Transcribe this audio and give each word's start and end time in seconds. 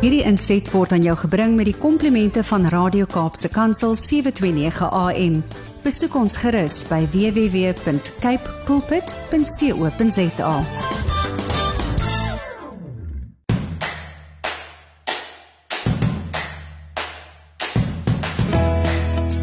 Hierdie 0.00 0.22
inset 0.24 0.64
word 0.72 0.94
aan 0.96 1.02
jou 1.04 1.12
gebring 1.26 1.58
met 1.58 1.66
die 1.68 1.76
komplimente 1.76 2.40
van 2.48 2.62
Radio 2.72 3.04
Kaapse 3.04 3.50
Kansel 3.52 3.92
729 3.92 4.86
AM. 4.96 5.34
Besoek 5.84 6.14
ons 6.16 6.38
gerus 6.40 6.78
by 6.88 7.02
www.cape 7.12 8.54
pulpit.co.za. 8.64 10.54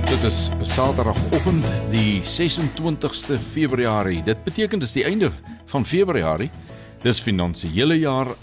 Dit 0.09 0.25
is 0.25 0.41
Saterdagoggend 0.73 1.69
die 1.93 2.17
26ste 2.25 3.37
Februarie. 3.53 4.25
Dit 4.25 4.41
beteken 4.49 4.81
dis 4.81 4.97
die 4.97 5.05
einde 5.05 5.29
van 5.69 5.85
Februarie. 5.85 6.49
Dis 7.05 7.21
finansiële 7.21 8.01
jaar 8.01 8.33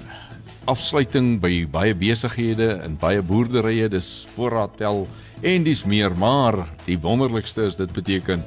afsluiting 0.70 1.38
by 1.42 1.64
baie 1.70 1.94
besighede 1.96 2.80
en 2.84 2.96
baie 3.00 3.22
boerderye. 3.22 3.88
Dis 3.92 4.26
voorraad 4.34 4.76
tel 4.80 5.04
en 5.44 5.64
dis 5.66 5.84
meer, 5.84 6.14
maar 6.16 6.64
die 6.86 6.98
wonderlikste 7.00 7.68
is 7.68 7.76
dit 7.80 7.92
beteken 7.92 8.44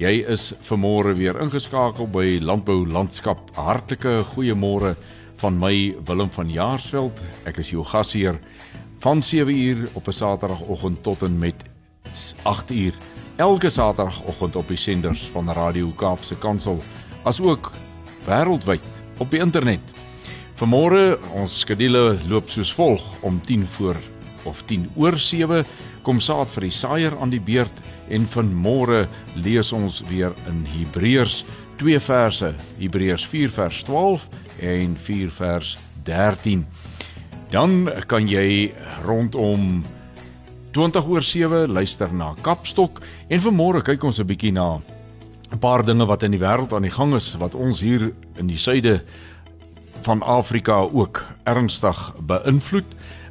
jy 0.00 0.12
is 0.32 0.50
vanmôre 0.66 1.12
weer 1.18 1.38
ingeskakel 1.42 2.08
by 2.10 2.38
Landbou 2.42 2.86
Landskap. 2.88 3.52
Hartlike 3.58 4.22
goeiemôre 4.32 4.94
van 5.40 5.58
my 5.60 5.94
Willem 6.08 6.30
van 6.34 6.50
Jaarsveld. 6.50 7.20
Ek 7.48 7.60
is 7.62 7.72
jou 7.72 7.84
gasheer 7.84 8.40
van 9.00 9.22
7uur 9.22 9.88
op 9.94 10.08
'n 10.08 10.12
Saterdagoggend 10.12 11.02
tot 11.02 11.22
en 11.22 11.38
met 11.38 11.64
8 12.42 12.70
uur 12.70 12.94
elke 13.36 13.70
Saterdagoggend 13.70 14.56
op 14.56 14.68
die 14.68 14.76
senders 14.76 15.28
van 15.32 15.52
Radio 15.52 15.92
Kaapse 15.96 16.36
Kansel 16.36 16.82
asook 17.22 17.72
wêreldwyd 18.26 18.84
op 19.18 19.30
die 19.30 19.40
internet. 19.40 19.99
Vanmôre 20.60 21.16
ons 21.40 21.48
skedule 21.48 22.18
loop 22.28 22.50
soos 22.52 22.68
volg 22.76 23.00
om 23.24 23.38
10 23.48 23.62
voor 23.78 23.96
of 24.44 24.58
10 24.68 24.90
oor 25.00 25.14
7 25.16 25.62
kom 26.04 26.18
saad 26.20 26.50
vir 26.52 26.66
die 26.66 26.74
saaier 26.76 27.14
aan 27.16 27.30
die 27.32 27.40
beurt 27.40 27.78
en 28.12 28.26
vanmôre 28.28 29.06
lees 29.40 29.70
ons 29.72 30.02
weer 30.10 30.34
in 30.50 30.58
Hebreërs 30.68 31.38
2 31.80 32.02
verse 32.04 32.50
Hebreërs 32.76 33.24
4 33.32 33.54
vers 33.56 33.78
12 33.88 34.26
en 34.68 34.98
4 35.00 35.32
vers 35.38 35.70
13. 36.04 36.66
Dan 37.56 37.88
kan 38.04 38.28
jy 38.28 38.74
rondom 39.08 39.80
20 40.76 41.08
oor 41.08 41.24
7 41.24 41.72
luister 41.72 42.12
na 42.12 42.34
Kapstok 42.44 43.00
en 43.32 43.44
vanmôre 43.48 43.80
kyk 43.80 44.04
ons 44.04 44.20
'n 44.20 44.28
bietjie 44.28 44.52
na 44.52 44.76
'n 45.52 45.58
paar 45.58 45.82
dinge 45.82 46.04
wat 46.04 46.22
in 46.22 46.36
die 46.36 46.44
wêreld 46.44 46.72
aan 46.72 46.82
die 46.82 46.92
gang 46.92 47.14
is 47.14 47.34
wat 47.40 47.54
ons 47.54 47.80
hier 47.80 48.12
in 48.36 48.46
die 48.46 48.58
suide 48.58 49.00
van 50.02 50.22
Afrika 50.22 50.80
ook 50.92 51.22
ernstig 51.44 52.12
beïnvloed. 52.26 52.86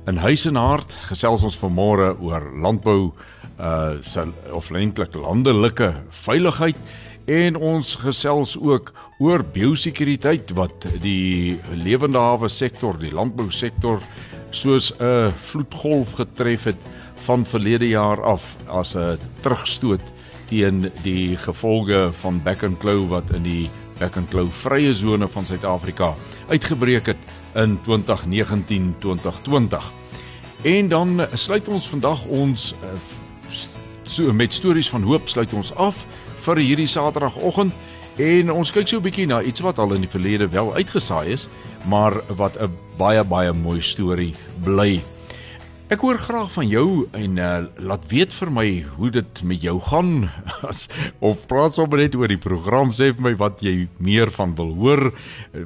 In 0.07 0.17
huis 0.17 0.45
en 0.45 0.55
hart 0.55 0.93
gesels 1.09 1.43
ons 1.43 1.59
vanmôre 1.59 2.13
oor 2.21 2.49
landbou 2.61 3.11
uh 3.59 4.23
of 4.55 4.69
eintlik 4.71 5.15
landelike 5.19 5.93
veiligheid 6.23 6.77
en 7.27 7.55
ons 7.55 7.95
gesels 7.99 8.55
ook 8.57 8.93
oor 9.19 9.43
biosekuriteit 9.43 10.53
wat 10.55 10.87
die 11.03 11.59
lewende 11.75 12.17
hawe 12.17 12.47
sektor, 12.49 12.95
die 12.97 13.11
landbou 13.11 13.51
sektor 13.51 13.99
soos 14.51 14.93
'n 14.99 15.33
vloedgolf 15.51 16.13
getref 16.13 16.63
het 16.63 16.79
van 17.27 17.45
verlede 17.45 17.89
jaar 17.89 18.23
af 18.23 18.55
as 18.67 18.95
'n 18.95 19.19
terugstoot 19.41 20.01
teen 20.49 20.91
die 21.03 21.37
gevolge 21.37 22.09
van 22.21 22.41
back 22.43 22.63
and 22.63 22.79
claw 22.79 23.07
wat 23.07 23.29
in 23.31 23.43
die 23.43 23.69
back 23.99 24.15
and 24.15 24.29
claw 24.31 24.47
vrye 24.63 24.93
sone 24.93 25.27
van 25.27 25.45
Suid-Afrika 25.45 26.13
uitgebreek 26.49 27.05
het 27.05 27.17
in 27.55 27.79
2019-2020. 27.83 27.83
En 30.61 30.87
dan 30.87 31.27
sluit 31.33 31.67
ons 31.67 31.89
vandag 31.89 32.25
ons 32.25 32.73
uh, 32.83 32.87
so 34.03 34.33
met 34.33 34.53
stories 34.53 34.89
van 34.89 35.03
hoop 35.03 35.27
sluit 35.29 35.53
ons 35.53 35.73
af 35.75 36.05
vir 36.47 36.57
hierdie 36.63 36.87
Saterdagoggend 36.87 37.73
en 38.19 38.51
ons 38.51 38.71
kyk 38.71 38.87
so 38.87 38.97
'n 38.97 39.03
bietjie 39.03 39.27
na 39.27 39.41
iets 39.41 39.59
wat 39.63 39.79
al 39.79 39.93
in 39.93 40.01
die 40.01 40.09
verlede 40.09 40.47
wel 40.47 40.73
uitgesaai 40.75 41.31
is, 41.31 41.47
maar 41.87 42.13
wat 42.35 42.57
'n 42.59 42.71
baie 42.97 43.23
baie 43.23 43.53
mooi 43.53 43.81
storie 43.81 44.33
bly. 44.63 45.01
Ek 45.89 46.03
hoor 46.05 46.19
graag 46.21 46.51
van 46.53 46.67
jou 46.69 47.09
en 47.17 47.39
uh, 47.41 47.65
laat 47.81 48.03
weet 48.11 48.29
vir 48.37 48.51
my 48.53 48.85
hoe 48.99 49.09
dit 49.09 49.39
met 49.49 49.57
jou 49.65 49.79
gaan 49.87 50.29
as 50.69 50.83
of 51.17 51.49
praat 51.49 51.73
sommer 51.73 51.97
net 52.03 52.13
oor 52.13 52.29
die 52.29 52.37
program 52.37 52.93
sê 52.93 53.09
vir 53.09 53.25
my 53.25 53.33
wat 53.39 53.63
jy 53.65 53.87
meer 53.97 54.29
van 54.35 54.53
wil 54.59 54.69
hoor, 54.77 55.09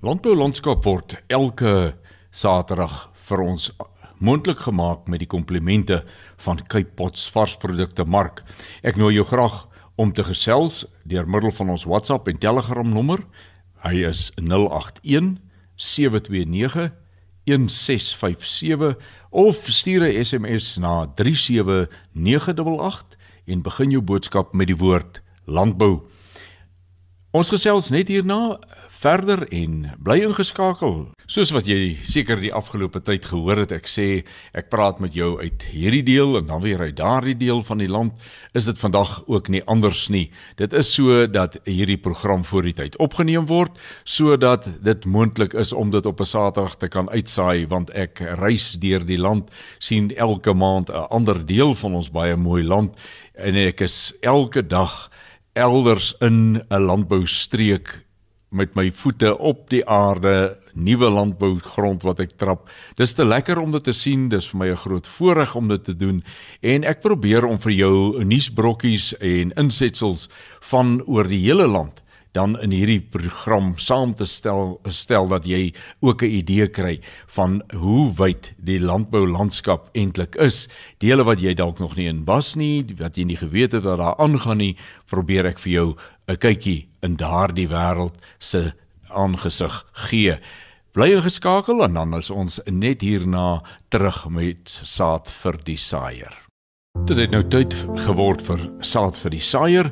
Landbou 0.00 0.34
landskap 0.34 0.84
word 0.84 1.22
elke 1.26 1.94
Saterdag 2.30 3.10
vir 3.12 3.40
ons 3.40 3.70
moontlik 4.18 4.58
gemaak 4.58 5.06
met 5.06 5.18
die 5.18 5.28
komplimente 5.28 6.04
van 6.36 6.66
Cape 6.66 6.94
Pots 6.94 7.30
varsprodukte 7.30 8.04
mark. 8.04 8.42
Ek 8.82 8.96
nooi 8.96 9.14
jou 9.14 9.24
graag 9.24 9.68
om 9.96 10.12
te 10.12 10.22
gesels 10.22 10.86
deur 11.04 11.28
middel 11.28 11.50
van 11.50 11.70
ons 11.70 11.84
WhatsApp 11.84 12.28
en 12.28 12.38
Telegram 12.38 12.88
nommer. 12.88 13.18
Hy 13.82 14.04
is 14.08 14.32
081 14.36 15.36
729 15.76 17.03
1657 17.44 18.96
of 19.30 19.66
stuur 19.66 20.06
'n 20.06 20.24
SMS 20.24 20.76
na 20.76 21.06
37988 21.14 23.04
en 23.46 23.62
begin 23.62 23.90
jou 23.90 24.02
boodskap 24.02 24.52
met 24.52 24.66
die 24.66 24.76
woord 24.76 25.22
landbou. 25.44 26.00
Ons 27.30 27.48
gesels 27.48 27.90
net 27.90 28.08
hierna 28.08 28.58
verder 29.04 29.42
en 29.52 29.90
bly 30.00 30.22
ingeskakel. 30.24 30.94
Soos 31.28 31.50
wat 31.52 31.66
jy 31.68 31.96
seker 32.08 32.40
die 32.40 32.52
afgelope 32.56 33.02
tyd 33.04 33.26
gehoor 33.28 33.60
het, 33.64 33.72
ek 33.76 33.88
sê 33.90 34.06
ek 34.56 34.70
praat 34.72 35.00
met 35.04 35.16
jou 35.16 35.34
uit 35.42 35.66
hierdie 35.72 36.04
deel 36.06 36.38
en 36.38 36.48
dan 36.48 36.62
weer 36.64 36.80
uit 36.80 36.96
daardie 36.96 37.36
deel 37.36 37.60
van 37.66 37.82
die 37.82 37.90
land, 37.90 38.16
is 38.56 38.68
dit 38.70 38.80
vandag 38.80 39.18
ook 39.28 39.50
nie 39.52 39.60
anders 39.68 40.06
nie. 40.12 40.30
Dit 40.56 40.72
is 40.76 40.92
so 40.94 41.26
dat 41.28 41.58
hierdie 41.68 41.98
program 42.00 42.46
voor 42.48 42.70
die 42.70 42.76
tyd 42.80 42.96
opgeneem 43.02 43.48
word 43.50 43.76
sodat 44.08 44.68
dit 44.84 45.04
moontlik 45.04 45.56
is 45.58 45.74
om 45.76 45.92
dit 45.92 46.06
op 46.06 46.20
'n 46.20 46.30
Saterdag 46.32 46.76
te 46.76 46.88
kan 46.88 47.10
uitsaai 47.10 47.66
want 47.68 47.90
ek 47.90 48.20
reis 48.40 48.72
deur 48.80 49.04
die 49.04 49.20
land, 49.20 49.50
sien 49.78 50.16
elke 50.16 50.54
maand 50.54 50.88
'n 50.88 51.08
ander 51.10 51.44
deel 51.46 51.74
van 51.74 51.94
ons 51.94 52.10
baie 52.10 52.36
mooi 52.36 52.62
land 52.64 52.96
en 53.34 53.54
ek 53.54 53.80
is 53.80 54.14
elke 54.22 54.62
dag 54.62 55.10
elders 55.52 56.14
in 56.20 56.62
'n 56.70 56.82
landboustreek 56.82 58.03
met 58.54 58.76
my 58.78 58.90
voete 58.94 59.32
op 59.38 59.66
die 59.70 59.82
aarde, 59.90 60.56
nuwe 60.74 61.10
landbougrond 61.10 62.02
wat 62.02 62.20
ek 62.24 62.36
trap. 62.38 62.68
Dis 62.98 63.14
te 63.14 63.26
lekker 63.26 63.58
om 63.58 63.74
dit 63.74 63.84
te 63.84 63.94
sien, 63.94 64.28
dis 64.28 64.48
vir 64.50 64.58
my 64.58 64.68
'n 64.70 64.82
groot 64.84 65.06
voorreg 65.06 65.54
om 65.54 65.68
dit 65.68 65.84
te 65.84 65.96
doen 65.96 66.22
en 66.62 66.84
ek 66.84 67.00
probeer 67.00 67.44
om 67.44 67.58
vir 67.58 67.72
jou 67.72 68.24
nuusbrokkies 68.24 69.14
en 69.20 69.52
insetsels 69.56 70.28
van 70.60 71.02
oor 71.06 71.28
die 71.28 71.42
hele 71.42 71.66
land 71.66 72.03
dan 72.34 72.56
in 72.60 72.72
hierdie 72.74 73.00
program 73.00 73.74
saam 73.78 74.14
te 74.18 74.26
stel 74.26 74.80
stel 74.90 75.28
dat 75.30 75.46
jy 75.46 75.72
ook 76.02 76.22
'n 76.22 76.34
idee 76.42 76.68
kry 76.68 77.00
van 77.26 77.62
hoe 77.72 78.12
wyd 78.14 78.52
die 78.58 78.80
landboulandskap 78.80 79.88
eintlik 79.94 80.34
is. 80.34 80.68
Dele 80.98 81.24
wat 81.24 81.40
jy 81.40 81.54
dalk 81.54 81.78
nog 81.78 81.96
nie 81.96 82.08
in 82.08 82.24
was 82.24 82.56
nie, 82.56 82.84
wat 82.98 83.16
jy 83.16 83.24
nie 83.24 83.36
geweet 83.36 83.72
het 83.72 83.82
dat 83.82 83.98
daar 83.98 84.18
aangaan 84.18 84.58
nie, 84.58 84.76
probeer 85.06 85.46
ek 85.46 85.58
vir 85.58 85.72
jou 85.72 85.96
'n 86.28 86.36
kykie 86.36 86.88
in 87.02 87.16
daardie 87.16 87.68
wêreld 87.68 88.14
se 88.38 88.72
aangesig 89.08 89.84
gee. 89.92 90.38
Bly 90.92 91.20
geskakel 91.20 91.84
en 91.84 91.94
dan 91.94 92.14
is 92.14 92.30
ons 92.30 92.60
net 92.66 93.00
hierna 93.00 93.62
terug 93.88 94.28
met 94.28 94.80
saad 94.82 95.30
vir 95.30 95.58
die 95.64 95.76
saaier. 95.76 96.43
Dit 97.04 97.18
het 97.18 97.34
nou 97.34 97.42
tyd 97.52 97.74
geword 98.06 98.40
vir 98.46 98.60
saad 98.80 99.18
vir 99.20 99.34
die 99.34 99.42
saaier 99.44 99.88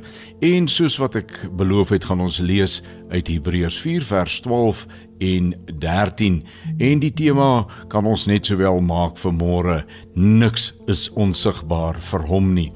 en 0.48 0.68
soos 0.72 0.94
wat 0.96 1.18
ek 1.18 1.34
beloof 1.58 1.90
het 1.92 2.06
gaan 2.08 2.22
ons 2.24 2.38
lees 2.40 2.78
uit 3.10 3.28
Hebreërs 3.28 3.76
4 3.84 4.06
vers 4.08 4.36
12 4.46 4.86
en 5.26 5.50
13 5.82 6.38
en 6.86 7.02
die 7.02 7.10
tema 7.12 7.66
kan 7.92 8.08
ons 8.08 8.24
net 8.30 8.48
sowel 8.48 8.80
maak 8.80 9.20
vir 9.20 9.34
môre. 9.36 9.76
Niks 10.16 10.70
is 10.88 11.10
onsigbaar 11.12 12.00
vir 12.12 12.24
hom 12.30 12.54
nie. 12.56 12.70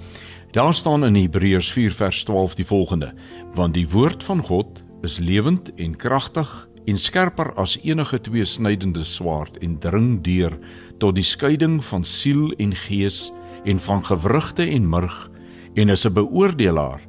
Daar 0.52 0.76
staan 0.76 1.08
in 1.08 1.16
Hebreërs 1.16 1.72
4 1.72 1.96
vers 1.96 2.20
12 2.28 2.58
die 2.60 2.68
volgende: 2.68 3.14
Want 3.56 3.78
die 3.78 3.88
woord 3.88 4.26
van 4.26 4.44
God 4.44 4.84
is 5.06 5.16
lewend 5.16 5.72
en 5.80 5.96
kragtig 5.96 6.52
en 6.84 7.00
skerper 7.00 7.54
as 7.56 7.78
enige 7.80 8.20
tweesnydende 8.20 9.04
swaard 9.04 9.56
en 9.64 9.80
dring 9.80 10.20
deur 10.20 10.60
tot 11.00 11.16
die 11.16 11.24
skeiding 11.24 11.80
van 11.84 12.04
siel 12.04 12.50
en 12.60 12.76
gees 12.84 13.30
en 13.66 13.80
van 13.82 14.04
gewrigte 14.04 14.64
en 14.66 14.88
murg 14.88 15.30
en 15.74 15.88
is 15.88 16.06
'n 16.06 16.12
beoordelaar 16.12 17.00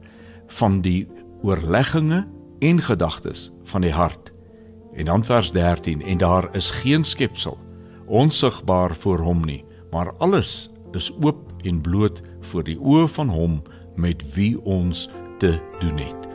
van 0.48 0.82
die 0.82 1.08
oorlegginge 1.42 2.26
en 2.60 2.82
gedagtes 2.82 3.52
van 3.64 3.82
die 3.82 3.92
hart. 3.92 4.34
En 4.94 5.06
dan 5.06 5.24
vers 5.24 5.52
13 5.52 6.02
en 6.02 6.18
daar 6.18 6.56
is 6.56 6.72
geen 6.72 7.04
skepsel 7.04 7.58
onsigbaar 8.06 8.96
voor 8.96 9.20
hom 9.20 9.46
nie, 9.46 9.66
maar 9.92 10.14
alles 10.18 10.70
is 10.92 11.12
oop 11.22 11.52
en 11.62 11.82
bloot 11.82 12.22
voor 12.40 12.64
die 12.64 12.80
oë 12.80 13.08
van 13.08 13.30
hom 13.30 13.62
met 13.96 14.24
wie 14.34 14.62
ons 14.64 15.10
te 15.38 15.60
doen 15.80 15.98
het. 15.98 16.28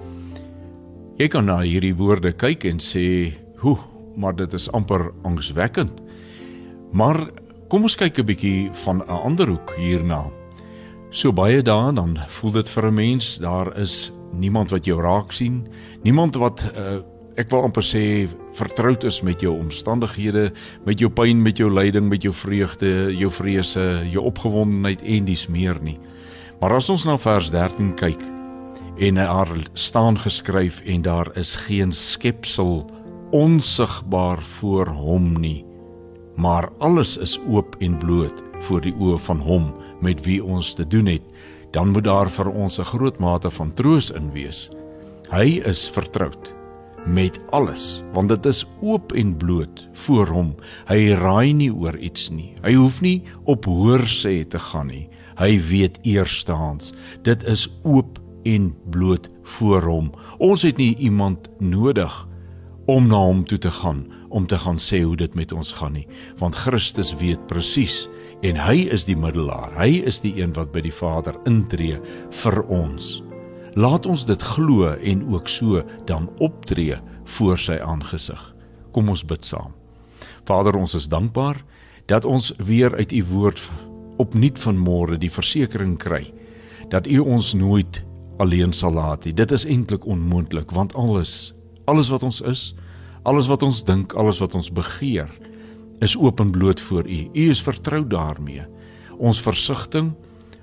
Jy 1.17 1.29
kan 1.29 1.45
na 1.45 1.61
hierdie 1.61 1.97
woorde 1.97 2.33
kyk 2.33 2.65
en 2.65 2.79
sê, 2.81 3.33
"Hoe, 3.57 3.79
maar 4.17 4.37
dit 4.37 4.53
is 4.53 4.73
amper 4.73 5.13
angswekkend." 5.23 6.03
Maar 6.93 7.31
kom 7.73 7.87
ons 7.89 7.95
kyk 7.97 8.19
'n 8.21 8.29
bietjie 8.29 8.71
van 8.85 9.01
'n 9.01 9.09
ander 9.09 9.49
hoek 9.49 9.73
hierna. 9.81 10.29
So 11.11 11.33
baie 11.33 11.63
dae 11.63 11.93
dan 11.93 12.19
voel 12.29 12.53
dit 12.53 12.69
vir 12.69 12.87
'n 12.87 12.95
mens 12.95 13.39
daar 13.39 13.79
is 13.79 14.13
niemand 14.33 14.71
wat 14.71 14.85
jou 14.85 15.01
raak 15.01 15.33
sien, 15.33 15.67
niemand 16.05 16.35
wat 16.35 16.61
uh, 16.77 17.01
ek 17.37 17.51
wil 17.51 17.63
amper 17.63 17.83
sê 17.83 18.29
vertroud 18.53 19.05
is 19.05 19.23
met 19.23 19.41
jou 19.41 19.59
omstandighede, 19.59 20.53
met 20.85 20.99
jou 20.99 21.09
pyn, 21.09 21.43
met 21.43 21.57
jou 21.57 21.71
lyding, 21.71 22.09
met 22.09 22.23
jou 22.23 22.35
vreugde, 22.35 23.17
jou 23.17 23.31
vrese, 23.31 24.05
jou 24.11 24.25
opgewondenheid 24.25 25.03
en 25.03 25.25
dis 25.25 25.49
meer 25.49 25.81
nie. 25.83 25.99
Maar 26.61 26.75
as 26.75 26.91
ons 26.91 27.05
na 27.05 27.17
vers 27.17 27.51
13 27.51 27.95
kyk 27.95 28.21
en 28.99 29.15
daar 29.15 29.49
staan 29.75 30.19
geskryf 30.19 30.83
en 30.85 31.03
daar 31.03 31.39
is 31.39 31.57
geen 31.57 31.93
skepsel 31.93 32.91
onsigbaar 33.31 34.43
voor 34.61 34.87
hom 34.87 35.41
nie, 35.41 35.72
maar 36.37 36.71
alles 36.79 37.17
is 37.17 37.39
oop 37.49 37.77
en 37.81 37.99
bloot 37.99 38.43
voor 38.67 38.81
die 38.81 38.95
oë 38.95 39.19
van 39.27 39.41
hom 39.41 39.73
met 40.01 40.25
wie 40.27 40.41
ons 40.45 40.75
te 40.75 40.87
doen 40.87 41.07
het, 41.07 41.23
dan 41.73 41.93
moet 41.93 42.05
daar 42.05 42.31
vir 42.31 42.49
ons 42.51 42.79
'n 42.79 42.85
groot 42.85 43.19
mate 43.19 43.51
van 43.51 43.75
troos 43.75 44.11
in 44.11 44.33
wees. 44.33 44.71
Hy 45.31 45.63
is 45.65 45.91
vertroud 45.91 46.55
met 47.07 47.41
alles 47.51 48.03
want 48.13 48.29
dit 48.29 48.47
is 48.47 48.67
oop 48.81 49.13
en 49.13 49.37
bloot 49.37 49.89
voor 49.93 50.27
hom. 50.27 50.55
Hy 50.87 51.15
raai 51.19 51.53
nie 51.53 51.73
oor 51.73 51.97
iets 51.99 52.31
nie. 52.31 52.55
Hy 52.63 52.75
hoef 52.75 53.01
nie 53.01 53.23
op 53.45 53.65
hoor 53.65 54.07
sê 54.07 54.45
te 54.49 54.59
gaan 54.59 54.87
nie. 54.87 55.09
Hy 55.39 55.59
weet 55.71 55.99
eerstehands 56.03 56.93
dit 57.23 57.43
is 57.49 57.69
oop 57.83 58.19
en 58.45 58.75
bloot 58.91 59.31
voor 59.43 59.83
hom. 59.83 60.13
Ons 60.39 60.63
het 60.63 60.77
nie 60.77 60.97
iemand 60.97 61.49
nodig 61.59 62.29
om 62.87 63.07
na 63.09 63.17
hom 63.17 63.45
toe 63.45 63.59
te 63.59 63.71
gaan 63.71 64.07
om 64.33 64.47
te 64.49 64.59
gaan 64.59 64.81
sê 64.81 65.03
hoe 65.05 65.17
dit 65.17 65.35
met 65.39 65.53
ons 65.53 65.75
gaan 65.79 65.97
nie 65.99 66.07
want 66.41 66.59
Christus 66.65 67.15
weet 67.21 67.45
presies 67.51 68.07
en 68.43 68.59
hy 68.59 68.89
is 68.95 69.07
die 69.09 69.19
middelaar 69.19 69.77
hy 69.79 70.01
is 70.09 70.23
die 70.25 70.35
een 70.41 70.57
wat 70.59 70.73
by 70.73 70.83
die 70.85 70.95
Vader 70.95 71.39
intree 71.49 72.01
vir 72.43 72.65
ons 72.69 73.21
Laat 73.73 74.05
ons 74.07 74.27
dit 74.29 74.43
glo 74.43 74.91
en 74.93 75.23
ook 75.33 75.49
so 75.49 75.81
dan 76.05 76.29
optree 76.45 76.99
voor 77.25 77.59
sy 77.59 77.79
aangesig. 77.81 78.41
Kom 78.93 79.09
ons 79.09 79.25
bid 79.25 79.45
saam. 79.45 79.73
Vader, 80.45 80.77
ons 80.77 80.95
is 80.95 81.09
dankbaar 81.09 81.63
dat 82.07 82.25
ons 82.29 82.53
weer 82.59 82.93
uit 82.95 83.13
u 83.13 83.25
woord 83.31 83.63
opnuut 84.21 84.59
van 84.59 84.77
môre 84.77 85.17
die 85.17 85.33
versekering 85.33 85.97
kry 85.99 86.27
dat 86.93 87.07
u 87.09 87.23
ons 87.25 87.55
nooit 87.57 88.03
alleen 88.43 88.73
sal 88.77 88.93
laat 88.93 89.25
nie. 89.25 89.33
Dit 89.33 89.53
is 89.53 89.65
eintlik 89.65 90.05
onmoontlik 90.05 90.71
want 90.77 90.93
alles, 90.95 91.55
alles 91.89 92.11
wat 92.13 92.23
ons 92.23 92.43
is, 92.45 92.75
alles 93.23 93.47
wat 93.47 93.63
ons 93.63 93.85
dink, 93.85 94.13
alles 94.19 94.41
wat 94.43 94.55
ons 94.55 94.71
begeer, 94.73 95.31
is 96.03 96.17
openbloot 96.19 96.81
voor 96.81 97.07
u. 97.09 97.21
U 97.33 97.49
is 97.51 97.63
vertrou 97.63 98.07
daarmee. 98.07 98.65
Ons 99.19 99.43
versigtiging, 99.43 100.13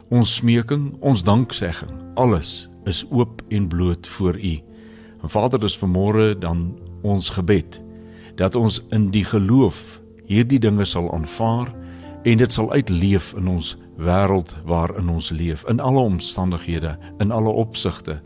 ons 0.09 0.35
smeking, 0.35 0.91
ons 0.99 1.23
danksegging, 1.23 1.91
alles 2.19 2.67
is 2.89 3.05
oop 3.09 3.41
en 3.49 3.67
bloot 3.67 4.07
voor 4.07 4.39
U. 4.39 4.59
En 5.21 5.29
Vader, 5.29 5.59
dis 5.59 5.77
vanmôre 5.77 6.33
dan 6.39 6.73
ons 7.01 7.29
gebed 7.29 7.81
dat 8.39 8.55
ons 8.55 8.79
in 8.95 9.09
die 9.11 9.25
geloof 9.27 9.99
hierdie 10.29 10.61
dinge 10.63 10.85
sal 10.87 11.09
aanvaar 11.11 11.73
en 12.23 12.39
dit 12.39 12.53
sal 12.53 12.71
uitleef 12.71 13.33
in 13.37 13.49
ons 13.51 13.73
wêreld 13.99 14.53
waarin 14.67 15.09
ons 15.11 15.29
leef, 15.35 15.65
in 15.67 15.79
alle 15.83 15.99
omstandighede, 15.99 16.95
in 17.19 17.31
alle 17.35 17.51
opsigte, 17.51 18.19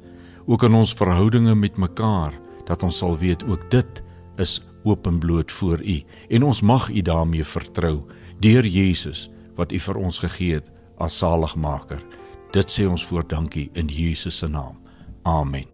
ook 0.46 0.64
in 0.68 0.78
ons 0.78 0.94
verhoudinge 0.94 1.56
met 1.58 1.78
mekaar, 1.82 2.36
dat 2.68 2.84
ons 2.86 2.98
sal 3.02 3.18
weet 3.18 3.42
ook 3.50 3.66
dit 3.74 4.04
is 4.38 4.62
oop 4.84 5.08
en 5.08 5.20
bloot 5.20 5.52
voor 5.52 5.82
U 5.82 6.04
en 6.30 6.44
ons 6.44 6.62
mag 6.62 6.90
U 6.90 7.02
daarmee 7.02 7.44
vertrou 7.44 8.04
deur 8.40 8.66
Jesus 8.66 9.30
wat 9.56 9.72
U 9.72 9.80
vir 9.80 9.96
ons 9.98 10.20
gegee 10.20 10.54
het 10.60 10.72
as 10.98 11.18
saligmaker. 11.18 12.02
Dit 12.54 12.72
sê 12.72 12.88
ons 12.90 13.06
voor 13.06 13.28
dankie 13.28 13.70
in 13.74 13.88
Jesus 13.88 14.38
se 14.38 14.48
naam. 14.48 14.78
Amen. 15.24 15.66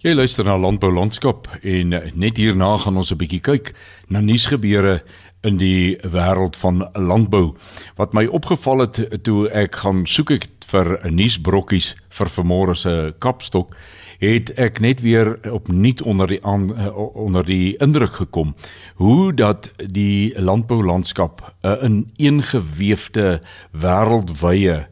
Jy 0.00 0.14
luister 0.14 0.44
na 0.44 0.56
Landbou 0.56 0.92
Landskap 0.92 1.48
en 1.60 1.92
net 1.92 2.38
hierna 2.40 2.76
gaan 2.80 2.96
ons 2.96 3.12
'n 3.12 3.18
bietjie 3.20 3.40
kyk 3.40 3.74
na 4.08 4.20
nuusgebeure 4.20 5.02
in 5.42 5.56
die 5.56 5.96
wêreld 6.04 6.56
van 6.56 6.88
landbou. 6.94 7.56
Wat 7.96 8.12
my 8.12 8.26
opgeval 8.26 8.78
het 8.78 9.24
toe 9.24 9.48
ek 9.48 9.80
gaan 9.82 10.06
soek 10.06 10.30
ek 10.30 10.48
vir 10.70 11.00
'n 11.04 11.14
nuusbrokkies 11.14 11.94
vir 12.08 12.26
vanmôre 12.26 12.76
se 12.76 13.14
kapstok, 13.18 13.76
het 14.20 14.52
ek 14.60 14.80
net 14.84 15.00
weer 15.00 15.38
opnuut 15.48 16.02
onder 16.02 16.28
die 16.28 16.40
aan, 16.44 16.70
onder 16.94 17.44
die 17.46 17.76
indruk 17.80 18.20
gekom 18.20 18.54
hoe 19.00 19.32
dat 19.34 19.70
die 19.80 20.32
landboulandskap 20.40 21.54
'n 21.64 22.12
ineengeweefde 22.16 23.40
wêreldwye 23.72 24.86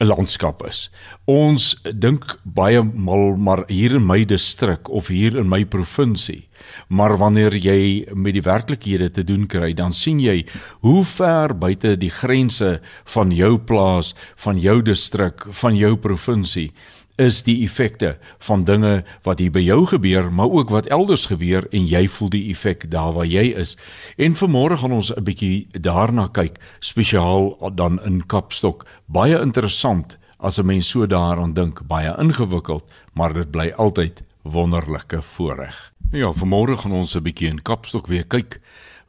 'n 0.00 0.06
landskap 0.06 0.62
is. 0.66 0.90
Ons 1.24 1.74
dink 1.82 2.38
baie 2.42 2.82
mal 2.82 3.36
maar 3.36 3.64
hier 3.66 3.96
in 3.98 4.06
my 4.06 4.24
distrik 4.24 4.88
of 4.88 5.08
hier 5.10 5.36
in 5.36 5.48
my 5.48 5.64
provinsie. 5.64 6.48
Maar 6.88 7.16
wanneer 7.18 7.54
jy 7.56 8.06
met 8.14 8.36
die 8.36 8.42
werklikhede 8.42 9.10
te 9.10 9.24
doen 9.24 9.46
kry, 9.46 9.72
dan 9.74 9.92
sien 9.92 10.20
jy 10.20 10.44
hoe 10.86 11.04
ver 11.04 11.54
buite 11.58 11.96
die 11.98 12.10
grense 12.10 12.80
van 13.04 13.34
jou 13.34 13.58
plaas, 13.58 14.14
van 14.36 14.58
jou 14.60 14.82
distrik, 14.82 15.46
van 15.50 15.76
jou 15.76 15.96
provinsie 15.96 16.70
is 17.18 17.42
die 17.42 17.64
effekte 17.64 18.16
van 18.46 18.64
dinge 18.64 19.02
wat 19.26 19.40
hier 19.42 19.50
by 19.50 19.60
jou 19.60 19.80
gebeur, 19.90 20.30
maar 20.32 20.50
ook 20.54 20.70
wat 20.70 20.86
elders 20.94 21.26
gebeur 21.26 21.66
en 21.74 21.86
jy 21.90 22.06
voel 22.08 22.30
die 22.30 22.44
effek 22.52 22.86
daar 22.90 23.12
waar 23.16 23.26
jy 23.26 23.50
is. 23.58 23.74
En 24.16 24.38
vanmôre 24.38 24.78
gaan 24.78 24.94
ons 24.94 25.10
'n 25.10 25.24
bietjie 25.24 25.66
daarna 25.72 26.28
kyk, 26.28 26.58
spesiaal 26.80 27.72
dan 27.74 27.98
in 28.04 28.26
Kapstok. 28.26 28.86
Baie 29.06 29.40
interessant 29.40 30.16
as 30.38 30.58
'n 30.58 30.66
mens 30.66 30.88
so 30.88 31.06
daaraan 31.06 31.52
dink, 31.54 31.82
baie 31.86 32.14
ingewikkeld, 32.18 32.84
maar 33.12 33.32
dit 33.32 33.50
bly 33.50 33.72
altyd 33.76 34.22
wonderlike 34.42 35.22
voorreg. 35.22 35.92
Ja, 36.12 36.32
vanmôre 36.32 36.76
gaan 36.76 36.92
ons 36.92 37.16
'n 37.16 37.22
bietjie 37.22 37.48
in 37.48 37.62
Kapstok 37.62 38.06
weer 38.06 38.24
kyk. 38.24 38.60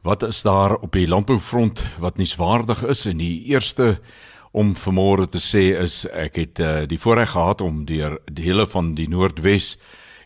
Wat 0.02 0.22
is 0.22 0.42
daar 0.42 0.76
op 0.76 0.92
die 0.92 1.08
landboufront 1.08 1.84
wat 1.98 2.16
nuuswaardig 2.16 2.84
is 2.84 3.06
en 3.06 3.16
die 3.16 3.44
eerste 3.44 4.00
om 4.50 4.74
vanmôre 4.74 5.28
te 5.30 5.38
sê 5.38 5.70
is 5.78 6.04
ek 6.10 6.38
het 6.40 6.60
uh, 6.60 6.82
die 6.90 6.98
voorreg 6.98 7.34
gehad 7.36 7.60
om 7.62 7.84
deur 7.86 8.18
dele 8.26 8.66
van 8.66 8.94
die 8.98 9.08
Noordwes 9.08 9.76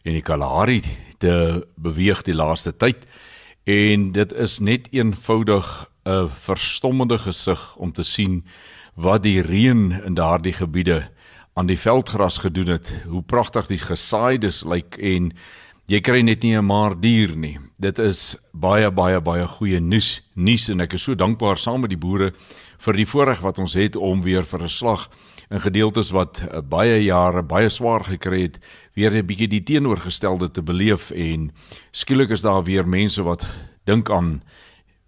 en 0.05 0.17
die 0.17 0.25
Kalahari 0.25 0.81
te 1.21 1.65
beweeg 1.77 2.23
die 2.25 2.37
laaste 2.37 2.73
tyd. 2.73 3.05
En 3.65 4.13
dit 4.13 4.33
is 4.33 4.61
net 4.61 4.89
eenvoudig 4.93 5.89
'n 6.05 6.29
verstommende 6.29 7.19
gesig 7.19 7.77
om 7.77 7.93
te 7.93 8.03
sien 8.03 8.45
wat 8.95 9.23
die 9.23 9.41
reën 9.43 10.03
in 10.05 10.15
daardie 10.15 10.53
gebiede 10.53 11.09
aan 11.55 11.67
die 11.67 11.79
veldgras 11.79 12.39
gedoen 12.39 12.67
het. 12.67 12.93
Hoe 13.09 13.23
pragtig 13.23 13.67
die 13.67 13.79
gesaaides 13.79 14.65
lyk 14.65 14.97
en 15.01 15.33
jy 15.87 16.01
kry 16.01 16.21
net 16.21 16.43
nie 16.43 16.57
'n 16.57 16.65
maar 16.65 17.01
dier 17.01 17.37
nie. 17.37 17.59
Dit 17.79 17.99
is 17.99 18.37
baie 18.53 18.91
baie 18.91 19.21
baie 19.21 19.47
goeie 19.47 19.81
nuus 19.81 20.23
nuus 20.35 20.69
en 20.69 20.81
ek 20.81 20.95
is 20.95 21.03
so 21.03 21.15
dankbaar 21.15 21.57
saam 21.57 21.81
met 21.81 21.91
die 21.91 21.99
boere 21.99 22.33
vir 22.85 22.99
die 23.01 23.07
voorreg 23.09 23.41
wat 23.41 23.59
ons 23.59 23.75
het 23.79 23.97
om 23.97 24.23
weer 24.23 24.45
vir 24.45 24.63
'n 24.63 24.69
slag 24.69 25.09
in 25.51 25.61
gedeeltes 25.61 26.11
wat 26.11 26.41
uh, 26.43 26.61
baie 26.61 27.05
jare 27.05 27.43
baie 27.43 27.69
swaar 27.69 28.05
gekry 28.05 28.43
het, 28.43 28.59
weer 28.95 29.13
'n 29.13 29.27
bietjie 29.27 29.49
die 29.49 29.63
teenoorgestelde 29.63 30.51
te 30.51 30.63
beleef 30.63 31.11
en 31.11 31.53
skielik 31.93 32.31
is 32.31 32.43
daar 32.43 32.65
weer 32.65 32.89
mense 32.89 33.23
wat 33.23 33.47
dink 33.85 34.11
aan 34.11 34.43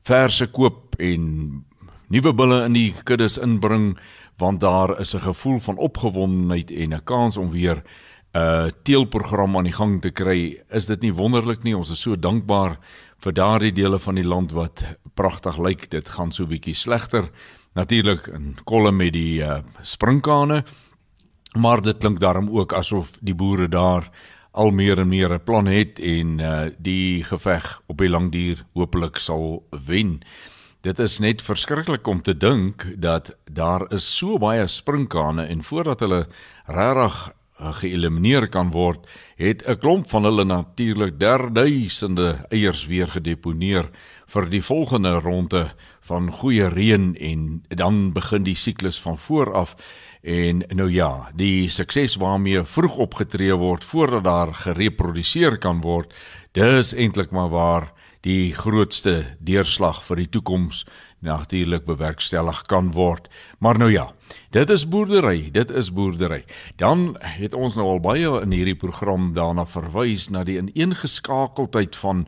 verse 0.02 0.46
koop 0.46 0.96
en 0.98 1.64
nuwe 2.08 2.32
bulle 2.32 2.64
in 2.64 2.72
die 2.72 2.94
kuddes 3.04 3.38
inbring 3.38 3.98
want 4.38 4.60
daar 4.60 5.00
is 5.00 5.14
'n 5.14 5.20
gevoel 5.20 5.58
van 5.58 5.76
opgewondenheid 5.76 6.70
en 6.70 6.94
'n 6.94 7.04
kans 7.04 7.36
om 7.36 7.50
weer 7.50 7.82
'n 8.34 8.38
uh, 8.38 8.70
teelprogram 8.82 9.56
aan 9.56 9.64
die 9.64 9.72
gang 9.72 10.00
te 10.02 10.10
kry. 10.10 10.60
Is 10.70 10.86
dit 10.86 11.00
nie 11.00 11.12
wonderlik 11.12 11.62
nie? 11.62 11.76
Ons 11.76 11.90
is 11.90 12.00
so 12.00 12.16
dankbaar 12.16 12.78
vir 13.18 13.32
daardie 13.32 13.72
dele 13.72 13.98
van 13.98 14.14
die 14.14 14.26
land 14.26 14.52
wat 14.52 14.82
pragtig 15.14 15.58
lyk. 15.58 15.90
Dit 15.90 16.08
gaan 16.08 16.32
so 16.32 16.46
bietjie 16.46 16.74
slegter 16.74 17.30
natuurlik 17.76 18.26
in 18.32 18.54
kolle 18.64 18.92
met 18.92 19.12
die 19.12 19.42
uh, 19.44 19.60
sprinkane 19.84 20.64
maar 21.56 21.82
dit 21.82 21.98
klink 21.98 22.20
daarom 22.20 22.48
ook 22.52 22.72
asof 22.72 23.16
die 23.20 23.34
boere 23.34 23.68
daar 23.68 24.10
al 24.56 24.70
meer 24.70 24.98
en 24.98 25.08
meer 25.08 25.32
'n 25.32 25.44
plan 25.44 25.66
het 25.66 25.98
en 25.98 26.38
uh, 26.38 26.60
die 26.78 27.24
geveg 27.24 27.82
op 27.86 27.98
die 27.98 28.08
lang 28.08 28.32
duur 28.32 28.64
hopelik 28.72 29.16
sal 29.16 29.66
wen. 29.86 30.22
Dit 30.80 30.98
is 30.98 31.18
net 31.18 31.42
verskriklik 31.42 32.06
om 32.06 32.22
te 32.22 32.36
dink 32.36 32.86
dat 32.96 33.36
daar 33.52 33.92
is 33.92 34.16
so 34.16 34.38
baie 34.38 34.66
sprinkane 34.66 35.42
en 35.42 35.62
voordat 35.62 36.00
hulle 36.00 36.26
regtig 36.66 37.32
uh, 37.60 37.74
geëlimineer 37.74 38.48
kan 38.48 38.70
word, 38.70 39.06
het 39.36 39.62
'n 39.66 39.78
klomp 39.78 40.08
van 40.08 40.24
hulle 40.24 40.44
natuurlik 40.44 41.18
derduisende 41.20 42.46
eiers 42.48 42.86
weer 42.86 43.08
gedeponeer 43.08 43.90
vir 44.26 44.50
die 44.50 44.62
volgende 44.62 45.20
ronde 45.20 45.74
van 46.06 46.30
goeie 46.30 46.68
reën 46.70 47.14
en 47.20 47.62
dan 47.68 48.12
begin 48.14 48.46
die 48.46 48.56
siklus 48.56 49.00
van 49.02 49.18
voor 49.18 49.52
af 49.54 49.76
en 50.26 50.62
nou 50.74 50.90
ja, 50.90 51.30
die 51.34 51.68
sukses 51.70 52.16
waarmee 52.18 52.62
vroeg 52.62 52.96
opgetree 52.96 53.54
word 53.54 53.84
voordat 53.84 54.24
daar 54.24 54.54
gereproduseer 54.54 55.58
kan 55.58 55.80
word, 55.80 56.14
dis 56.52 56.94
eintlik 56.94 57.30
maar 57.30 57.50
waar 57.50 57.92
die 58.26 58.54
grootste 58.54 59.36
deurslag 59.38 60.02
vir 60.04 60.24
die 60.24 60.30
toekoms 60.38 60.84
natuurlik 61.22 61.84
bewerkstellig 61.86 62.62
kan 62.66 62.90
word. 62.92 63.28
Maar 63.58 63.78
nou 63.78 63.90
ja, 63.92 64.12
dit 64.50 64.70
is 64.70 64.88
boerdery, 64.88 65.50
dit 65.50 65.70
is 65.70 65.92
boerdery. 65.92 66.44
Dan 66.76 67.16
het 67.20 67.54
ons 67.54 67.74
nou 67.74 67.86
al 67.86 68.02
baie 68.02 68.30
in 68.42 68.54
hierdie 68.54 68.78
program 68.78 69.32
daarna 69.34 69.66
verwys 69.66 70.28
na 70.30 70.44
die 70.44 70.58
ineengeskakeldheid 70.58 71.96
van 71.96 72.26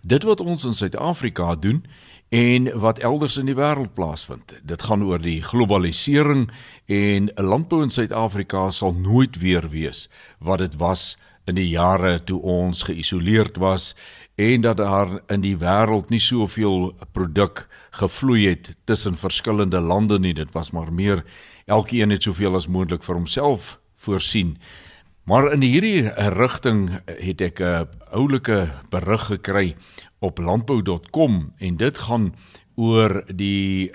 dit 0.00 0.24
wat 0.24 0.40
ons 0.40 0.64
in 0.64 0.74
Suid-Afrika 0.74 1.54
doen 1.54 1.84
en 2.30 2.78
wat 2.78 2.98
elders 3.02 3.36
in 3.40 3.48
die 3.50 3.58
wêreld 3.58 3.90
plaasvind. 3.94 4.54
Dit 4.62 4.84
gaan 4.86 5.02
oor 5.02 5.18
die 5.18 5.40
globalisering 5.42 6.46
en 6.86 7.30
landbou 7.34 7.82
in 7.82 7.90
Suid-Afrika 7.90 8.68
sal 8.70 8.94
nooit 8.94 9.40
weer 9.42 9.66
wees 9.70 10.06
wat 10.38 10.62
dit 10.62 10.76
was 10.78 11.16
in 11.50 11.58
die 11.58 11.68
jare 11.72 12.20
toe 12.24 12.38
ons 12.42 12.84
geïsoleerd 12.86 13.58
was 13.58 13.94
en 14.38 14.62
dat 14.62 14.78
daar 14.78 15.18
in 15.28 15.42
die 15.42 15.56
wêreld 15.58 16.10
nie 16.14 16.22
soveel 16.22 16.92
produk 17.12 17.66
gevloei 17.98 18.46
het 18.46 18.76
tussen 18.86 19.18
verskillende 19.18 19.80
lande 19.80 20.18
nie. 20.18 20.34
Dit 20.34 20.54
was 20.54 20.70
maar 20.70 20.92
meer 20.92 21.24
elkeen 21.66 22.14
het 22.14 22.22
soveel 22.22 22.54
as 22.54 22.70
moontlik 22.70 23.02
vir 23.02 23.18
homself 23.18 23.78
voorsien. 23.96 24.56
Maar 25.26 25.52
in 25.52 25.62
hierdie 25.66 26.08
rigting 26.38 27.00
het 27.06 27.40
ek 27.40 27.60
'n 27.60 27.88
oulike 28.10 28.70
berig 28.90 29.26
gekry 29.26 29.76
op 30.20 30.38
landbou.com 30.38 31.52
en 31.58 31.76
dit 31.76 31.98
gaan 31.98 32.30
oor 32.76 33.20
die 33.28 33.90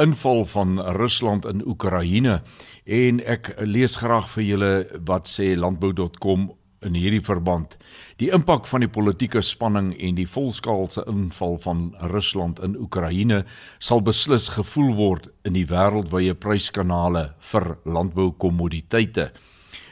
inval 0.00 0.44
van 0.44 0.78
Rusland 0.96 1.44
in 1.46 1.66
Oekraïne 1.66 2.40
en 2.84 3.20
ek 3.26 3.52
lees 3.66 3.98
graag 4.00 4.30
vir 4.34 4.44
julle 4.44 4.72
wat 5.06 5.28
sê 5.28 5.52
landbou.com 5.58 6.50
in 6.80 6.96
hierdie 6.96 7.20
verband. 7.20 7.76
Die 8.20 8.30
impak 8.32 8.66
van 8.70 8.84
die 8.84 8.88
politieke 8.88 9.42
spanning 9.44 9.92
en 10.00 10.16
die 10.16 10.28
volskaalse 10.28 11.04
inval 11.10 11.58
van 11.60 11.82
Rusland 12.12 12.60
in 12.64 12.76
Oekraïne 12.80 13.42
sal 13.78 14.00
beslis 14.04 14.48
gevoel 14.56 14.94
word 14.96 15.28
in 15.44 15.58
die 15.58 15.66
wêreldwye 15.68 16.34
pryskanale 16.40 17.30
vir 17.52 17.74
landboukommoditeite. 17.84 19.30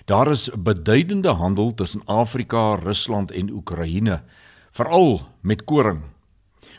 Daar 0.08 0.32
is 0.32 0.49
beduidende 0.56 1.35
handel 1.37 1.75
tussen 1.76 2.02
Afrika, 2.08 2.78
Rusland 2.80 3.30
en 3.37 3.50
Oekraïne, 3.52 4.23
veral 4.78 5.26
met 5.42 5.64
koring. 5.64 6.02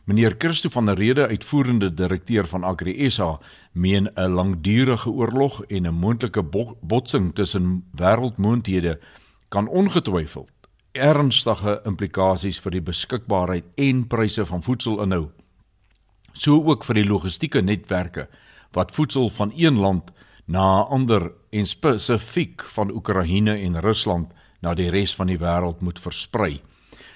Meneer 0.07 0.35
Christo 0.37 0.69
van 0.69 0.85
der 0.85 0.97
Rede, 0.97 1.27
uitvoerende 1.27 1.93
direkteur 1.93 2.47
van 2.47 2.63
Agri 2.63 3.09
SA, 3.11 3.39
meen 3.71 4.09
'n 4.15 4.31
langdurige 4.31 5.09
oorlog 5.09 5.63
en 5.67 5.87
'n 5.87 5.93
moontlike 5.93 6.43
botsing 6.81 7.35
tussen 7.35 7.83
wêreldmoondhede 7.91 8.99
kan 9.49 9.67
ongetwyfeld 9.67 10.49
ernstige 10.91 11.81
implikasies 11.85 12.59
vir 12.59 12.71
die 12.71 12.81
beskikbaarheid 12.81 13.65
en 13.77 14.07
pryse 14.07 14.45
van 14.45 14.63
voedsel 14.63 15.01
inhou. 15.03 15.29
So 16.33 16.63
ook 16.65 16.85
vir 16.85 16.95
die 16.95 17.07
logistieke 17.07 17.61
netwerke 17.61 18.27
wat 18.73 18.93
voedsel 18.95 19.29
van 19.29 19.51
een 19.55 19.77
land 19.77 20.11
na 20.45 20.81
'n 20.81 20.89
ander 20.89 21.31
en 21.51 21.65
spesifiek 21.65 22.63
van 22.63 22.91
Oekraïne 22.91 23.57
en 23.57 23.81
Rusland 23.81 24.33
na 24.61 24.73
die 24.73 24.89
res 24.89 25.15
van 25.15 25.27
die 25.27 25.37
wêreld 25.37 25.81
moet 25.81 25.99
versprei. 25.99 26.61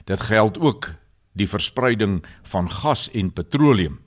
Dit 0.06 0.22
geld 0.22 0.60
ook 0.60 0.90
die 1.34 1.48
verspreiding 1.50 2.24
van 2.44 2.70
gas 2.70 3.10
en 3.12 3.32
petroleum. 3.34 4.00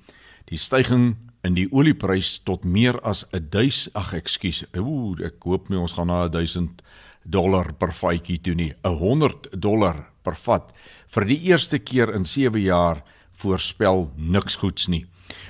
Die 0.45 0.59
stygings 0.59 1.17
in 1.47 1.55
die 1.55 1.69
olieprys 1.71 2.41
tot 2.45 2.65
meer 2.65 2.99
as 3.07 3.25
1000 3.31 3.95
ag 3.99 4.13
ekskuus. 4.19 4.65
Ooh, 4.77 5.15
ek 5.25 5.45
hoop 5.47 5.71
nie 5.71 5.79
ons 5.79 5.95
gaan 5.97 6.11
na 6.11 6.27
1000 6.29 6.83
dollar 7.27 7.73
per 7.75 7.93
vatjie 7.95 8.39
toe 8.43 8.55
nie. 8.55 8.73
'n 8.85 8.99
100 8.99 9.49
dollar 9.53 10.11
per 10.23 10.35
vat 10.35 10.73
vir 11.09 11.25
die 11.25 11.41
eerste 11.51 11.79
keer 11.79 12.15
in 12.15 12.25
7 12.25 12.61
jaar 12.61 13.03
voorspel 13.33 14.11
niks 14.17 14.57
goeds 14.57 14.89
nie. 14.89 15.07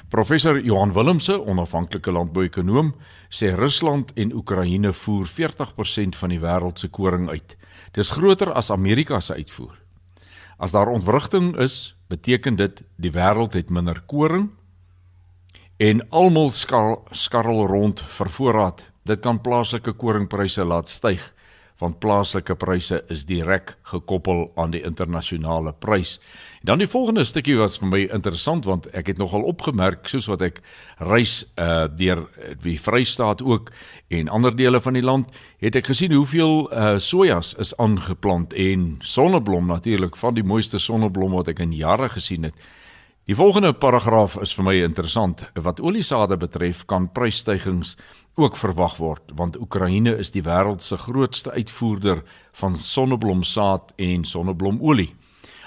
Professor 0.09 0.59
Johan 0.61 0.93
Willemse, 0.93 1.35
onafhanklike 1.47 2.11
landbouekonoom, 2.11 2.95
sê 3.29 3.55
Rusland 3.55 4.13
en 4.17 4.33
Oekraïne 4.33 4.93
voer 4.93 5.27
40% 5.27 6.17
van 6.17 6.29
die 6.29 6.41
wêreld 6.41 6.79
se 6.79 6.89
koring 6.89 7.29
uit. 7.29 7.57
Dis 7.93 8.11
groter 8.11 8.53
as 8.53 8.71
Amerika 8.71 9.21
se 9.21 9.35
uitvoer. 9.35 9.86
As 10.57 10.73
daar 10.73 10.89
ontwrigting 10.89 11.57
is, 11.61 11.97
beteken 12.09 12.57
dit 12.57 12.83
die 12.97 13.13
wêreld 13.13 13.53
het 13.53 13.71
minder 13.71 14.01
koring 14.09 14.51
en 15.77 16.01
almal 16.09 16.51
skarrel 16.51 17.67
rond 17.69 18.01
vir 18.01 18.31
voorraad. 18.31 18.87
Dit 19.05 19.21
kan 19.21 19.41
plaaslike 19.41 19.93
koringpryse 19.93 20.65
laat 20.65 20.89
styg 20.89 21.33
want 21.79 21.99
plaaslike 22.01 22.55
pryse 22.57 23.03
is 23.13 23.27
direk 23.29 23.75
gekoppel 23.91 24.47
aan 24.57 24.73
die 24.73 24.83
internasionale 24.87 25.73
prys. 25.73 26.17
En 26.61 26.73
dan 26.73 26.79
die 26.79 26.89
volgende 26.89 27.25
stukkie 27.25 27.57
was 27.57 27.77
vir 27.79 27.91
my 27.91 28.01
interessant 28.07 28.65
want 28.65 28.89
ek 28.97 29.13
het 29.13 29.19
nogal 29.19 29.45
opgemerk 29.47 30.09
soos 30.09 30.29
wat 30.31 30.43
ek 30.43 30.63
reis 31.05 31.45
uh 31.61 31.85
deur 31.93 32.25
die 32.63 32.79
Vrystaat 32.81 33.43
ook 33.43 33.71
en 34.09 34.29
ander 34.29 34.57
dele 34.57 34.81
van 34.81 34.97
die 34.97 35.05
land, 35.05 35.31
het 35.61 35.77
ek 35.77 35.93
gesien 35.93 36.15
hoeveel 36.17 36.67
uh 36.73 36.97
sojas 36.99 37.55
is 37.61 37.75
aangeplant 37.77 38.57
en 38.57 38.97
sonneblom 39.03 39.69
natuurlik 39.69 40.17
van 40.17 40.35
die 40.35 40.47
mooiste 40.47 40.79
sonneblom 40.79 41.37
wat 41.37 41.53
ek 41.53 41.61
in 41.67 41.77
jare 41.77 42.09
gesien 42.09 42.49
het. 42.49 42.67
Die 43.27 43.35
volgende 43.35 43.73
paragraaf 43.75 44.37
is 44.39 44.53
vir 44.55 44.65
my 44.69 44.75
interessant. 44.87 45.41
Wat 45.59 45.81
oliesade 45.83 46.37
betref, 46.39 46.85
kan 46.87 47.09
prysstygings 47.11 47.97
ook 48.37 48.57
verwag 48.57 48.97
word 49.01 49.33
want 49.35 49.57
Oekraïne 49.61 50.13
is 50.21 50.31
die 50.35 50.45
wêreld 50.45 50.85
se 50.85 50.97
grootste 50.97 51.51
uitvoerder 51.51 52.23
van 52.61 52.77
sonneblomsaad 52.77 53.93
en 53.97 54.25
sonneblomolie. 54.25 55.15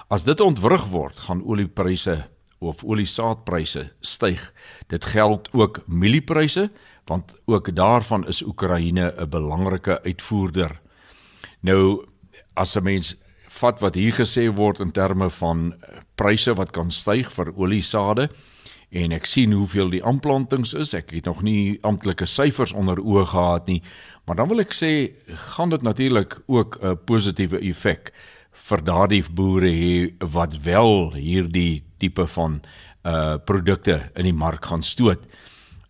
As 0.10 0.24
dit 0.26 0.40
ontwrig 0.42 0.86
word, 0.90 1.18
gaan 1.18 1.44
oliepryse 1.46 2.16
of 2.60 2.84
oliesaadpryse 2.84 3.92
styg. 4.02 4.42
Dit 4.88 5.06
geld 5.06 5.50
ook 5.54 5.84
mieliepryse 5.88 6.70
want 7.10 7.34
ook 7.46 7.76
daarvan 7.76 8.28
is 8.28 8.44
Oekraïne 8.46 9.14
'n 9.18 9.30
belangrike 9.30 10.02
uitvoerder. 10.04 10.80
Nou 11.62 12.06
as 12.54 12.76
'n 12.76 12.84
mens 12.84 13.16
vat 13.48 13.80
wat 13.80 13.96
hier 13.96 14.14
gesê 14.14 14.54
word 14.54 14.80
in 14.80 14.92
terme 14.92 15.30
van 15.30 15.74
pryse 16.16 16.54
wat 16.54 16.72
kan 16.72 16.92
styg 16.92 17.32
vir 17.32 17.54
oliesade, 17.56 18.30
en 18.90 19.12
ek 19.12 19.28
sien 19.30 19.52
hoeveel 19.54 19.92
die 19.94 20.04
aanplantings 20.06 20.74
is. 20.74 20.94
Ek 20.98 21.12
het 21.14 21.26
nog 21.30 21.44
nie 21.46 21.78
amptelike 21.86 22.26
syfers 22.26 22.74
onder 22.74 23.00
oë 23.00 23.26
gehad 23.30 23.68
nie, 23.68 23.82
maar 24.26 24.40
dan 24.42 24.50
wil 24.50 24.64
ek 24.64 24.74
sê 24.74 25.14
gaan 25.56 25.70
dit 25.70 25.82
natuurlik 25.82 26.40
ook 26.48 26.80
'n 26.82 26.98
positiewe 27.06 27.60
effek 27.60 28.14
vir 28.52 28.84
daardie 28.84 29.24
boere 29.30 29.72
hê 29.72 30.14
wat 30.20 30.58
wel 30.64 31.14
hierdie 31.14 31.84
tipe 31.98 32.28
van 32.28 32.62
uh 33.06 33.38
produkte 33.38 34.12
in 34.16 34.24
die 34.24 34.34
mark 34.34 34.66
gaan 34.66 34.82
stoot. 34.82 35.22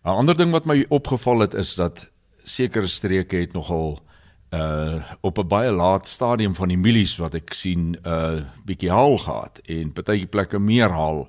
'n 0.04 0.08
Ander 0.08 0.36
ding 0.36 0.52
wat 0.52 0.66
my 0.66 0.84
opgeval 0.88 1.40
het 1.40 1.54
is 1.54 1.74
dat 1.74 2.08
sekere 2.44 2.86
streke 2.86 3.36
het 3.36 3.52
nogal 3.52 4.00
uh 4.52 5.02
op 5.20 5.38
'n 5.38 5.48
baie 5.48 5.72
laat 5.72 6.06
stadium 6.06 6.54
van 6.54 6.68
die 6.68 6.78
mielies 6.78 7.16
wat 7.18 7.34
ek 7.34 7.52
sien 7.52 7.96
uh 8.04 8.40
bietjie 8.64 8.90
haal 8.90 9.18
gehad 9.18 9.60
en 9.68 9.92
party 9.92 10.26
plekke 10.26 10.58
meer 10.58 10.90
haal 10.90 11.28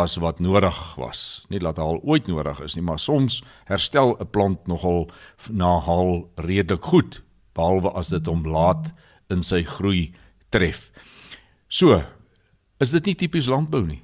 as 0.00 0.16
wat 0.20 0.40
nodig 0.40 0.78
was. 0.96 1.44
Nie 1.48 1.60
dat 1.62 1.76
haal 1.76 2.00
ooit 2.02 2.26
nodig 2.26 2.60
is 2.64 2.74
nie, 2.76 2.84
maar 2.84 2.98
soms 2.98 3.42
herstel 3.68 4.16
'n 4.20 4.30
plant 4.30 4.66
nogal 4.66 5.10
na 5.50 5.78
haal 5.80 6.28
redelik 6.36 6.84
goed, 6.84 7.22
behalwe 7.54 7.90
as 7.94 8.08
dit 8.08 8.26
hom 8.26 8.46
laat 8.46 8.92
in 9.28 9.42
sy 9.42 9.62
groei 9.62 10.12
tref. 10.50 10.90
So, 11.68 12.02
is 12.80 12.90
dit 12.90 13.06
nie 13.06 13.14
tipies 13.14 13.46
landbou 13.46 13.86
nie. 13.86 14.02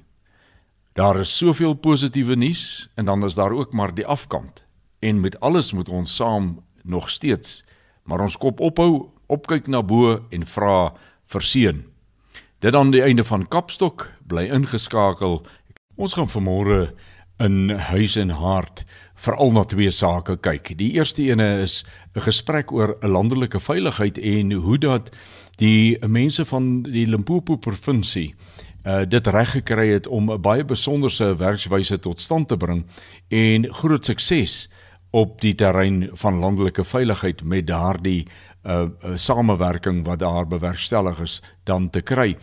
Daar 0.93 1.19
is 1.19 1.37
soveel 1.37 1.73
positiewe 1.73 2.35
nuus 2.35 2.89
en 2.95 3.05
dan 3.05 3.23
is 3.23 3.35
daar 3.35 3.51
ook 3.51 3.73
maar 3.73 3.93
die 3.95 4.05
afkant. 4.05 4.65
En 4.99 5.21
met 5.21 5.39
alles 5.39 5.73
moet 5.73 5.89
ons 5.89 6.15
saam 6.15 6.63
nog 6.83 7.09
steeds 7.09 7.63
maar 8.07 8.23
ons 8.23 8.37
kop 8.39 8.61
ophou, 8.63 9.09
opkyk 9.27 9.67
na 9.67 9.83
bo 9.83 10.15
en 10.31 10.47
vra 10.47 10.93
verseën. 11.31 11.83
Dit 12.63 12.73
dan 12.73 12.91
die 12.95 13.03
einde 13.03 13.25
van 13.27 13.45
Kapstok, 13.51 14.07
bly 14.27 14.47
ingeskakel 14.55 15.41
Ons 15.97 16.13
gaan 16.13 16.29
vanmôre 16.29 16.91
in 17.41 17.71
huis 17.73 18.15
en 18.21 18.29
hart 18.37 18.83
veral 19.17 19.49
na 19.55 19.63
twee 19.65 19.89
sake 19.91 20.35
kyk. 20.45 20.75
Die 20.77 20.91
eerste 20.93 21.23
ene 21.25 21.63
is 21.63 21.83
'n 22.15 22.21
gesprek 22.21 22.71
oor 22.71 22.97
'n 23.01 23.09
landelike 23.09 23.59
veiligheid 23.59 24.17
en 24.17 24.51
hoe 24.51 24.77
dat 24.77 25.09
die 25.57 25.97
mense 26.07 26.45
van 26.45 26.83
die 26.83 27.05
Limpopo 27.05 27.57
provinsie 27.57 28.35
uh 28.85 29.05
dit 29.05 29.27
reg 29.27 29.51
gekry 29.51 29.87
het 29.89 30.07
om 30.07 30.31
'n 30.31 30.41
baie 30.41 30.63
besonderse 30.63 31.35
werkswyse 31.35 31.99
tot 31.99 32.19
stand 32.19 32.47
te 32.47 32.57
bring 32.57 32.85
en 33.29 33.73
groot 33.73 34.05
sukses 34.05 34.69
op 35.11 35.41
die 35.41 35.55
terrein 35.55 36.09
van 36.13 36.39
landelike 36.39 36.83
veiligheid 36.83 37.43
met 37.43 37.67
daardie 37.67 38.27
uh 38.65 38.87
samewerking 39.15 40.05
wat 40.05 40.19
daar 40.19 40.47
bewerkstellig 40.47 41.19
is 41.19 41.41
dan 41.63 41.89
te 41.89 42.01
kry. 42.01 42.37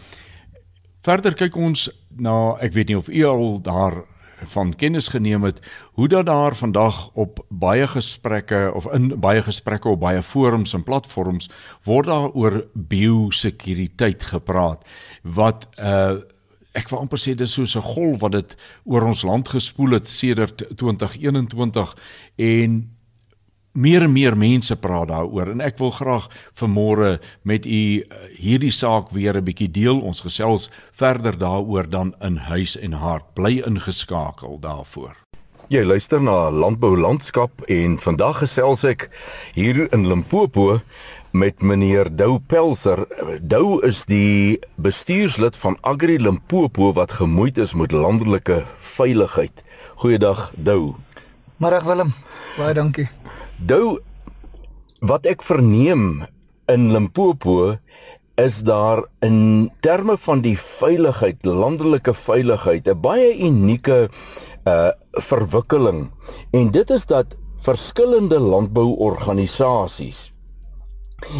Verder 1.03 1.35
kyk 1.35 1.57
ons 1.57 1.91
na 2.17 2.57
ek 2.61 2.73
weet 2.73 2.89
nie 2.89 2.99
of 2.99 3.09
u 3.09 3.25
al 3.25 3.61
daar 3.63 4.03
van 4.45 4.75
kennis 4.75 5.09
geneem 5.09 5.43
het 5.43 5.61
hoe 5.93 6.09
dat 6.09 6.27
daar 6.27 6.57
vandag 6.57 7.11
op 7.13 7.45
baie 7.49 7.87
gesprekke 7.87 8.71
of 8.75 8.87
in 8.93 9.21
baie 9.21 9.43
gesprekke 9.43 9.89
op 9.89 10.01
baie 10.01 10.23
forums 10.23 10.75
en 10.75 10.83
platforms 10.83 11.51
word 11.85 12.07
daar 12.07 12.31
oor 12.33 12.65
biosekuriteit 12.75 14.23
gepraat. 14.23 14.85
Wat 15.23 15.69
uh 15.79 16.21
ek 16.75 16.89
wil 16.91 17.05
amper 17.05 17.21
sê 17.23 17.37
dis 17.39 17.53
soos 17.55 17.77
'n 17.77 17.87
golf 17.87 18.21
wat 18.21 18.33
dit 18.33 18.57
oor 18.85 19.05
ons 19.07 19.23
land 19.23 19.49
gespoel 19.49 19.93
het 19.95 20.07
sedert 20.07 20.65
2021 20.77 21.97
en 22.37 22.94
meer 23.75 24.07
en 24.07 24.13
meer 24.13 24.37
mense 24.39 24.77
praat 24.79 25.09
daaroor 25.11 25.51
en 25.51 25.63
ek 25.65 25.81
wil 25.83 25.91
graag 25.91 26.29
vanmôre 26.61 27.19
met 27.43 27.67
u 27.67 27.83
uh, 27.99 28.23
hierdie 28.39 28.73
saak 28.73 29.11
weer 29.11 29.35
'n 29.37 29.45
bietjie 29.45 29.71
deel. 29.71 29.99
Ons 30.01 30.23
gesels 30.23 30.71
verder 30.93 31.39
daaroor 31.39 31.91
dan 31.91 32.15
in 32.23 32.37
huis 32.37 32.79
en 32.79 32.93
hart. 32.93 33.35
Bly 33.35 33.63
ingeskakel 33.67 34.59
daarvoor. 34.61 35.17
Jy 35.69 35.83
luister 35.85 36.21
na 36.21 36.51
Landbou 36.51 36.97
Landskap 36.97 37.51
en 37.73 37.99
vandag 37.99 38.39
gesels 38.39 38.85
ek 38.85 39.09
hier 39.55 39.89
in 39.93 40.07
Limpopo 40.07 40.81
met 41.33 41.63
meneer 41.63 42.17
Dou 42.17 42.39
Pelser. 42.39 43.07
Dou 43.41 43.81
is 43.83 44.05
die 44.07 44.61
bestuurslid 44.77 45.57
van 45.57 45.79
Agri 45.81 46.19
Limpopo 46.19 46.93
wat 46.93 47.17
gemoeid 47.19 47.59
is 47.59 47.75
met 47.75 47.93
landelike 47.93 48.63
veiligheid. 48.95 49.65
Goeiedag 49.97 50.53
Dou. 50.55 50.95
Môre 51.59 51.83
Willem. 51.83 52.15
Baie 52.59 52.75
dankie. 52.75 53.09
Dou 53.63 54.01
wat 55.05 55.27
ek 55.31 55.45
verneem 55.47 56.25
in 56.73 56.91
Limpopo 56.91 57.77
is 58.41 58.63
daar 58.67 59.05
in 59.23 59.71
terme 59.81 60.17
van 60.19 60.41
die 60.43 60.57
veiligheid, 60.59 61.45
landelike 61.47 62.15
veiligheid 62.15 62.89
'n 62.89 63.01
baie 63.01 63.31
unieke 63.39 64.09
uh 64.67 64.91
verwikkeling. 65.13 66.11
En 66.51 66.71
dit 66.71 66.91
is 66.91 67.07
dat 67.07 67.37
verskillende 67.61 68.39
landbouorganisasies 68.39 70.33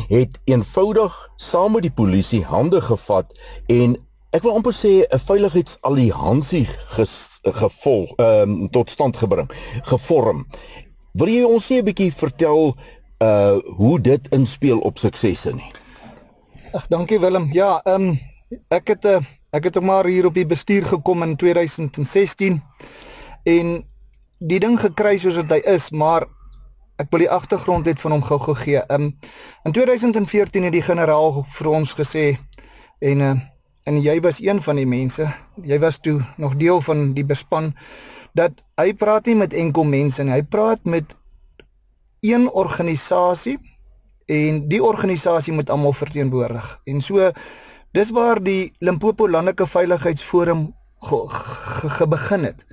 het 0.09 0.39
eenvoudig 0.45 1.31
saam 1.37 1.73
met 1.73 1.83
die 1.83 1.93
polisie 1.93 2.45
hande 2.45 2.81
gevat 2.81 3.35
en 3.67 3.97
ek 4.31 4.43
wil 4.43 4.55
amper 4.55 4.73
sê 4.73 5.03
'n 5.03 5.19
veiligheidsalliansie 5.19 6.69
gevolg 7.43 8.15
ehm 8.17 8.51
um, 8.51 8.71
tot 8.71 8.91
stand 8.91 9.17
gebring, 9.17 9.51
gevorm. 9.83 10.47
Wil 11.15 11.31
jy 11.31 11.43
ons 11.47 11.63
sê 11.63 11.77
'n 11.79 11.87
bietjie 11.87 12.11
vertel 12.11 12.73
uh 13.23 13.59
hoe 13.79 13.99
dit 14.03 14.25
inspel 14.35 14.81
op 14.83 14.99
suksesse 14.99 15.53
nie? 15.55 15.71
Ag, 16.75 16.89
dankie 16.91 17.21
Willem. 17.23 17.47
Ja, 17.55 17.79
ehm 17.87 18.09
um, 18.09 18.19
ek 18.69 18.89
het 18.89 19.05
'n 19.05 19.23
uh, 19.23 19.27
ek 19.55 19.65
het 19.65 19.81
maar 19.81 20.07
hier 20.11 20.27
op 20.27 20.35
die 20.35 20.47
bestuur 20.47 20.87
gekom 20.87 21.23
in 21.23 21.37
2016 21.37 22.63
en 23.45 23.85
die 24.39 24.59
ding 24.59 24.81
gekry 24.81 25.19
soos 25.19 25.37
wat 25.37 25.55
hy 25.55 25.61
is, 25.65 25.91
maar 25.91 26.27
ek 26.99 27.07
wil 27.11 27.23
die 27.23 27.31
agtergrond 27.31 27.87
net 27.87 28.01
van 28.01 28.13
hom 28.13 28.23
gou 28.23 28.55
gee. 28.55 28.83
Ehm 28.83 29.03
um, 29.03 29.19
in 29.65 29.73
2014 29.73 30.63
het 30.63 30.73
die 30.73 30.83
generaal 30.83 31.47
vir 31.47 31.69
ons 31.71 31.95
gesê 31.95 32.39
en 32.99 33.21
uh, 33.21 33.39
en 33.87 34.03
jy 34.03 34.21
was 34.21 34.43
een 34.43 34.63
van 34.63 34.77
die 34.77 34.87
mense. 34.87 35.31
Jy 35.63 35.79
was 35.79 35.99
toe 35.99 36.27
nog 36.37 36.57
deel 36.57 36.81
van 36.81 37.13
die 37.15 37.25
bespan 37.25 37.75
dat 38.35 38.63
hy 38.81 38.93
praat 38.99 39.27
nie 39.31 39.37
met 39.39 39.55
enkel 39.55 39.87
mense 39.87 40.23
nie. 40.23 40.35
Hy 40.35 40.43
praat 40.43 40.83
met 40.85 41.15
een 42.25 42.49
organisasie 42.51 43.59
en 44.27 44.65
die 44.69 44.83
organisasie 44.83 45.53
moet 45.53 45.71
almal 45.71 45.93
verteenwoordig. 45.93 46.81
En 46.85 47.01
so 47.01 47.31
dis 47.95 48.11
waar 48.11 48.41
die 48.43 48.73
Limpopo 48.81 49.29
Landelike 49.29 49.67
Veiligheidsforum 49.67 50.73
ge, 51.05 51.21
ge, 51.29 51.91
ge 51.91 52.09
begin 52.09 52.45
het. 52.51 52.67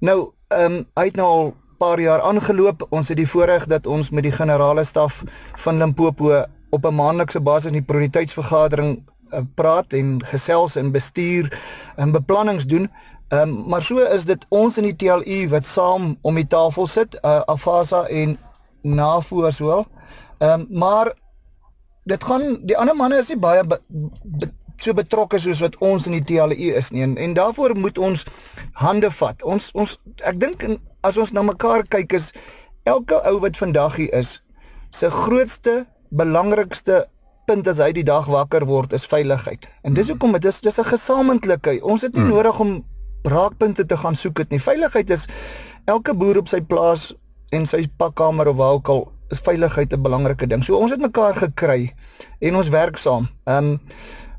Nou, 0.00 0.32
ehm 0.48 0.72
um, 0.72 0.84
hy 0.94 1.04
het 1.10 1.16
nou 1.16 1.28
al 1.28 1.54
paar 1.78 2.00
jaar 2.00 2.20
aangeloop. 2.20 2.86
Ons 2.90 3.08
het 3.08 3.18
die 3.18 3.28
voorreg 3.28 3.66
dat 3.66 3.86
ons 3.86 4.10
met 4.10 4.24
die 4.24 4.32
generale 4.32 4.84
staf 4.84 5.22
van 5.64 5.78
Limpopo 5.78 6.44
op 6.70 6.86
'n 6.86 6.94
maandelikse 6.94 7.40
basis 7.40 7.66
in 7.72 7.78
die 7.78 7.88
prioriteitsvergadering 7.90 9.02
uh, 9.32 9.40
praat 9.54 9.92
en 9.92 10.24
gesels 10.24 10.76
en 10.76 10.92
bestuur 10.92 11.50
en 11.96 12.12
beplannings 12.12 12.66
doen. 12.66 12.90
Ehm 13.34 13.48
um, 13.48 13.68
maar 13.68 13.82
so 13.82 13.98
is 13.98 14.24
dit 14.24 14.46
ons 14.48 14.76
in 14.78 14.84
die 14.86 14.96
TLU 14.96 15.48
wat 15.50 15.66
saam 15.66 16.12
om 16.22 16.36
die 16.38 16.46
tafel 16.46 16.86
sit, 16.86 17.16
uh, 17.22 17.40
Afasa 17.50 18.04
en 18.06 18.36
NAVO 18.82 19.46
as 19.48 19.58
wel. 19.58 19.86
Ehm 20.38 20.60
um, 20.60 20.66
maar 20.70 21.10
dit 22.04 22.24
gaan 22.24 22.60
die 22.68 22.76
ander 22.78 22.96
manne 22.96 23.18
is 23.18 23.32
nie 23.32 23.38
baie 23.40 23.64
be, 23.64 23.80
be, 24.22 24.50
so 24.76 24.94
betrokke 24.94 25.40
soos 25.40 25.64
wat 25.64 25.78
ons 25.80 26.06
in 26.06 26.14
die 26.18 26.22
TLU 26.28 26.70
is 26.78 26.92
nie 26.92 27.02
en, 27.02 27.16
en 27.16 27.34
daarvoor 27.34 27.74
moet 27.76 27.98
ons 27.98 28.22
hande 28.84 29.10
vat. 29.10 29.42
Ons 29.42 29.70
ons 29.72 29.98
ek 30.22 30.38
dink 30.46 30.66
as 31.02 31.18
ons 31.18 31.32
na 31.34 31.42
mekaar 31.42 31.88
kyk 31.96 32.14
is 32.20 32.30
elke 32.84 33.18
ou 33.32 33.40
wat 33.42 33.58
vandag 33.58 33.96
hier 33.96 34.14
is 34.14 34.38
se 34.94 35.10
grootste 35.10 35.80
belangrikste 36.10 37.06
punt 37.50 37.66
as 37.68 37.82
hy 37.82 37.92
die 37.96 38.06
dag 38.06 38.30
wakker 38.30 38.68
word 38.70 38.92
is 38.92 39.10
veiligheid. 39.10 39.66
En 39.82 39.96
dis 39.96 40.08
hoekom 40.12 40.38
dit 40.38 40.44
is 40.44 40.60
dis 40.60 40.78
'n 40.80 40.92
gesamentlike. 40.94 41.80
Ons 41.82 42.02
het 42.02 42.14
nie 42.14 42.22
hmm. 42.22 42.36
nodig 42.36 42.60
om 42.60 42.82
raakpunte 43.24 43.86
te 43.86 43.96
gaan 43.96 44.16
soek 44.16 44.38
het 44.38 44.50
nie. 44.50 44.60
Veiligheid 44.60 45.10
is 45.10 45.26
elke 45.90 46.14
boer 46.14 46.38
op 46.40 46.48
sy 46.48 46.60
plaas 46.60 47.12
en 47.54 47.66
sy 47.66 47.84
pakkamer 48.00 48.48
of 48.52 48.56
waar 48.56 48.78
ook 48.78 48.88
al 48.88 49.04
is 49.32 49.40
veiligheid 49.44 49.92
'n 49.92 50.02
belangrike 50.02 50.46
ding. 50.46 50.64
So 50.64 50.76
ons 50.76 50.90
het 50.90 51.00
mekaar 51.00 51.34
gekry 51.34 51.92
en 52.40 52.56
ons 52.56 52.68
werk 52.68 52.96
saam. 52.96 53.28
Ehm 53.44 53.64
um, 53.64 53.80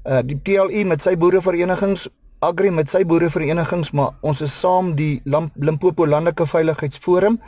uh, 0.06 0.20
die 0.26 0.40
TLU 0.42 0.86
met 0.86 1.02
sy 1.02 1.18
boereverenigings, 1.18 2.08
Agri 2.40 2.70
met 2.70 2.90
sy 2.90 3.06
boereverenigings, 3.06 3.92
maar 3.92 4.12
ons 4.22 4.42
is 4.42 4.60
saam 4.60 4.96
die 4.96 5.22
Limpopo 5.56 6.08
Landelike 6.08 6.48
Veiligheidsforum. 6.48 7.40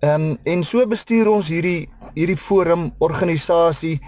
Ehm 0.00 0.22
um, 0.22 0.38
en 0.44 0.64
so 0.64 0.86
bestuur 0.86 1.28
ons 1.28 1.48
hierdie 1.48 1.88
hierdie 2.14 2.36
forum 2.36 2.92
organisasie 2.98 4.00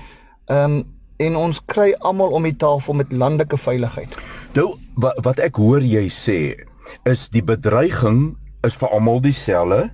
ehm 0.46 0.64
um, 0.64 0.84
en 1.20 1.36
ons 1.36 1.60
kry 1.66 1.94
almal 1.98 2.30
om 2.32 2.42
die 2.42 2.56
tafel 2.56 2.94
met 2.94 3.12
landelike 3.12 3.56
veiligheid. 3.56 4.16
Nou 4.54 4.78
wat 4.96 5.38
ek 5.38 5.56
hoor 5.56 5.84
jy 5.84 6.08
sê 6.08 6.69
is 7.04 7.28
die 7.28 7.42
bedreiging 7.42 8.36
is 8.66 8.76
vir 8.76 8.92
almal 8.92 9.20
dieselfde 9.24 9.90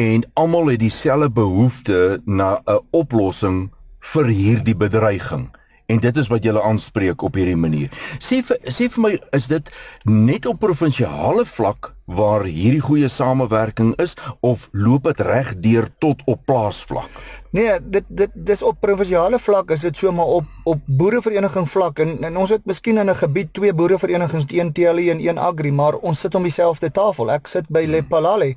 en 0.00 0.24
almal 0.40 0.72
het 0.72 0.80
dieselfde 0.80 1.30
behoefte 1.30 2.20
na 2.24 2.60
'n 2.66 2.80
oplossing 2.90 3.70
vir 4.12 4.26
hierdie 4.26 4.76
bedreiging. 4.76 5.50
En 5.86 6.00
dit 6.00 6.16
is 6.16 6.28
wat 6.32 6.44
jy 6.44 6.54
aanspreek 6.56 7.22
op 7.22 7.34
hierdie 7.36 7.58
manier. 7.60 7.90
Sê 8.24 8.40
vir 8.46 8.56
sê 8.72 8.88
vir 8.88 9.02
my 9.04 9.12
is 9.36 9.48
dit 9.52 9.68
net 10.08 10.46
op 10.48 10.62
provinsiale 10.62 11.44
vlak 11.44 11.92
waar 12.04 12.44
hierdie 12.44 12.80
goeie 12.84 13.08
samewerking 13.08 13.92
is 14.00 14.14
of 14.40 14.68
loop 14.72 15.04
dit 15.10 15.20
reg 15.20 15.52
deur 15.60 15.90
tot 16.00 16.22
op 16.24 16.40
plaasvlak? 16.48 17.20
Nee, 17.52 17.76
dit 17.80 18.08
dit 18.08 18.32
dis 18.48 18.64
op 18.64 18.80
provinsiale 18.80 19.38
vlak 19.38 19.70
is 19.76 19.84
dit 19.84 19.96
so 19.96 20.12
maar 20.12 20.32
op 20.40 20.48
op 20.64 20.80
boerevereniging 20.86 21.68
vlak 21.68 22.00
en, 22.00 22.16
en 22.24 22.36
ons 22.40 22.50
het 22.50 22.64
miskien 22.64 22.98
in 22.98 23.10
'n 23.10 23.20
gebied 23.20 23.52
twee 23.52 23.72
boereverenigings, 23.72 24.48
een 24.48 24.72
TLE 24.72 25.10
en 25.10 25.20
een 25.20 25.38
Agri, 25.38 25.72
maar 25.72 25.94
ons 25.94 26.20
sit 26.20 26.34
om 26.34 26.42
dieselfde 26.42 26.90
tafel. 26.90 27.30
Ek 27.30 27.46
sit 27.46 27.68
by 27.68 27.84
Lepalale. 27.86 28.54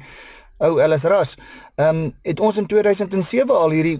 Ou 0.58 0.80
Ellis 0.82 1.04
Ras. 1.04 1.36
Ehm 1.76 1.96
um, 1.96 2.13
het 2.22 2.39
ons 2.39 2.58
in 2.58 2.65
2007 2.65 3.56
al 3.56 3.76
hierdie 3.76 4.00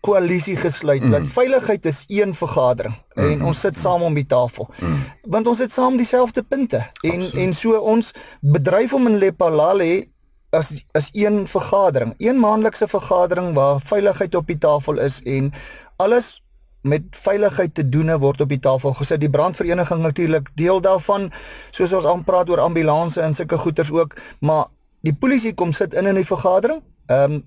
koalisie 0.00 0.54
ko 0.54 0.60
gesluit 0.66 1.02
mm. 1.02 1.10
dat 1.10 1.30
veiligheid 1.32 1.86
is 1.88 2.04
een 2.06 2.34
vergadering 2.34 2.94
mm. 3.14 3.30
en 3.30 3.44
ons 3.44 3.60
sit 3.60 3.76
saam 3.76 4.02
om 4.02 4.14
die 4.14 4.26
tafel. 4.26 4.68
Mm. 4.78 5.00
Want 5.22 5.46
ons 5.46 5.58
het 5.58 5.72
saam 5.72 5.96
dieselfde 5.96 6.42
punte 6.42 6.76
en 6.76 7.22
Absoluut. 7.22 7.34
en 7.34 7.54
so 7.54 7.78
ons 7.78 8.12
bedryf 8.40 8.92
om 8.92 9.06
in 9.06 9.18
Lepalale 9.18 10.08
as 10.50 10.72
as 10.92 11.08
een 11.12 11.48
vergadering, 11.48 12.14
een 12.18 12.40
maandelikse 12.40 12.88
vergadering 12.88 13.54
waar 13.54 13.80
veiligheid 13.84 14.34
op 14.34 14.46
die 14.46 14.58
tafel 14.58 14.98
is 14.98 15.22
en 15.24 15.52
alles 15.96 16.42
met 16.80 17.02
veiligheid 17.10 17.74
te 17.74 17.88
doene 17.88 18.18
word 18.18 18.40
op 18.40 18.48
die 18.48 18.60
tafel 18.62 18.94
gesit. 18.94 19.20
Die 19.20 19.30
brandvereniging 19.30 20.02
natuurlik 20.02 20.48
deel 20.54 20.80
daarvan, 20.80 21.30
soos 21.70 21.92
ons 21.92 22.06
aan 22.06 22.24
praat 22.24 22.50
oor 22.50 22.62
ambulanses 22.62 23.22
en 23.22 23.34
sulke 23.34 23.58
goeders 23.58 23.90
ook, 23.92 24.14
maar 24.40 24.68
die 25.06 25.14
polisie 25.14 25.54
kom 25.54 25.72
sit 25.72 25.94
in 25.94 26.06
in 26.06 26.14
die 26.14 26.26
vergadering. 26.26 26.82
Ehm 27.06 27.32
um, 27.32 27.44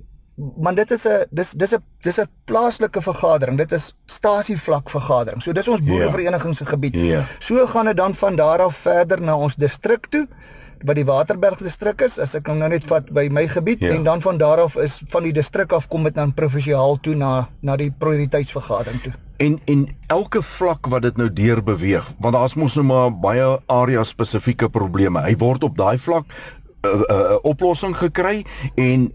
maar 0.58 0.76
dit 0.76 0.92
is 0.92 1.06
'n 1.06 1.26
dis 1.30 1.52
dis 1.52 1.74
'n 1.76 1.84
dis 2.02 2.20
'n 2.20 2.30
plaaslike 2.46 3.02
vergadering. 3.02 3.58
Dit 3.58 3.72
is 3.72 3.94
stasievlak 4.06 4.90
vergadering. 4.90 5.42
So 5.42 5.52
dis 5.52 5.68
ons 5.68 5.80
ja. 5.80 5.86
boerevereniging 5.86 6.56
se 6.56 6.66
gebied. 6.66 6.96
Ja. 6.96 7.26
So 7.40 7.68
gaan 7.68 7.86
dit 7.86 7.98
dan 7.98 8.16
van 8.16 8.36
daar 8.36 8.62
af 8.62 8.76
verder 8.76 9.22
na 9.22 9.38
ons 9.38 9.56
distrik 9.56 10.06
toe 10.10 10.28
wat 10.84 10.96
die 10.96 11.06
Waterberg 11.06 11.58
distrik 11.62 12.02
is. 12.02 12.20
As 12.20 12.36
ek 12.36 12.48
nou 12.48 12.70
net 12.70 12.86
vat 12.90 13.10
by 13.14 13.28
my 13.30 13.48
gebied 13.48 13.80
ja. 13.80 13.94
en 13.96 14.04
dan 14.04 14.22
van 14.22 14.38
daar 14.38 14.62
af 14.64 14.76
is 14.76 15.02
van 15.10 15.24
die 15.24 15.34
distrik 15.34 15.72
af 15.72 15.88
kom 15.88 16.04
dit 16.04 16.16
dan 16.16 16.34
provinsiaal 16.34 16.98
toe 17.02 17.16
na 17.16 17.50
na 17.62 17.76
die 17.76 17.92
prioriteitsvergadering 17.92 19.02
toe. 19.02 19.14
En 19.42 19.60
en 19.66 19.88
elke 20.08 20.42
vlak 20.42 20.88
wat 20.88 21.02
dit 21.02 21.18
nou 21.18 21.34
deur 21.34 21.64
beweeg, 21.64 22.12
want 22.20 22.34
daar's 22.34 22.54
mos 22.56 22.76
nou 22.78 22.86
maar 22.86 23.14
baie 23.20 23.60
area 23.66 24.04
spesifieke 24.04 24.70
probleme. 24.70 25.22
Hy 25.22 25.36
word 25.38 25.64
op 25.64 25.78
daai 25.78 25.98
vlak 25.98 26.26
'n 26.82 26.88
uh, 26.88 27.02
uh, 27.10 27.38
oplossing 27.42 27.96
gekry 27.98 28.46
en 28.76 29.12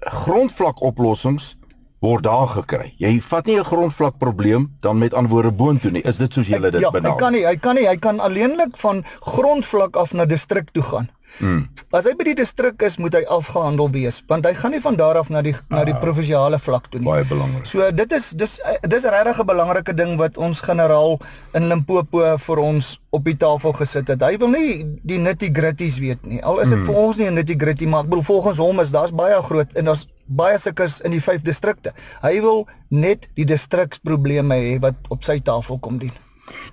grondvlak 0.00 0.82
oplossings 0.82 1.56
word 2.04 2.24
daar 2.26 2.48
gekry. 2.52 2.92
Jy 3.00 3.20
vat 3.20 3.46
nie 3.46 3.58
'n 3.58 3.64
grondvlak 3.64 4.18
probleem 4.18 4.68
dan 4.80 4.98
met 4.98 5.14
antwoorde 5.14 5.52
boontoe 5.52 5.90
nie. 5.90 6.02
Is 6.02 6.16
dit 6.16 6.32
soos 6.32 6.46
julle 6.46 6.70
dit 6.70 6.80
ja, 6.80 6.90
benader? 6.90 7.10
Ja, 7.10 7.14
hy 7.14 7.20
kan 7.20 7.32
nie, 7.32 7.46
hy 7.46 7.56
kan 7.56 7.74
nie, 7.74 7.86
hy 7.88 7.96
kan 7.96 8.20
alleenlik 8.20 8.76
van 8.76 9.04
grondvlak 9.20 9.96
af 9.96 10.12
na 10.12 10.24
distrik 10.24 10.70
toe 10.72 10.82
gaan. 10.82 11.08
Hmm. 11.38 11.64
As 11.90 12.06
hy 12.06 12.12
by 12.14 12.28
die 12.28 12.36
distrik 12.38 12.82
is, 12.86 12.94
moet 13.02 13.16
hy 13.18 13.24
afgehandel 13.26 13.88
wees, 13.90 14.20
want 14.30 14.46
hy 14.46 14.52
gaan 14.54 14.74
nie 14.76 14.82
van 14.84 14.98
daar 14.98 15.18
af 15.18 15.30
na 15.34 15.42
die 15.42 15.54
na 15.72 15.82
die 15.86 15.94
ah, 15.96 16.00
provinsiale 16.02 16.60
vlak 16.62 16.86
toe 16.92 17.00
nie. 17.00 17.08
Baie 17.08 17.26
belangrik. 17.26 17.66
So 17.66 17.88
dit 17.90 18.14
is 18.14 18.30
dis 18.38 18.54
dis 18.86 19.08
regtig 19.16 19.40
'n 19.42 19.48
belangrike 19.48 19.94
ding 19.98 20.14
wat 20.20 20.38
ons 20.38 20.62
generaal 20.62 21.18
in 21.54 21.68
Limpopo 21.68 22.36
vir 22.38 22.58
ons 22.62 22.94
op 23.10 23.24
die 23.24 23.36
tafel 23.36 23.74
gesit 23.74 24.08
het. 24.08 24.22
Hy 24.22 24.38
wil 24.38 24.54
nie 24.54 24.84
die 25.02 25.18
nitty-gritties 25.18 25.98
weet 25.98 26.22
nie. 26.22 26.42
Al 26.42 26.60
is 26.60 26.68
dit 26.68 26.78
hmm. 26.78 26.86
vir 26.86 26.94
ons 26.94 27.16
nie 27.16 27.26
'n 27.26 27.34
nitty-gritty, 27.34 27.86
maar 27.86 28.04
ek 28.04 28.10
bedoel 28.10 28.28
volgens 28.30 28.58
hom 28.58 28.80
is 28.80 28.90
daar's 28.94 29.14
baie 29.14 29.42
groot 29.42 29.74
en 29.74 29.84
daar's 29.84 30.06
baie 30.26 30.58
sulkes 30.58 31.00
in 31.00 31.10
die 31.10 31.20
vyf 31.20 31.42
distrikte. 31.42 31.92
Hy 32.22 32.40
wil 32.40 32.66
net 32.90 33.28
die 33.34 33.44
distriksprobleme 33.44 34.54
hê 34.54 34.78
wat 34.80 34.94
op 35.10 35.24
sy 35.24 35.40
tafel 35.40 35.78
kom 35.78 35.98
dien. 35.98 36.14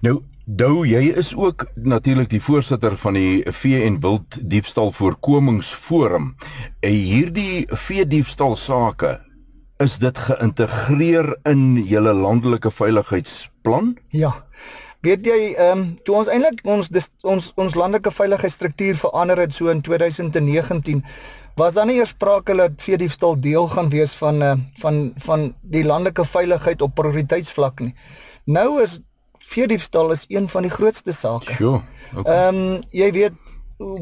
Nou 0.02 0.22
Dou, 0.46 0.82
jy 0.84 1.14
is 1.16 1.30
ook 1.38 1.68
natuurlik 1.80 2.32
die 2.32 2.42
voorsitter 2.42 2.98
van 2.98 3.16
die 3.16 3.44
vee 3.56 3.84
en 3.86 4.00
wild 4.04 4.36
diefstal 4.50 4.90
voorkomingsforum. 4.92 6.32
En 6.82 6.96
hierdie 6.98 7.68
vee 7.86 8.04
diefstal 8.10 8.58
sake 8.60 9.14
is 9.80 10.00
dit 10.02 10.18
geïntegreer 10.18 11.30
in 11.48 11.78
julle 11.88 12.14
landelike 12.14 12.72
veiligheidsplan? 12.74 13.94
Ja. 14.10 14.34
Weet 15.06 15.26
jy, 15.26 15.54
ehm 15.54 15.78
um, 15.78 15.86
toe 16.06 16.18
ons 16.20 16.28
eintlik 16.30 16.60
ons 16.70 16.90
dis, 16.90 17.08
ons 17.22 17.48
ons 17.56 17.78
landelike 17.78 18.12
veiligheidsstruktuur 18.14 19.00
verander 19.06 19.40
het 19.42 19.54
so 19.56 19.72
in 19.72 19.82
2019 19.82 21.00
was 21.58 21.78
dan 21.78 21.90
nie 21.90 21.98
eers 22.02 22.12
sprake 22.14 22.58
dat 22.58 22.76
vee 22.82 23.00
diefstal 23.02 23.40
deel 23.40 23.70
gaan 23.72 23.90
wees 23.94 24.14
van 24.20 24.42
uh, 24.42 24.52
van 24.84 25.00
van 25.26 25.48
die 25.62 25.86
landelike 25.86 26.26
veiligheid 26.26 26.82
op 26.82 26.94
prioriteitsvlak 27.00 27.80
nie. 27.80 27.96
Nou 28.46 28.82
is 28.84 29.00
veediefstal 29.52 30.12
is 30.12 30.26
een 30.28 30.50
van 30.50 30.68
die 30.68 30.72
grootste 30.72 31.14
sake. 31.14 31.54
Sjoe. 31.54 31.82
Ehm 32.12 32.20
okay. 32.20 32.48
um, 32.48 32.80
jy 32.90 33.12
weet 33.12 33.34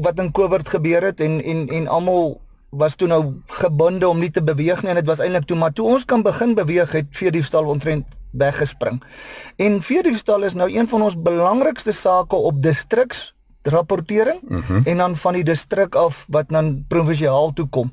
wat 0.04 0.18
in 0.18 0.30
Kobert 0.30 0.68
gebeur 0.68 1.02
het 1.02 1.20
en 1.20 1.40
en 1.42 1.68
en 1.68 1.88
almal 1.88 2.40
was 2.70 2.96
toe 2.96 3.08
nou 3.08 3.22
gebonde 3.46 4.08
om 4.08 4.18
nie 4.18 4.30
te 4.30 4.42
beweeg 4.42 4.82
nie 4.82 4.92
en 4.92 4.98
dit 5.00 5.06
was 5.06 5.22
eintlik 5.22 5.46
toe 5.50 5.58
maar 5.58 5.72
toe 5.72 5.86
ons 5.86 6.04
kan 6.04 6.22
begin 6.22 6.54
beweeg 6.54 6.92
het 6.92 7.06
veediefstal 7.10 7.66
ontrent 7.66 8.06
weggespring. 8.30 9.02
En 9.56 9.82
veediefstal 9.82 10.46
is 10.46 10.54
nou 10.54 10.70
een 10.70 10.88
van 10.88 11.02
ons 11.02 11.18
belangrikste 11.22 11.92
sake 11.92 12.36
op 12.36 12.62
distriks 12.62 13.30
rapportering 13.62 14.40
uh 14.42 14.58
mhm. 14.58 14.72
-huh. 14.72 14.86
en 14.86 14.96
dan 14.96 15.16
van 15.16 15.32
die 15.32 15.44
distrik 15.44 15.94
af 15.94 16.24
wat 16.28 16.48
dan 16.48 16.84
provinsiaal 16.88 17.52
toe 17.52 17.68
kom. 17.68 17.92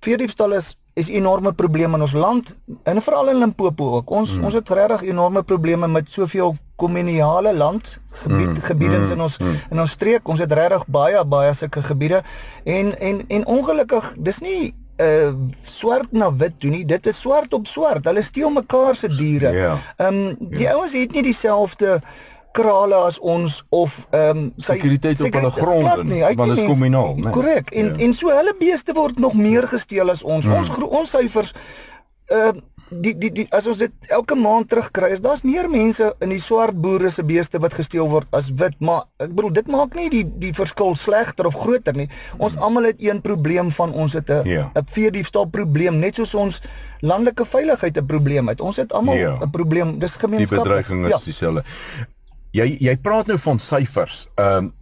Veediefstal 0.00 0.52
is 0.52 0.76
is 0.98 1.08
enorme 1.08 1.52
probleme 1.52 1.96
in 1.98 2.04
ons 2.06 2.14
land 2.18 2.54
en 2.82 3.02
veral 3.02 3.30
in 3.32 3.38
Limpopo 3.42 3.90
ook. 3.98 4.10
Ons 4.10 4.34
mm. 4.36 4.48
ons 4.48 4.56
het 4.58 4.72
regtig 4.74 5.06
enorme 5.12 5.42
probleme 5.42 5.88
met 5.88 6.10
soveel 6.10 6.56
kommunale 6.78 7.54
land 7.54 7.98
gebied 8.22 8.56
mm. 8.56 8.64
gebiedens 8.66 9.08
mm. 9.08 9.14
in 9.14 9.22
ons 9.26 9.38
mm. 9.38 9.54
in 9.70 9.80
ons 9.84 9.94
streek. 9.98 10.28
Ons 10.28 10.42
het 10.42 10.52
regtig 10.52 10.86
baie 10.86 11.24
baie 11.24 11.54
sulke 11.54 11.82
gebiede 11.86 12.22
en 12.64 12.92
en 12.98 13.24
en 13.28 13.46
ongelukkig 13.58 14.12
dis 14.28 14.42
nie 14.44 14.60
uh 14.98 15.30
swart 15.62 16.12
na 16.12 16.32
wit 16.34 16.56
toe 16.58 16.70
nie. 16.74 16.84
Dit 16.86 17.06
is 17.06 17.20
swart 17.20 17.54
op 17.54 17.66
swart. 17.70 18.06
Hulle 18.10 18.22
steel 18.26 18.50
mekaar 18.50 18.96
se 18.98 19.08
diere. 19.08 19.52
Ja. 19.54 19.76
Ehm 19.96 20.14
yeah. 20.14 20.34
um, 20.34 20.48
die 20.50 20.66
yeah. 20.66 20.74
ouens 20.74 20.96
het 20.98 21.14
nie 21.14 21.22
dieselfde 21.22 22.00
krale 22.58 23.02
as 23.08 23.18
ons 23.18 23.60
of 23.68 23.98
ehm 24.10 24.38
um, 24.38 24.48
sekuriteit 24.56 25.20
op 25.20 25.38
hulle 25.40 25.50
grond 25.50 26.08
nie, 26.08 26.22
want 26.22 26.54
dit 26.54 26.64
is 26.64 26.70
kommunaal, 26.72 27.14
né? 27.16 27.34
Korrek. 27.34 27.70
En 27.70 27.92
ja. 27.92 28.00
en 28.06 28.16
so 28.16 28.32
hulle 28.34 28.54
beeste 28.58 28.96
word 28.96 29.20
nog 29.22 29.36
meer 29.38 29.68
gesteel 29.68 30.10
as 30.10 30.24
ons. 30.24 30.48
Hmm. 30.48 30.58
Ons 30.62 30.90
ons 31.02 31.14
syfers 31.18 31.54
ehm 32.28 32.58
uh, 32.58 32.66
die 32.88 33.12
die 33.20 33.28
die 33.34 33.44
as 33.52 33.66
ons 33.68 33.80
dit 33.82 34.10
elke 34.16 34.36
maand 34.38 34.70
terugkry, 34.72 35.10
is 35.12 35.20
daar's 35.24 35.42
meer 35.44 35.68
mense 35.68 36.06
in 36.24 36.32
die 36.32 36.40
swart 36.40 36.76
boere 36.80 37.10
se 37.12 37.24
beeste 37.26 37.60
wat 37.60 37.76
gesteel 37.76 38.08
word 38.08 38.28
as 38.36 38.48
wit, 38.60 38.76
maar 38.80 39.04
ek 39.20 39.34
bedoel 39.36 39.52
dit 39.58 39.70
maak 39.72 39.96
nie 39.98 40.08
die 40.12 40.24
die 40.40 40.52
verskil 40.56 40.96
slegter 40.96 41.50
of 41.50 41.58
groter 41.60 41.96
nie. 41.96 42.08
Ons 42.38 42.56
hmm. 42.56 42.64
almal 42.68 42.90
het 42.90 43.02
een 43.04 43.20
probleem 43.24 43.72
van 43.80 43.92
ons 43.92 44.16
het 44.16 44.30
'n 44.30 44.42
'n 44.44 44.48
ja. 44.48 44.70
veediefstal 44.92 45.46
probleem, 45.46 46.00
net 46.00 46.16
soos 46.16 46.34
ons 46.34 46.62
landelike 47.00 47.44
veiligheid 47.44 47.96
'n 47.96 48.06
probleem 48.06 48.48
het. 48.48 48.60
Ons 48.60 48.76
het 48.76 48.92
almal 48.92 49.14
'n 49.14 49.18
ja. 49.18 49.46
probleem. 49.52 49.98
Dis 49.98 50.16
gemeenskap. 50.16 50.64
Die 50.64 50.64
bedreiging 50.64 51.04
is 51.04 51.10
ja. 51.10 51.18
dieselfde. 51.24 51.64
Jy 52.56 52.78
jy 52.80 52.96
praat 52.96 53.28
nou 53.28 53.38
van 53.38 53.58
syfers. 53.60 54.26
Ehm 54.36 54.70
um, 54.70 54.74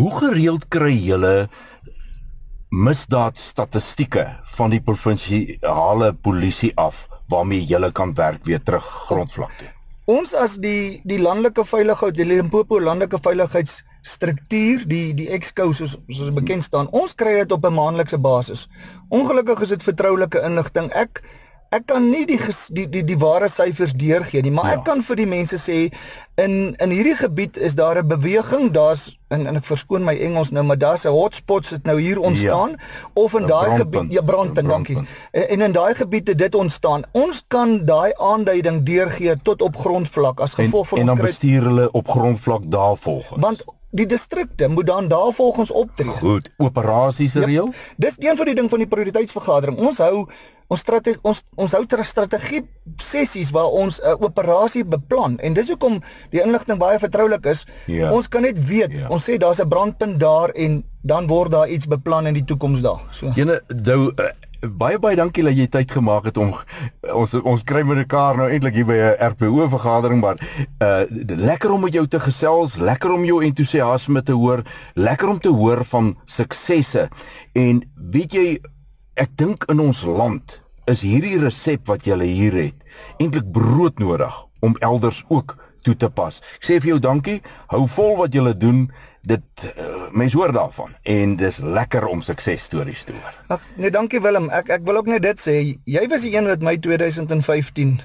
hoe 0.00 0.12
gereeld 0.16 0.68
kry 0.70 0.94
julle 0.94 1.48
misdaad 2.70 3.36
statistieke 3.36 4.22
van 4.56 4.70
die 4.70 4.80
provinsiale 4.80 6.12
polisie 6.14 6.70
af 6.78 7.08
waarmee 7.28 7.66
julle 7.66 7.90
kan 7.92 8.14
werk 8.14 8.46
weer 8.46 8.62
terug 8.62 8.86
grondvlak 9.08 9.52
toe? 9.58 9.68
Ons 10.10 10.32
as 10.34 10.56
die 10.62 11.02
die 11.04 11.18
landelike 11.22 11.64
veiligheid, 11.66 12.14
die 12.16 12.26
Limpopo 12.26 12.80
landelike 12.80 13.18
veiligheidsstruktuur, 13.22 14.86
die 14.86 15.12
die 15.18 15.28
Exco 15.34 15.72
soos 15.72 15.98
soos 16.08 16.32
bekend 16.34 16.64
staan, 16.66 16.88
ons 16.90 17.14
kry 17.14 17.34
dit 17.42 17.52
op 17.52 17.66
'n 17.66 17.74
maandelikse 17.74 18.18
basis. 18.18 18.68
Ongelukkig 19.10 19.60
is 19.66 19.74
dit 19.74 19.82
vertroulike 19.82 20.42
inligting. 20.42 20.90
Ek 20.94 21.22
ek 21.70 21.86
kan 21.86 22.10
nie 22.10 22.24
die 22.26 22.38
die 22.74 22.86
die, 22.90 23.04
die 23.06 23.18
ware 23.18 23.48
syfers 23.48 23.92
deurgee 23.94 24.42
nie, 24.42 24.50
maar 24.50 24.72
ja. 24.72 24.78
ek 24.78 24.84
kan 24.88 25.02
vir 25.06 25.20
die 25.22 25.28
mense 25.30 25.58
sê 25.62 25.78
in 26.40 26.74
in 26.82 26.90
hierdie 26.90 27.14
gebied 27.14 27.56
is 27.56 27.76
daar 27.78 28.00
'n 28.02 28.08
beweging, 28.08 28.72
daar's 28.74 29.16
en 29.30 29.46
en 29.46 29.56
ek 29.56 29.64
verskoon 29.64 30.04
my 30.04 30.16
Engels 30.18 30.50
nou, 30.50 30.64
maar 30.64 30.78
daar's 30.78 31.04
'n 31.04 31.14
hotspot 31.14 31.66
sit 31.66 31.84
nou 31.86 32.00
hier 32.00 32.18
ontstaan 32.18 32.70
ja. 32.70 33.10
of 33.14 33.34
in 33.34 33.46
daai 33.46 33.76
gebied 33.76 34.12
ja 34.12 34.22
Brandpunt, 34.22 34.68
dankie. 34.68 34.96
En, 35.30 35.48
en 35.48 35.60
in 35.60 35.72
daai 35.72 35.94
gebied 35.94 36.28
het 36.28 36.38
dit 36.38 36.54
ontstaan. 36.54 37.02
Ons 37.12 37.44
kan 37.48 37.84
daai 37.84 38.12
aanduiding 38.16 38.82
deurgee 38.82 39.36
tot 39.42 39.62
op 39.62 39.76
grondvlak 39.76 40.40
as 40.40 40.54
gevolg 40.54 40.88
van 40.88 40.98
ons 40.98 41.08
En 41.08 41.16
dan 41.16 41.26
bestuur 41.26 41.62
hulle 41.62 41.90
op 41.90 42.08
grondvlak 42.08 42.62
daar 42.66 42.96
volgens. 42.96 43.40
Want 43.40 43.64
die 43.90 44.06
distrikte 44.06 44.68
moet 44.68 44.86
dan 44.86 45.08
daar 45.08 45.32
volgens 45.32 45.70
optree. 45.70 46.08
Goed, 46.22 46.50
operasies 46.56 47.34
reël. 47.34 47.66
Ja, 47.66 47.94
dis 47.96 48.14
een 48.18 48.36
van 48.36 48.46
die 48.46 48.54
ding 48.54 48.70
van 48.70 48.78
die 48.78 48.88
prioriteitsvergadering. 48.88 49.78
Ons 49.78 49.98
hou 49.98 50.26
ons 50.70 50.80
strategie 50.80 51.18
ons 51.26 51.40
ons 51.58 51.72
hou 51.74 51.80
ter 51.90 52.04
strategie 52.06 52.60
sessies 53.02 53.50
waar 53.50 53.72
ons 53.74 53.98
'n 53.98 54.06
uh, 54.06 54.14
operasie 54.22 54.84
beplan 54.84 55.38
en 55.38 55.52
dis 55.52 55.68
hoekom 55.68 55.98
die 56.30 56.42
inligting 56.42 56.78
baie 56.78 56.98
vertroulik 56.98 57.46
is. 57.46 57.66
Ja. 57.86 58.12
Ons 58.12 58.28
kan 58.28 58.42
net 58.42 58.64
weet, 58.64 58.92
ja. 58.92 59.08
ons 59.08 59.24
sê 59.24 59.36
daar's 59.36 59.60
'n 59.60 59.68
brandpunt 59.68 60.20
daar 60.20 60.50
en 60.50 60.84
dan 61.02 61.26
word 61.26 61.50
daar 61.50 61.68
iets 61.68 61.86
beplan 61.86 62.26
in 62.26 62.34
die 62.34 62.44
toekoms 62.44 62.80
daar. 62.80 63.02
So. 63.10 63.32
Jene 63.34 63.62
dou 63.66 64.12
uh, 64.14 64.30
baie 64.60 64.98
baie 65.00 65.16
dankie 65.16 65.42
dat 65.44 65.56
jy 65.56 65.66
tyd 65.72 65.92
gemaak 65.94 66.26
het 66.28 66.38
om 66.40 66.52
ons 67.16 67.32
ons 67.40 67.62
kry 67.64 67.80
met 67.86 68.02
mekaar 68.02 68.36
nou 68.36 68.48
eintlik 68.52 68.74
hier 68.76 68.86
by 68.88 68.98
'n 69.00 69.30
RPO 69.32 69.68
vergadering 69.72 70.20
maar 70.20 70.36
uh 70.84 71.06
lekker 71.08 71.72
om 71.72 71.80
met 71.80 71.92
jou 71.92 72.06
te 72.06 72.20
gesels, 72.20 72.76
lekker 72.76 73.12
om 73.12 73.24
jou 73.24 73.44
entoesiasme 73.44 74.22
te 74.22 74.32
hoor, 74.32 74.62
lekker 74.94 75.28
om 75.28 75.40
te 75.40 75.48
hoor 75.48 75.84
van 75.84 76.16
suksesse. 76.26 77.08
En 77.54 77.82
weet 77.94 78.32
jy 78.32 78.60
ek 79.14 79.30
dink 79.36 79.64
in 79.68 79.80
ons 79.80 80.04
land 80.04 80.62
is 80.86 81.00
hierdie 81.00 81.38
resep 81.38 81.86
wat 81.86 82.04
jy 82.04 82.20
hier 82.20 82.52
het 82.52 82.74
eintlik 83.18 83.50
broodnodig 83.52 84.46
om 84.60 84.76
elders 84.80 85.24
ook 85.28 85.56
toe 85.82 85.96
te 85.96 86.10
pas. 86.10 86.40
Ek 86.60 86.64
sê 86.64 86.80
vir 86.80 86.88
jou 86.94 86.98
dankie. 86.98 87.40
Hou 87.72 87.86
vol 87.88 88.16
wat 88.16 88.34
jy 88.34 88.52
doen. 88.52 88.90
Dit 89.20 89.64
uh, 89.64 90.08
mense 90.16 90.36
hoor 90.36 90.52
daarvan 90.52 90.94
en 91.02 91.34
dis 91.36 91.58
lekker 91.60 92.06
om 92.08 92.22
suksesstories 92.24 93.04
te 93.04 93.12
hoor. 93.12 93.34
Ag 93.56 93.66
nee, 93.76 93.90
dankie 93.92 94.20
Willem. 94.24 94.48
Ek 94.48 94.70
ek 94.72 94.86
wil 94.88 95.02
ook 95.02 95.10
net 95.12 95.22
dit 95.26 95.42
sê. 95.42 95.56
Jy 95.84 96.06
was 96.08 96.24
die 96.24 96.32
een 96.36 96.48
wat 96.48 96.64
my 96.64 96.78
2015 96.80 97.98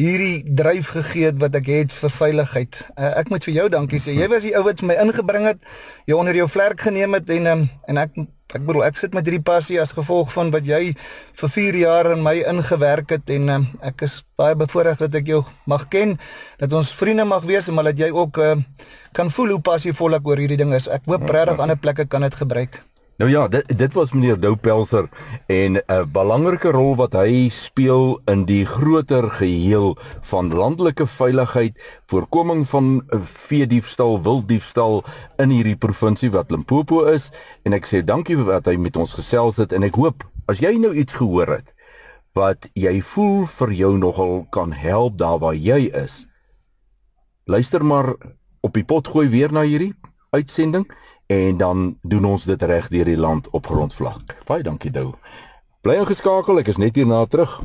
hierdie 0.00 0.42
dryf 0.56 0.90
gegee 0.96 1.28
het 1.28 1.38
wat 1.38 1.54
ek 1.58 1.70
het 1.70 1.94
vir 1.94 2.12
veiligheid. 2.16 2.80
Uh, 2.96 3.12
ek 3.20 3.30
moet 3.30 3.46
vir 3.46 3.56
jou 3.60 3.68
dankie 3.76 4.02
sê. 4.02 4.16
Jy 4.16 4.28
was 4.32 4.46
die 4.46 4.54
ou 4.58 4.64
wat 4.66 4.82
my 4.82 4.96
ingebring 5.02 5.46
het, 5.52 5.62
jy 6.08 6.18
onder 6.18 6.36
jou 6.36 6.48
vlerk 6.50 6.82
geneem 6.88 7.14
het 7.18 7.30
en 7.30 7.50
um, 7.54 7.66
en 7.86 8.04
ek 8.06 8.22
ek 8.50 8.64
bedoel 8.66 8.84
ek 8.88 8.98
sit 8.98 9.14
met 9.14 9.26
hierdie 9.26 9.44
passie 9.46 9.78
as 9.80 9.94
gevolg 9.94 10.32
van 10.34 10.50
wat 10.54 10.66
jy 10.66 10.94
vir 11.40 11.52
4 11.56 11.78
jaar 11.82 12.10
in 12.14 12.24
my 12.26 12.36
ingewerk 12.52 13.14
het 13.14 13.30
en 13.30 13.48
um, 13.56 13.66
ek 13.86 14.02
is 14.08 14.20
baie 14.40 14.56
bevoorreg 14.58 14.98
dat 14.98 15.14
ek 15.14 15.30
jou 15.30 15.44
mag 15.70 15.86
ken, 15.92 16.16
dat 16.58 16.72
ons 16.74 16.90
vriende 16.98 17.26
mag 17.28 17.46
wees 17.46 17.68
en 17.68 17.78
maar 17.78 17.90
dat 17.92 18.00
jy 18.00 18.10
ook 18.10 18.42
uh, 18.42 18.56
kan 19.14 19.30
voel 19.30 19.56
hoe 19.56 19.64
passievol 19.70 20.18
ek 20.18 20.26
oor 20.26 20.40
hierdie 20.42 20.58
ding 20.60 20.74
is. 20.74 20.88
Ek 20.90 21.06
hoop 21.10 21.26
regtig 21.30 21.62
ander 21.62 21.78
plekke 21.78 22.06
kan 22.10 22.26
dit 22.26 22.34
gebruik. 22.34 22.82
Nou 23.20 23.28
ja, 23.30 23.48
dit 23.48 23.78
dit 23.78 23.92
was 23.92 24.12
meneer 24.12 24.38
Doupelser 24.40 25.08
en 25.46 25.76
'n 25.76 26.10
belangrike 26.12 26.70
rol 26.72 26.94
wat 26.96 27.12
hy 27.12 27.48
speel 27.52 28.20
in 28.24 28.46
die 28.48 28.64
groter 28.64 29.30
geheel 29.30 29.98
van 30.20 30.48
landelike 30.54 31.06
veiligheid, 31.06 31.76
voorkoming 32.06 32.68
van 32.68 33.04
veediefstal, 33.20 34.22
wilddiefstal 34.22 35.04
in 35.36 35.50
hierdie 35.50 35.76
provinsie 35.76 36.30
wat 36.30 36.50
Limpopo 36.50 37.04
is 37.04 37.30
en 37.62 37.72
ek 37.72 37.84
sê 37.86 38.00
dankie 38.04 38.36
vir 38.36 38.44
wat 38.44 38.66
hy 38.66 38.76
met 38.76 38.96
ons 38.96 39.12
gesels 39.12 39.56
het 39.56 39.72
en 39.72 39.82
ek 39.82 40.00
hoop 40.00 40.24
as 40.48 40.58
jy 40.58 40.78
nou 40.78 40.94
iets 40.94 41.12
gehoor 41.12 41.48
het 41.60 41.76
wat 42.32 42.70
jy 42.72 43.02
voel 43.02 43.44
vir 43.46 43.72
jou 43.72 43.98
nogal 43.98 44.46
kan 44.50 44.72
help 44.72 45.18
daar 45.18 45.38
waar 45.38 45.54
jy 45.54 45.92
is. 45.92 46.26
Luister 47.44 47.84
maar 47.84 48.16
op 48.60 48.72
die 48.72 48.84
pot 48.84 49.08
gooi 49.08 49.28
weer 49.28 49.52
na 49.52 49.60
hierdie 49.60 49.94
uitsending 50.30 50.88
en 51.30 51.56
dan 51.56 51.96
doen 52.02 52.24
ons 52.24 52.44
dit 52.44 52.62
reg 52.62 52.88
deur 52.88 53.06
die 53.06 53.16
land 53.16 53.46
op 53.54 53.66
grondvlak. 53.70 54.34
Baie 54.48 54.64
dankie 54.66 54.90
Dou. 54.90 55.12
Bly 55.86 56.00
ingeskakel, 56.02 56.58
ek 56.58 56.72
is 56.72 56.80
net 56.82 56.98
hierna 56.98 57.22
terug. 57.30 57.60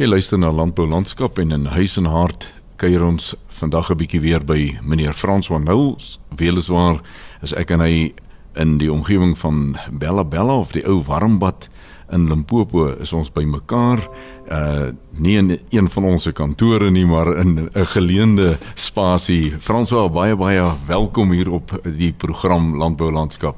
Jy 0.00 0.08
luister 0.08 0.40
na 0.40 0.48
Landbou 0.48 0.86
Landskap 0.88 1.36
en 1.38 1.52
in 1.52 1.68
Huis 1.76 1.98
en 2.00 2.08
Hart 2.08 2.48
kuier 2.80 3.04
ons 3.04 3.34
vandag 3.60 3.90
'n 3.90 3.98
bietjie 4.00 4.20
weer 4.20 4.40
by 4.40 4.78
meneer 4.82 5.12
Frans 5.12 5.46
van 5.46 5.64
Nulls. 5.64 6.18
Weliswaar 6.36 7.02
is 7.42 7.52
ek 7.52 7.70
en 7.70 7.80
hy 7.80 8.14
in 8.56 8.78
die 8.78 8.92
omgewing 8.92 9.38
van 9.38 9.76
Bella 9.92 10.24
Bella 10.24 10.56
of 10.58 10.72
die 10.72 10.86
ou 10.86 11.02
Warmbad 11.04 11.68
in 12.10 12.28
Limpopo 12.28 12.88
is 13.00 13.12
ons 13.12 13.30
by 13.32 13.44
mekaar 13.44 14.08
uh 14.50 14.90
nie 15.16 15.36
in 15.36 15.60
een 15.70 15.90
van 15.90 16.04
ons 16.04 16.28
kantore 16.32 16.90
nie 16.90 17.06
maar 17.06 17.36
in 17.36 17.68
'n 17.74 17.86
geleende 17.86 18.58
spasie. 18.74 19.54
Franswa 19.60 20.08
baie 20.08 20.36
baie 20.36 20.76
welkom 20.86 21.30
hier 21.30 21.50
op 21.50 21.80
die 21.84 22.12
program 22.12 22.76
Landbou 22.76 23.12
Landskap. 23.12 23.56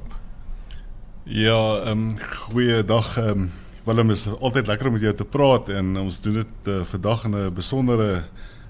Ja, 1.23 1.81
ehm 1.85 1.91
um, 1.91 2.19
goeiedag 2.19 3.17
ehm 3.17 3.29
um, 3.29 3.53
Willem 3.85 4.11
is 4.11 4.29
altyd 4.41 4.67
lekker 4.67 4.87
om 4.87 4.93
met 4.93 5.03
jou 5.03 5.15
te 5.15 5.25
praat 5.25 5.69
en 5.69 5.97
ons 5.97 6.21
doen 6.21 6.35
dit 6.35 6.69
uh, 6.69 6.83
vandag 6.85 7.25
in 7.25 7.35
'n 7.37 7.55
besondere 7.55 8.25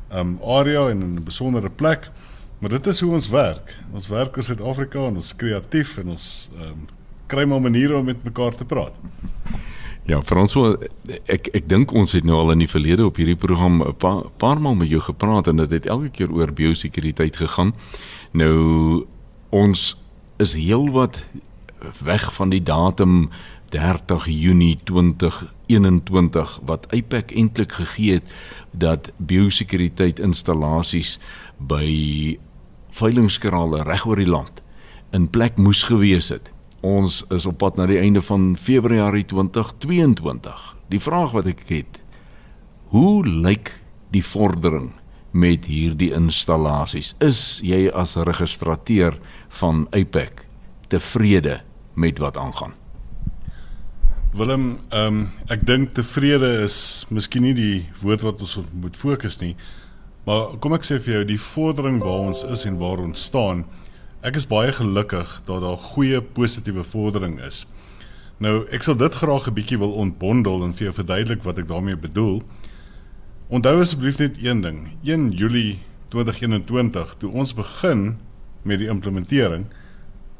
ehm 0.08 0.18
um, 0.18 0.38
area 0.42 0.88
en 0.88 1.02
in 1.02 1.14
'n 1.14 1.24
besondere 1.24 1.70
plek. 1.70 2.10
Maar 2.58 2.70
dit 2.70 2.86
is 2.86 3.00
hoe 3.00 3.12
ons 3.12 3.28
werk. 3.28 3.76
Ons 3.92 4.08
werk 4.08 4.36
in 4.36 4.42
Suid-Afrika 4.42 4.98
en 4.98 5.14
ons 5.14 5.36
kreatief 5.36 5.98
en 5.98 6.08
ons 6.08 6.50
ehm 6.58 6.68
um, 6.68 6.86
kry 7.26 7.44
maar 7.44 7.60
maniere 7.60 7.96
om 7.96 8.04
met 8.04 8.24
mekaar 8.24 8.54
te 8.54 8.64
praat. 8.64 8.92
Ja, 10.04 10.18
François, 10.20 10.76
ek 11.32 11.46
ek 11.56 11.64
dink 11.64 11.92
ons 11.96 12.10
het 12.12 12.26
nou 12.28 12.36
al 12.42 12.50
in 12.52 12.60
die 12.60 12.68
verlede 12.68 13.06
op 13.06 13.16
hierdie 13.16 13.38
program 13.40 13.80
'n 13.80 13.94
paar 13.96 14.28
paar 14.36 14.60
maal 14.60 14.74
met 14.74 14.90
jou 14.90 15.00
gepraat 15.00 15.46
en 15.48 15.56
dit 15.56 15.70
het 15.70 15.86
elke 15.86 16.10
keer 16.10 16.30
oor 16.32 16.52
biosekuriteit 16.52 17.36
gegaan. 17.36 17.72
Nou 18.32 19.06
ons 19.48 19.96
is 20.36 20.52
heelwat 20.52 21.24
weg 22.04 22.34
van 22.34 22.50
die 22.50 22.62
datum 22.62 23.30
30 23.70 24.26
Junie 24.26 24.78
2021 24.84 26.60
wat 26.62 26.86
IPAC 26.92 27.32
eintlik 27.32 27.72
gegee 27.72 28.12
het 28.12 28.28
dat 28.70 29.12
biosekuriteit 29.16 30.18
installasies 30.18 31.18
by 31.58 32.38
veilingskrale 32.90 33.82
reg 33.82 34.06
oor 34.06 34.16
die 34.16 34.28
land 34.28 34.62
in 35.12 35.30
plek 35.30 35.56
moes 35.56 35.82
gewees 35.82 36.28
het. 36.28 36.53
Ons 36.84 37.22
is 37.32 37.46
op 37.48 37.62
pad 37.62 37.78
na 37.80 37.86
die 37.88 37.96
einde 37.96 38.20
van 38.20 38.58
Februarie 38.60 39.24
2022. 39.24 40.64
Die 40.92 41.00
vraag 41.00 41.32
wat 41.32 41.48
ek 41.48 41.62
het, 41.70 42.02
hoe 42.92 43.24
lyk 43.24 43.70
die 44.12 44.24
vordering 44.24 44.90
met 45.32 45.64
hierdie 45.64 46.10
installasies? 46.12 47.14
Is 47.24 47.62
jy 47.64 47.86
as 47.88 48.18
registrateur 48.20 49.16
van 49.62 49.86
IPAC 49.96 50.44
tevrede 50.92 51.62
met 51.96 52.20
wat 52.20 52.36
aangaan? 52.36 52.76
Willem, 54.36 54.82
ehm 54.90 55.22
um, 55.22 55.24
ek 55.48 55.64
dink 55.64 55.94
tevrede 55.96 56.50
is 56.66 57.06
miskien 57.08 57.46
nie 57.46 57.54
die 57.56 57.78
woord 58.02 58.26
wat 58.26 58.44
ons 58.44 58.58
moet 58.74 58.96
fokus 58.98 59.40
nie. 59.40 59.54
Maar 60.28 60.58
kom 60.60 60.76
ek 60.76 60.84
sê 60.84 60.98
vir 61.00 61.14
jou, 61.14 61.24
die 61.32 61.40
vordering 61.40 62.02
waar 62.02 62.28
ons 62.28 62.44
is 62.44 62.64
en 62.68 62.76
waar 62.80 63.00
ons 63.00 63.24
staan, 63.24 63.64
ek 64.24 64.38
is 64.40 64.46
baie 64.48 64.72
gelukkig 64.72 65.42
dat 65.44 65.60
daar 65.60 65.76
goeie 65.76 66.20
positiewe 66.22 66.84
vordering 66.84 67.36
is. 67.44 67.66
Nou, 68.40 68.64
ek 68.72 68.82
sal 68.82 68.96
dit 68.96 69.14
graag 69.14 69.48
'n 69.48 69.54
bietjie 69.54 69.78
wil 69.78 69.92
ontbondel 69.92 70.64
en 70.64 70.72
vir 70.72 70.88
jou 70.88 70.94
verduidelik 70.94 71.42
wat 71.42 71.58
ek 71.58 71.68
daarmee 71.68 71.96
bedoel. 71.96 72.42
Onthou 73.48 73.80
asseblief 73.80 74.18
net 74.18 74.42
een 74.42 74.60
ding. 74.60 74.96
1 75.02 75.30
Julie 75.32 75.82
2021, 76.08 77.14
toe 77.18 77.30
ons 77.30 77.54
begin 77.54 78.18
met 78.62 78.78
die 78.78 78.88
implementering, 78.88 79.66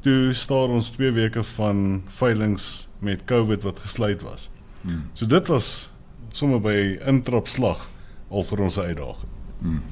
toe 0.01 0.33
staar 0.33 0.69
ons 0.69 0.91
2 0.91 1.13
weke 1.13 1.45
van 1.45 2.03
veilinge 2.07 2.87
met 2.99 3.25
COVID 3.25 3.63
wat 3.63 3.79
gesluit 3.79 4.23
was. 4.23 4.51
Hmm. 4.81 5.11
So 5.13 5.27
dit 5.27 5.47
was 5.47 5.93
sommer 6.33 6.61
by 6.61 6.99
intrapslag 7.07 7.91
al 8.31 8.43
vir 8.43 8.61
ons 8.61 8.79
uitdaging. 8.79 9.31
Hmm. 9.61 9.83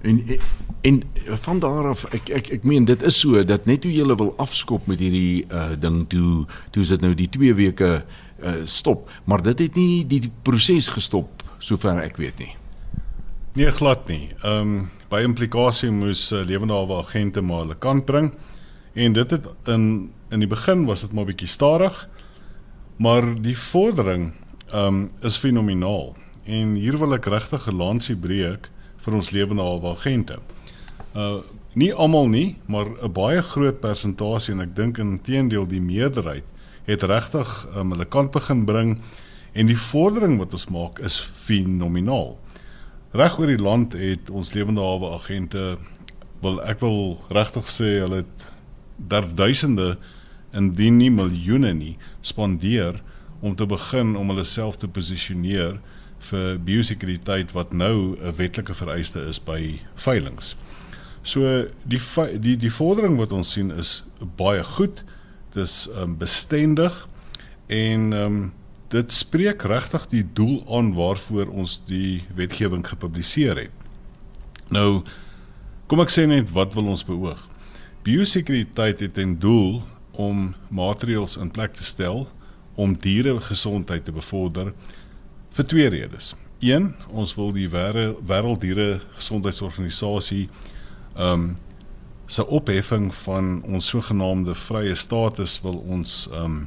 En 0.00 0.38
en 0.80 1.02
van 1.26 1.58
daar 1.58 1.88
af 1.88 2.04
ek 2.14 2.28
ek 2.28 2.48
ek 2.48 2.62
meen 2.62 2.84
dit 2.84 3.02
is 3.02 3.18
so 3.18 3.44
dat 3.44 3.66
net 3.66 3.84
hoe 3.84 3.92
jy 3.92 4.04
wil 4.14 4.34
afskop 4.38 4.86
met 4.86 5.00
hierdie 5.02 5.46
uh 5.50 5.74
ding 5.78 6.04
toe 6.08 6.46
toe 6.70 6.82
is 6.82 6.92
dit 6.94 7.02
nou 7.02 7.14
die 7.14 7.28
2 7.28 7.54
weke 7.54 8.04
uh 8.38 8.54
stop, 8.64 9.10
maar 9.24 9.42
dit 9.42 9.58
het 9.58 9.74
nie 9.74 10.06
die, 10.06 10.20
die 10.20 10.32
proses 10.42 10.88
gestop 10.88 11.42
sover 11.58 11.98
ek 11.98 12.16
weet 12.16 12.38
nie. 12.38 12.54
Nee 13.58 13.72
glad 13.74 14.06
nie. 14.06 14.30
Ehm 14.42 14.60
um, 14.60 14.90
by 15.08 15.22
implikasie 15.24 15.90
moes 15.90 16.28
uh, 16.32 16.44
lewende 16.44 16.76
hawe 16.76 17.00
agente 17.02 17.40
maar 17.40 17.64
hulle 17.64 17.78
kant 17.80 18.04
bring. 18.06 18.34
En 18.94 19.12
dit 19.12 19.30
het 19.30 19.46
in 19.66 20.12
in 20.30 20.44
die 20.44 20.48
begin 20.48 20.84
was 20.84 21.00
dit 21.00 21.12
maar 21.12 21.24
bietjie 21.24 21.48
stadig. 21.48 22.08
Maar 22.98 23.34
die 23.42 23.56
vordering 23.58 24.32
um 24.74 25.10
is 25.22 25.36
fenomenaal. 25.36 26.14
En 26.44 26.74
hier 26.74 26.98
wil 26.98 27.14
ek 27.14 27.26
regtig 27.26 27.66
'n 27.66 27.76
lansie 27.76 28.16
breek 28.16 28.70
vir 29.08 29.16
ons 29.16 29.32
lewende 29.32 29.64
hawe 29.64 29.94
agente. 29.96 30.42
Uh 31.16 31.40
nie 31.78 31.92
almal 31.94 32.26
nie, 32.26 32.56
maar 32.66 32.88
'n 32.90 33.12
baie 33.12 33.42
groot 33.42 33.80
persentasie 33.80 34.52
en 34.54 34.60
ek 34.60 34.74
dink 34.74 34.98
inteendeel 34.98 35.66
die 35.68 35.80
meerderheid 35.80 36.44
het 36.88 37.02
regtig 37.02 37.68
um, 37.76 37.92
hulle 37.92 38.04
kant 38.08 38.32
begin 38.32 38.64
bring 38.64 38.98
en 39.52 39.66
die 39.66 39.76
vordering 39.76 40.38
wat 40.38 40.52
ons 40.52 40.66
maak 40.68 40.98
is 40.98 41.18
fenomenaal. 41.18 42.38
Reg 43.12 43.38
oor 43.38 43.46
die 43.46 43.62
land 43.62 43.92
het 43.92 44.30
ons 44.30 44.54
lewende 44.56 44.80
hawe 44.80 45.14
agente 45.20 45.78
wil 46.42 46.58
ek 46.64 46.80
wil 46.80 47.20
regtig 47.30 47.68
sê 47.70 48.00
hulle 48.00 48.24
het 48.24 48.48
daar 48.96 49.28
duisende 49.34 49.98
indien 50.52 50.96
nie 50.96 51.10
miljoene 51.10 51.72
nie 51.74 51.96
spandeer 52.20 53.02
om 53.40 53.54
te 53.54 53.66
begin 53.66 54.16
om 54.16 54.32
hulle 54.32 54.44
self 54.44 54.76
te 54.76 54.88
posisioneer 54.88 55.78
vir 56.18 56.58
biosekuriteit 56.58 57.52
wat 57.52 57.72
nou 57.72 58.16
'n 58.16 58.36
wetlike 58.36 58.74
vereiste 58.74 59.20
is 59.20 59.38
by 59.40 59.80
veilinge. 59.94 60.54
So 61.22 61.68
die 61.84 62.00
die 62.40 62.56
die 62.56 62.72
vordering 62.72 63.16
wat 63.16 63.32
ons 63.32 63.52
sien 63.52 63.70
is 63.70 64.02
baie 64.36 64.64
goed. 64.64 65.04
Dit 65.52 65.62
is 65.62 65.88
um, 65.94 66.16
bestendig 66.16 67.08
en 67.66 68.12
um, 68.12 68.52
dit 68.88 69.12
spreek 69.12 69.62
regtig 69.62 70.06
die 70.08 70.24
doel 70.32 70.62
aan 70.76 70.94
waarvoor 70.94 71.48
ons 71.48 71.80
die 71.86 72.24
wetgewing 72.34 72.86
gepubliseer 72.86 73.56
het. 73.56 73.70
Nou 74.68 75.04
kom 75.86 76.00
ek 76.00 76.12
sê 76.12 76.26
net 76.28 76.50
wat 76.52 76.74
wil 76.74 76.88
ons 76.92 77.04
beoog? 77.04 77.48
Biosekuriteit 78.04 79.00
het 79.00 79.14
ten 79.14 79.38
doel 79.38 79.82
om 80.12 80.54
maatreëls 80.68 81.36
in 81.36 81.50
plek 81.50 81.74
te 81.76 81.84
stel 81.84 82.26
om 82.78 82.96
dieregesondheid 82.96 84.04
te 84.04 84.12
bevorder 84.12 84.72
vir 85.58 85.66
twee 85.66 85.88
redes. 85.90 86.34
Een, 86.62 86.92
ons 87.10 87.32
wil 87.34 87.50
die 87.54 87.68
wêrelddiere 87.70 89.00
gesondheidsorganisasie 89.18 90.46
ehm 91.16 91.32
um, 91.32 91.56
se 92.28 92.44
opheffing 92.44 93.06
van 93.24 93.62
ons 93.64 93.86
sogenaamde 93.88 94.52
vrye 94.54 94.94
status 94.94 95.54
wil 95.64 95.78
ons 95.96 96.26
ehm 96.30 96.44
um, 96.44 96.58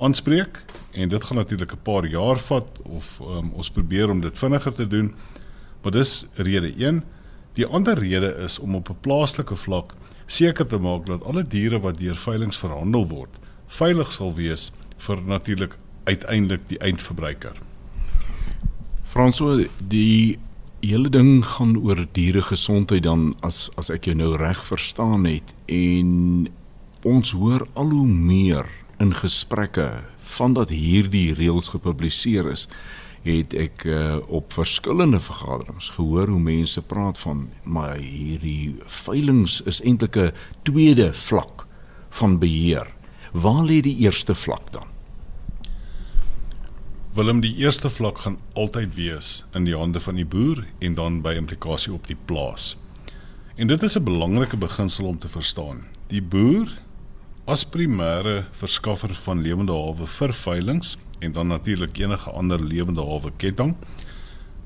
aanspreek 0.00 0.62
en 0.96 1.08
dit 1.12 1.24
gaan 1.24 1.36
natuurlik 1.36 1.72
'n 1.72 1.82
paar 1.82 2.06
jaar 2.06 2.38
vat 2.38 2.80
of 2.82 3.20
um, 3.20 3.50
ons 3.52 3.70
probeer 3.70 4.10
om 4.10 4.20
dit 4.20 4.38
vinniger 4.38 4.72
te 4.72 4.86
doen. 4.86 5.14
Maar 5.82 5.92
dis 5.92 6.26
rede 6.34 6.72
1. 6.76 7.02
Die 7.54 7.66
ander 7.66 7.98
rede 7.98 8.34
is 8.44 8.58
om 8.58 8.74
op 8.74 8.88
'n 8.88 9.00
plaaslike 9.00 9.56
vlak 9.56 9.94
seker 10.26 10.66
te 10.66 10.78
maak 10.78 11.06
dat 11.06 11.24
alle 11.24 11.44
diere 11.46 11.80
wat 11.80 11.98
deur 11.98 12.16
veilinge 12.16 12.58
verhandel 12.58 13.08
word, 13.08 13.34
veilig 13.66 14.12
sal 14.12 14.34
wees 14.34 14.72
vir 14.96 15.22
natuurlik 15.22 15.76
uiteindelik 16.04 16.68
die 16.68 16.78
eindverbruiker. 16.78 17.69
Franso, 19.10 19.64
die 19.90 20.38
hele 20.86 21.10
ding 21.10 21.40
gaan 21.42 21.72
oor 21.82 22.04
diere 22.14 22.44
gesondheid 22.46 23.02
dan 23.02 23.32
as 23.42 23.64
as 23.80 23.88
ek 23.90 24.06
jou 24.06 24.12
nou 24.14 24.36
reg 24.38 24.60
verstaan 24.68 25.24
het 25.26 25.48
en 25.66 26.46
ons 27.02 27.32
hoor 27.34 27.64
al 27.74 27.90
hoe 27.90 28.06
meer 28.06 28.68
in 29.02 29.10
gesprekke 29.18 29.88
van 30.36 30.54
dat 30.54 30.70
hierdie 30.70 31.34
reëls 31.34 31.72
gepubliseer 31.74 32.52
is 32.52 32.68
het 33.26 33.56
ek 33.58 33.82
uh, 33.90 34.20
op 34.30 34.54
verskillende 34.54 35.18
vergaderings 35.26 35.90
gehoor 35.96 36.30
hoe 36.30 36.44
mense 36.46 36.78
praat 36.94 37.18
van 37.18 37.48
maar 37.66 37.98
hierdie 37.98 38.76
veilinge 39.02 39.58
is 39.66 39.82
eintlik 39.82 40.20
'n 40.22 40.30
tweede 40.62 41.10
vlak 41.26 41.66
van 42.22 42.38
beheer. 42.38 42.86
Waar 43.34 43.66
lê 43.66 43.82
die 43.82 43.98
eerste 44.06 44.34
vlak 44.34 44.70
dan? 44.70 44.89
Willem, 47.20 47.42
die 47.44 47.56
eerste 47.60 47.90
vlak 47.92 48.22
gaan 48.24 48.38
altyd 48.56 48.94
wees 48.96 49.30
in 49.52 49.66
die 49.68 49.74
hande 49.76 50.00
van 50.00 50.16
die 50.16 50.24
boer 50.24 50.62
en 50.80 50.94
dan 50.96 51.18
by 51.20 51.34
implikasie 51.36 51.92
op 51.92 52.06
die 52.08 52.16
plaas. 52.16 52.78
En 53.60 53.68
dit 53.68 53.82
is 53.82 53.96
'n 53.98 54.04
belangrike 54.04 54.56
beginsel 54.56 55.04
om 55.06 55.18
te 55.18 55.28
verstaan. 55.28 55.84
Die 56.06 56.22
boer 56.22 56.72
as 57.44 57.66
primêre 57.66 58.46
verskaffer 58.50 59.14
van 59.14 59.42
lewende 59.42 59.72
hawe 59.72 60.06
vir 60.06 60.32
veilinge 60.32 60.96
en 61.18 61.32
dan 61.32 61.46
natuurlik 61.46 61.98
enige 61.98 62.30
ander 62.30 62.64
lewende 62.64 63.04
hawe 63.04 63.32
ketting 63.36 63.76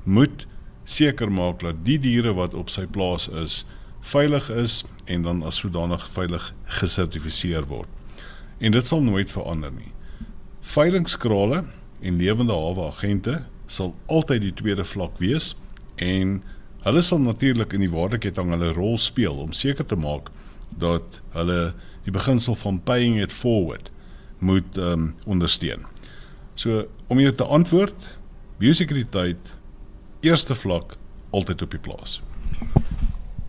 moet 0.03 0.47
seker 0.83 1.31
maak 1.31 1.59
dat 1.59 1.85
die 1.85 1.99
diere 1.99 2.33
wat 2.33 2.53
op 2.53 2.69
sy 2.69 2.85
plaas 2.85 3.27
is 3.27 3.65
veilig 3.99 4.49
is 4.49 4.85
en 5.05 5.21
dan 5.21 5.43
as 5.43 5.57
sodanig 5.57 6.09
veilig 6.09 6.53
gesertifiseer 6.63 7.65
word. 7.65 7.89
En 8.59 8.71
dit 8.71 8.85
sal 8.85 9.01
nooit 9.01 9.31
verander 9.31 9.71
nie. 9.71 9.91
Veilingskrale 10.61 11.65
en 12.05 12.19
lewende 12.21 12.53
hawe 12.53 12.89
agente 12.91 13.39
sal 13.67 13.95
altyd 14.05 14.45
die 14.45 14.53
tweede 14.61 14.85
vlak 14.85 15.17
wees 15.21 15.53
en 16.01 16.37
hulle 16.85 17.01
sal 17.01 17.21
natuurlik 17.23 17.73
in 17.73 17.81
die 17.81 17.91
waardeketting 17.91 18.53
hulle 18.53 18.73
rol 18.77 18.99
speel 19.01 19.39
om 19.41 19.53
seker 19.57 19.87
te 19.89 19.97
maak 19.97 20.29
dat 20.81 21.21
hulle 21.33 21.73
die 22.05 22.13
beginsel 22.13 22.57
van 22.61 22.77
paying 22.85 23.17
it 23.21 23.33
forward 23.33 23.89
moet 24.39 24.77
um, 24.77 25.13
ondersteun. 25.25 25.87
So 26.55 26.85
om 27.09 27.19
jou 27.19 27.31
te 27.33 27.47
antwoord, 27.47 28.11
biosekuriteit 28.61 29.55
eerste 30.25 30.55
vlak 30.55 30.97
altyd 31.33 31.65
op 31.65 31.73
die 31.73 31.81
plaas. 31.81 32.19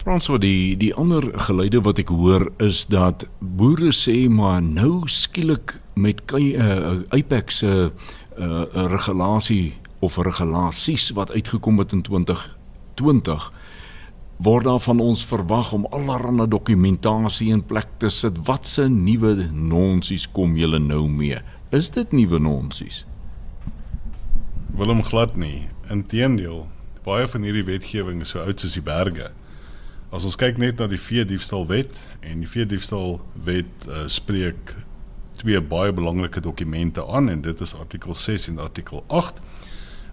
Frans 0.00 0.28
wat 0.30 0.44
die 0.44 0.76
die 0.78 0.92
ander 0.94 1.28
geluide 1.48 1.82
wat 1.84 2.00
ek 2.00 2.12
hoor 2.14 2.48
is 2.62 2.84
dat 2.90 3.26
boere 3.40 3.92
sê 3.92 4.28
maar 4.30 4.62
nou 4.62 5.04
skielik 5.10 5.76
met 5.98 6.22
uh, 6.32 7.02
Apex 7.16 7.62
se 7.64 7.72
uh, 7.72 8.14
uh, 8.38 8.86
regulasie 8.92 9.74
of 10.04 10.16
regulasies 10.16 11.10
wat 11.16 11.32
uitgekom 11.32 11.78
het 11.78 11.92
in 11.92 12.02
2020 12.02 13.50
word 14.36 14.64
daar 14.64 14.80
van 14.80 15.00
ons 15.00 15.24
verwag 15.26 15.72
om 15.72 15.86
allerlei 15.96 16.48
dokumentasie 16.48 17.48
in 17.52 17.64
plek 17.64 17.88
te 17.98 18.10
sit. 18.12 18.36
Watse 18.44 18.88
nuwe 18.88 19.48
nonsies 19.52 20.26
kom 20.32 20.56
julle 20.56 20.78
nou 20.78 21.06
mee? 21.08 21.40
Is 21.72 21.88
dit 21.90 22.12
nuwe 22.12 22.38
nonsies? 22.38 23.04
Willem 24.76 25.02
glad 25.02 25.36
nie. 25.40 25.68
Inteendeel, 25.90 26.66
baie 27.06 27.24
van 27.28 27.46
hierdie 27.46 27.64
wetgewing 27.64 28.20
is 28.20 28.34
so 28.34 28.44
oud 28.44 28.60
soos 28.60 28.76
die 28.76 28.84
berge. 28.84 29.30
As 30.12 30.26
ons 30.28 30.36
kyk 30.38 30.60
net 30.60 30.78
na 30.80 30.86
die 30.90 31.00
vee 31.00 31.24
diefstal 31.26 31.64
wet 31.70 31.96
en 32.20 32.44
die 32.44 32.50
vee 32.50 32.66
diefstal 32.68 33.18
wet 33.46 33.88
uh, 33.88 34.04
spreek 34.12 34.74
twee 35.36 35.60
baie 35.60 35.92
belangrike 35.92 36.40
dokumente 36.40 37.06
aan 37.06 37.28
en 37.28 37.40
dit 37.44 37.60
is 37.60 37.74
artikel 37.74 38.14
6 38.14 38.48
en 38.48 38.58
artikel 38.58 39.04
8 39.06 39.34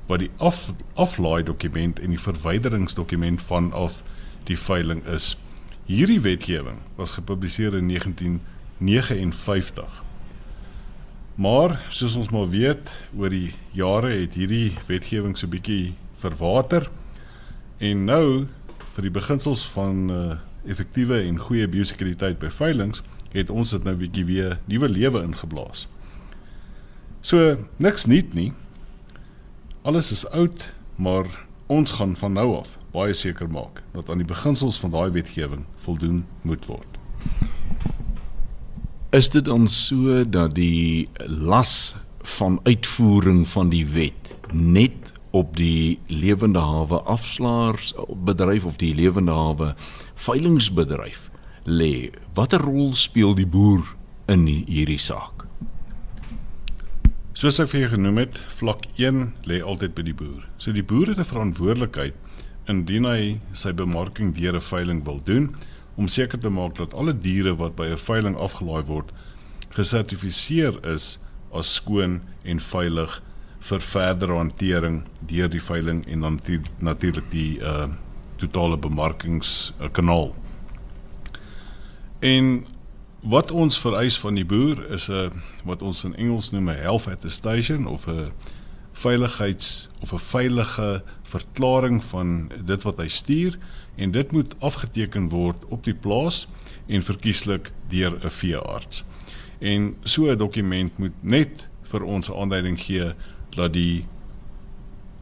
wat 0.05 0.19
die 0.19 0.31
af 0.37 0.73
aflaai 0.99 1.43
dokument 1.43 1.99
en 1.99 2.09
die 2.11 2.19
verwyderingsdokument 2.19 3.41
vanaf 3.41 4.03
die 4.43 4.59
veiling 4.59 5.05
is. 5.07 5.37
Hierdie 5.87 6.19
wetgewing 6.21 6.81
was 6.95 7.11
gepubliseer 7.15 7.77
in 7.79 7.87
1959. 7.87 10.03
Maar 11.35 11.85
soos 11.89 12.15
ons 12.15 12.29
maar 12.29 12.49
weet, 12.49 12.93
oor 13.17 13.31
die 13.33 13.53
jare 13.71 14.11
het 14.11 14.35
hierdie 14.37 14.75
wetgewing 14.87 15.37
so 15.37 15.47
bietjie 15.47 15.93
verwater 16.21 16.89
en 17.83 18.05
nou 18.05 18.45
vir 18.93 19.07
die 19.07 19.13
beginsels 19.13 19.63
van 19.73 20.11
uh, 20.11 20.35
effektiewe 20.69 21.23
en 21.23 21.41
goeie 21.41 21.67
biosekuriteit 21.67 22.37
by 22.39 22.51
veilinge 22.53 23.01
het 23.33 23.49
ons 23.49 23.73
dit 23.73 23.83
nou 23.83 23.95
bietjie 23.97 24.25
weer 24.25 24.59
nuwe 24.69 24.89
lewe 24.89 25.23
ingeblaas. 25.25 25.87
So 27.21 27.57
niks 27.77 28.05
nuut 28.05 28.33
nie. 28.33 28.51
Alles 29.83 30.11
is 30.11 30.25
oud, 30.31 30.71
maar 30.95 31.25
ons 31.67 31.91
gaan 31.97 32.15
van 32.19 32.33
nou 32.37 32.49
af 32.59 32.77
baie 32.93 33.13
seker 33.17 33.49
maak 33.49 33.81
dat 33.95 34.09
aan 34.09 34.21
die 34.21 34.29
beginsels 34.29 34.77
van 34.79 34.93
daai 34.93 35.09
wetgewing 35.15 35.65
voldoen 35.85 36.23
moet 36.45 36.65
word. 36.69 36.99
Is 39.13 39.29
dit 39.33 39.45
dan 39.45 39.67
so 39.69 40.23
dat 40.25 40.55
die 40.57 41.09
las 41.27 41.95
van 42.37 42.59
uitvoering 42.63 43.47
van 43.47 43.69
die 43.73 43.85
wet 43.85 44.33
net 44.51 45.13
op 45.33 45.57
die 45.57 45.99
lewende 46.07 46.61
hawe 46.61 47.01
afslaers 47.09 47.93
bedryf 48.25 48.65
of 48.69 48.77
die 48.81 48.93
lewende 48.95 49.33
hawe 49.33 49.73
veilingsbedryf 50.27 51.29
lê. 51.65 52.11
Watter 52.35 52.61
rol 52.61 52.93
speel 52.95 53.35
die 53.35 53.47
boer 53.47 53.83
in 54.27 54.45
hierdie 54.47 54.99
saak? 54.99 55.45
Soos 57.33 57.59
ek 57.59 57.71
vir 57.71 57.81
jou 57.81 57.89
genoem 57.95 58.19
het, 58.21 58.37
vlak 58.59 58.85
1 59.01 59.23
lê 59.49 59.57
altyd 59.61 59.95
by 59.97 60.03
die 60.05 60.13
boer. 60.13 60.43
So 60.57 60.71
die 60.71 60.83
boer 60.85 61.07
het 61.11 61.19
'n 61.19 61.31
verantwoordelikheid 61.31 62.13
indien 62.67 63.05
hy 63.05 63.39
sy 63.53 63.73
bemarking 63.73 64.35
deur 64.35 64.55
'n 64.55 64.61
veiling 64.61 65.03
wil 65.05 65.19
doen 65.23 65.55
om 65.95 66.07
seker 66.07 66.39
te 66.39 66.49
maak 66.49 66.75
dat 66.75 66.93
alle 66.93 67.13
diere 67.13 67.55
wat 67.55 67.75
by 67.75 67.87
'n 67.91 67.97
veiling 67.97 68.35
afgelaai 68.35 68.83
word 68.85 69.11
gesertifiseer 69.69 70.79
is 70.85 71.19
as 71.51 71.73
skoon 71.73 72.21
en 72.43 72.59
veilig 72.59 73.21
vir 73.59 73.79
verdere 73.79 74.35
hantering 74.35 75.03
deur 75.21 75.49
die 75.49 75.61
veiling 75.61 76.05
en 76.07 76.19
dan 76.21 76.39
natuurlik 76.79 77.31
die 77.31 77.59
uh 77.59 77.87
totale 78.37 78.77
bemarkingskanaal. 78.77 80.33
En 82.23 82.65
wat 83.19 83.51
ons 83.51 83.79
vereis 83.79 84.19
van 84.19 84.37
die 84.39 84.45
boer 84.45 84.89
is 84.95 85.09
'n 85.11 85.31
wat 85.63 85.81
ons 85.81 86.03
in 86.03 86.15
Engels 86.15 86.51
noem 86.51 86.69
'n 86.69 86.79
health 86.79 87.07
attestation 87.07 87.87
of 87.87 88.07
'n 88.07 88.31
veiligheids 88.91 89.89
of 89.99 90.13
'n 90.13 90.19
veilige 90.19 91.03
verklaring 91.23 92.03
van 92.03 92.51
dit 92.65 92.83
wat 92.83 92.97
hy 92.97 93.07
stuur 93.07 93.57
en 93.95 94.11
dit 94.11 94.31
moet 94.31 94.55
afgeteken 94.59 95.29
word 95.29 95.65
op 95.65 95.83
die 95.83 95.93
plaas 95.93 96.47
en 96.85 97.03
verkieslik 97.03 97.71
deur 97.87 98.19
'n 98.23 98.29
veearts. 98.29 99.03
En 99.59 99.95
so 100.03 100.31
'n 100.31 100.37
dokument 100.37 100.97
moet 100.97 101.23
net 101.23 101.67
vir 101.81 102.03
ons 102.03 102.31
aanduiding 102.31 102.79
gee 102.79 103.13
dat 103.49 103.73
die 103.73 104.05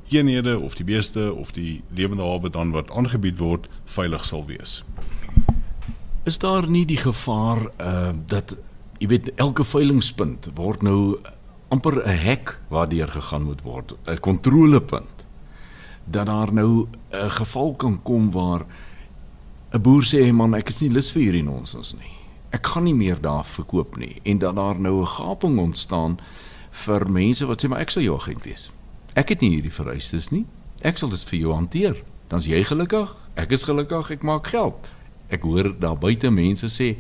eenhede 0.10 0.60
of 0.60 0.76
die 0.76 0.86
beeste 0.86 1.34
of 1.34 1.52
die 1.52 1.82
lewende 1.90 2.24
hawe 2.24 2.50
dan 2.50 2.72
wat 2.72 2.92
aangebied 2.92 3.38
word 3.38 3.70
veilig 3.86 4.26
sal 4.26 4.46
wees 4.46 4.84
is 6.24 6.40
daar 6.40 6.70
nie 6.70 6.86
die 6.86 7.00
gevaar 7.02 7.70
uh 7.82 8.12
dat 8.28 8.56
jy 9.02 9.08
weet 9.08 9.32
elke 9.42 9.66
veilingspunt 9.66 10.52
word 10.56 10.84
nou 10.86 11.18
amper 11.74 12.04
'n 12.06 12.18
hek 12.18 12.60
waardeur 12.70 13.08
gegaan 13.08 13.44
moet 13.44 13.62
word, 13.62 13.94
'n 14.06 14.20
kontrolepunt. 14.20 15.26
Dat 16.06 16.26
daar 16.26 16.54
nou 16.54 16.88
'n 17.12 17.30
geval 17.30 17.76
kan 17.76 18.02
kom 18.04 18.32
waar 18.32 18.66
'n 19.74 19.82
boer 19.82 20.04
sê 20.04 20.32
man, 20.34 20.54
ek 20.54 20.70
is 20.70 20.82
nie 20.82 20.90
lus 20.92 21.12
vir 21.12 21.22
hierdie 21.22 21.44
nonsens 21.44 21.94
nie. 21.94 22.12
Ek 22.52 22.68
gaan 22.68 22.84
nie 22.84 22.94
meer 22.94 23.22
daar 23.22 23.46
verkoop 23.46 23.98
nie 23.98 24.20
en 24.24 24.38
dat 24.38 24.56
daar 24.56 24.80
nou 24.80 25.02
'n 25.02 25.08
gaping 25.08 25.60
ontstaan 25.60 26.20
vir 26.72 27.10
mense 27.10 27.46
wat 27.46 27.64
sê 27.64 27.70
maar 27.70 27.80
ek 27.80 27.90
sal 27.90 28.04
jou 28.04 28.16
agent 28.16 28.44
wees. 28.44 28.72
Ek 29.16 29.30
het 29.30 29.42
nie 29.42 29.50
hierdie 29.50 29.74
vereistes 29.74 30.30
nie. 30.30 30.46
Ek 30.82 30.98
sal 30.98 31.10
dit 31.10 31.24
vir 31.24 31.40
jou 31.40 31.54
hanteer. 31.54 32.04
Dan's 32.28 32.46
jy 32.46 32.64
gelukkig, 32.64 33.16
ek 33.36 33.52
is 33.52 33.64
gelukkig, 33.64 34.12
ek 34.12 34.24
maak 34.24 34.48
geld 34.48 34.90
ek 35.32 35.46
hoor 35.48 35.72
daar 35.80 35.98
buite 35.98 36.30
mense 36.32 36.68
sê 36.70 36.96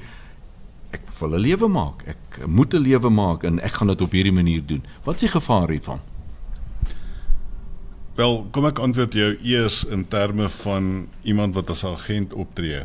ek 0.91 1.03
wil 1.19 1.35
'n 1.35 1.41
lewe 1.41 1.67
maak. 1.67 2.03
Ek 2.07 2.47
moet 2.47 2.73
'n 2.73 2.83
lewe 2.83 3.09
maak 3.09 3.43
en 3.43 3.59
ek 3.59 3.71
gaan 3.71 3.87
dit 3.87 4.01
op 4.01 4.11
hierdie 4.11 4.33
manier 4.33 4.65
doen. 4.65 4.83
Wat 5.03 5.15
is 5.15 5.21
die 5.21 5.39
gevaar 5.39 5.69
hiervan? 5.69 5.99
Wel, 8.15 8.47
kom 8.51 8.65
ek 8.65 8.79
antwoord 8.79 9.13
jou 9.13 9.37
eers 9.41 9.83
in 9.87 10.07
terme 10.07 10.49
van 10.49 11.07
iemand 11.23 11.53
wat 11.55 11.69
as 11.69 11.83
'n 11.83 11.95
agent 11.95 12.33
optree. 12.33 12.83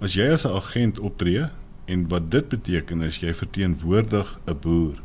As 0.00 0.14
jy 0.14 0.30
as 0.32 0.44
'n 0.44 0.54
agent 0.54 1.00
optree 1.00 1.50
en 1.86 2.08
wat 2.08 2.30
dit 2.30 2.48
beteken 2.48 3.02
is 3.02 3.18
jy 3.18 3.32
verteenwoordig 3.34 4.38
'n 4.46 4.58
boer, 4.60 5.02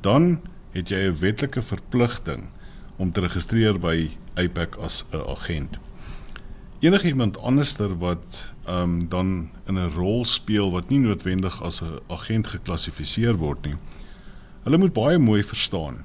dan 0.00 0.40
het 0.70 0.88
jy 0.88 1.08
'n 1.08 1.18
wetlike 1.18 1.62
verpligting 1.62 2.48
om 2.96 3.12
te 3.12 3.20
registreer 3.20 3.78
by 3.78 4.10
APAC 4.36 4.76
as 4.78 5.04
'n 5.12 5.28
agent. 5.28 5.78
Enige 6.80 7.06
iemand 7.06 7.38
anderster 7.38 7.98
wat 7.98 8.46
ehm 8.66 8.82
um, 8.82 9.08
dan 9.08 9.50
in 9.66 9.78
'n 9.78 9.90
rol 9.90 10.24
speel 10.24 10.70
wat 10.70 10.88
nie 10.88 10.98
noodwendig 10.98 11.62
as 11.62 11.82
'n 11.82 11.98
agent 12.08 12.46
geklassifiseer 12.46 13.36
word 13.36 13.64
nie. 13.64 13.74
Hulle 14.62 14.78
moet 14.78 14.92
baie 14.92 15.18
mooi 15.18 15.42
verstaan. 15.42 16.04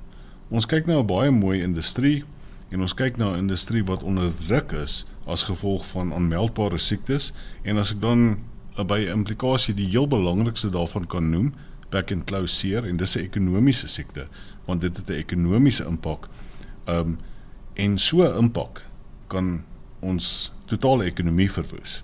Ons 0.50 0.66
kyk 0.66 0.86
nou 0.86 1.00
'n 1.00 1.08
baie 1.08 1.32
mooi 1.32 1.62
industrie 1.62 2.24
en 2.70 2.82
ons 2.82 2.94
kyk 2.94 3.18
na 3.18 3.32
'n 3.32 3.38
industrie 3.38 3.84
wat 3.84 4.04
onder 4.04 4.32
druk 4.48 4.72
is 4.72 5.06
as 5.26 5.44
gevolg 5.44 5.86
van 5.86 6.14
onmeldbare 6.14 6.78
siektes 6.78 7.34
en 7.64 7.78
as 7.78 7.92
ek 7.92 8.02
dan 8.02 8.38
uh, 8.78 8.84
by 8.86 9.00
implikasie 9.00 9.74
die 9.74 9.88
heel 9.88 10.08
belangrikste 10.08 10.70
daarvan 10.70 11.08
kan 11.08 11.30
noem, 11.30 11.54
back 11.90 12.12
and 12.12 12.26
close 12.26 12.56
seer 12.56 12.86
en 12.86 12.98
dis 12.98 13.16
'n 13.16 13.20
ekonomiese 13.20 13.88
siekte 13.88 14.28
want 14.66 14.82
dit 14.82 14.98
het 14.98 15.10
'n 15.10 15.14
ekonomiese 15.14 15.86
impak. 15.86 16.30
Ehm 16.86 17.00
um, 17.00 17.18
en 17.74 17.98
so 17.98 18.22
'n 18.22 18.38
impak 18.38 18.86
kan 19.28 19.64
ons 20.00 20.52
totale 20.66 21.04
ekonomie 21.04 21.52
verwoes. 21.52 22.04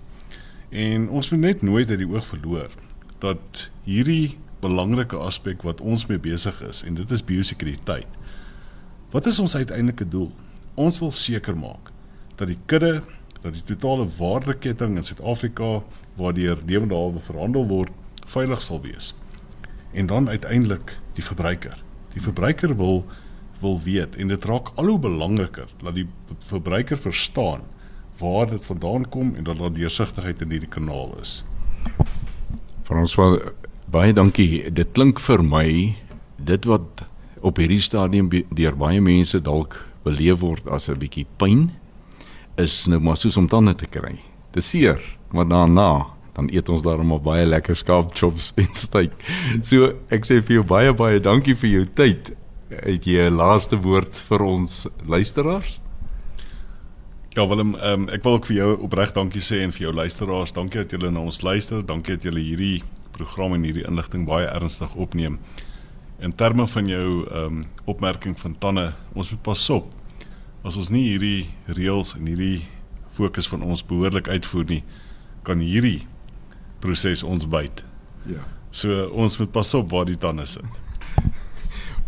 En 0.70 1.08
ons 1.08 1.30
moet 1.30 1.40
net 1.40 1.62
nooit 1.62 1.88
uit 1.88 1.98
die 1.98 2.08
oog 2.08 2.26
verloor 2.26 2.72
dat 3.18 3.68
hierdie 3.88 4.36
belangrike 4.60 5.16
aspek 5.16 5.62
wat 5.66 5.80
ons 5.80 6.06
mee 6.10 6.20
besig 6.20 6.58
is 6.66 6.82
en 6.84 6.98
dit 6.98 7.10
is 7.10 7.24
biosekuriteit. 7.24 8.18
Wat 9.10 9.26
is 9.26 9.38
ons 9.38 9.56
uiteindelike 9.56 10.08
doel? 10.08 10.28
Ons 10.74 10.98
wil 11.00 11.10
seker 11.14 11.56
maak 11.56 11.92
dat 12.38 12.50
die 12.50 12.58
kudde, 12.70 13.00
dat 13.42 13.54
die 13.54 13.64
totale 13.66 14.04
waardeketting 14.18 14.98
in 14.98 15.06
Suid-Afrika 15.06 15.80
waardeur 16.18 16.60
lewende 16.66 16.94
hawe 16.94 17.22
verhandel 17.22 17.66
word, 17.70 17.94
veilig 18.26 18.62
sal 18.62 18.82
wees. 18.84 19.14
En 19.94 20.06
dan 20.06 20.28
uiteindelik 20.28 20.98
die 21.16 21.24
verbruiker. 21.24 21.80
Die 22.12 22.22
verbruiker 22.22 22.76
wil 22.76 23.06
wil 23.58 23.80
weet 23.82 24.14
en 24.16 24.28
dit 24.30 24.44
raak 24.46 24.70
al 24.78 24.92
hoe 24.92 25.00
belangriker 25.02 25.66
dat 25.82 25.96
die 25.96 26.06
verbruiker 26.46 26.98
verstaan 26.98 27.64
waar 28.18 28.50
dit 28.50 28.64
vandaan 28.64 29.08
kom 29.08 29.34
en 29.36 29.44
dat 29.44 29.58
daar 29.58 29.72
deursigtigheid 29.72 30.42
in 30.42 30.50
hierdie 30.50 30.68
kanaal 30.68 31.14
is. 31.20 31.44
François, 32.82 33.52
baie 33.90 34.12
dankie. 34.12 34.70
Dit 34.72 34.92
klink 34.92 35.20
vir 35.20 35.42
my 35.44 35.96
dit 36.36 36.64
wat 36.64 37.04
op 37.40 37.58
hierdie 37.60 37.82
stadium 37.82 38.30
deur 38.30 38.76
baie 38.76 39.00
mense 39.00 39.40
dalk 39.40 39.78
beleef 40.04 40.40
word 40.40 40.66
as 40.68 40.88
'n 40.88 40.98
bietjie 40.98 41.26
pyn 41.38 41.70
is 42.56 42.86
nou 42.86 43.00
maar 43.00 43.16
soos 43.16 43.36
om 43.36 43.48
tande 43.48 43.74
te 43.74 43.86
kry. 43.86 44.18
Dis 44.52 44.70
seer, 44.70 44.98
maar 45.30 45.48
daarna 45.48 46.06
dan 46.34 46.48
eet 46.54 46.68
ons 46.68 46.82
daarom 46.82 47.12
op 47.12 47.22
baie 47.22 47.46
lekker 47.46 47.76
skaapchops 47.76 48.52
en 48.62 48.74
steak. 48.74 49.12
So 49.62 49.94
ek 50.10 50.26
sê 50.26 50.42
vir 50.42 50.60
jou 50.60 50.64
baie 50.64 50.92
baie 50.94 51.20
dankie 51.20 51.54
vir 51.54 51.70
jou 51.70 51.84
tyd. 51.94 52.32
Het 52.68 53.06
jy 53.06 53.28
'n 53.28 53.36
laaste 53.36 53.76
woord 53.76 54.14
vir 54.28 54.42
ons 54.42 54.86
luisteraars? 55.06 55.80
Ja 57.36 57.44
Willem, 57.48 57.74
um, 57.74 58.06
ek 58.08 58.22
wil 58.24 58.38
ook 58.38 58.46
vir 58.48 58.56
jou 58.56 58.68
opreg 58.86 59.12
dankie 59.12 59.42
sê 59.44 59.60
en 59.60 59.72
vir 59.74 59.82
jou 59.88 59.92
luisteraars. 59.94 60.54
Dankie 60.56 60.80
dat 60.80 60.94
julle 60.96 61.10
na 61.12 61.20
ons 61.20 61.42
luister. 61.44 61.82
Dankie 61.84 62.16
dat 62.16 62.24
julle 62.24 62.40
hierdie 62.40 62.82
program 63.12 63.52
en 63.52 63.66
hierdie 63.68 63.84
inligting 63.86 64.24
baie 64.26 64.48
ernstig 64.48 64.94
opneem. 64.96 65.36
In 66.24 66.32
terme 66.32 66.66
van 66.66 66.88
jou 66.88 67.26
ehm 67.26 67.60
um, 67.60 67.60
opmerking 67.84 68.34
van 68.40 68.56
tande, 68.58 68.86
ons 69.14 69.30
moet 69.30 69.42
pas 69.42 69.68
op. 69.70 69.92
As 70.64 70.76
ons 70.76 70.88
nie 70.90 71.04
hierdie 71.10 71.50
reëls 71.66 72.14
en 72.16 72.26
hierdie 72.26 72.66
fokus 73.12 73.48
van 73.48 73.62
ons 73.62 73.84
behoorlik 73.86 74.28
uitvoer 74.28 74.64
nie, 74.64 74.82
kan 75.42 75.60
hierdie 75.60 76.06
proses 76.80 77.22
ons 77.22 77.46
byt. 77.46 77.84
Ja. 78.26 78.42
So 78.70 79.06
ons 79.12 79.38
moet 79.38 79.52
pas 79.52 79.74
op 79.74 79.92
waar 79.92 80.08
die 80.08 80.18
tande 80.18 80.46
sit. 80.46 80.64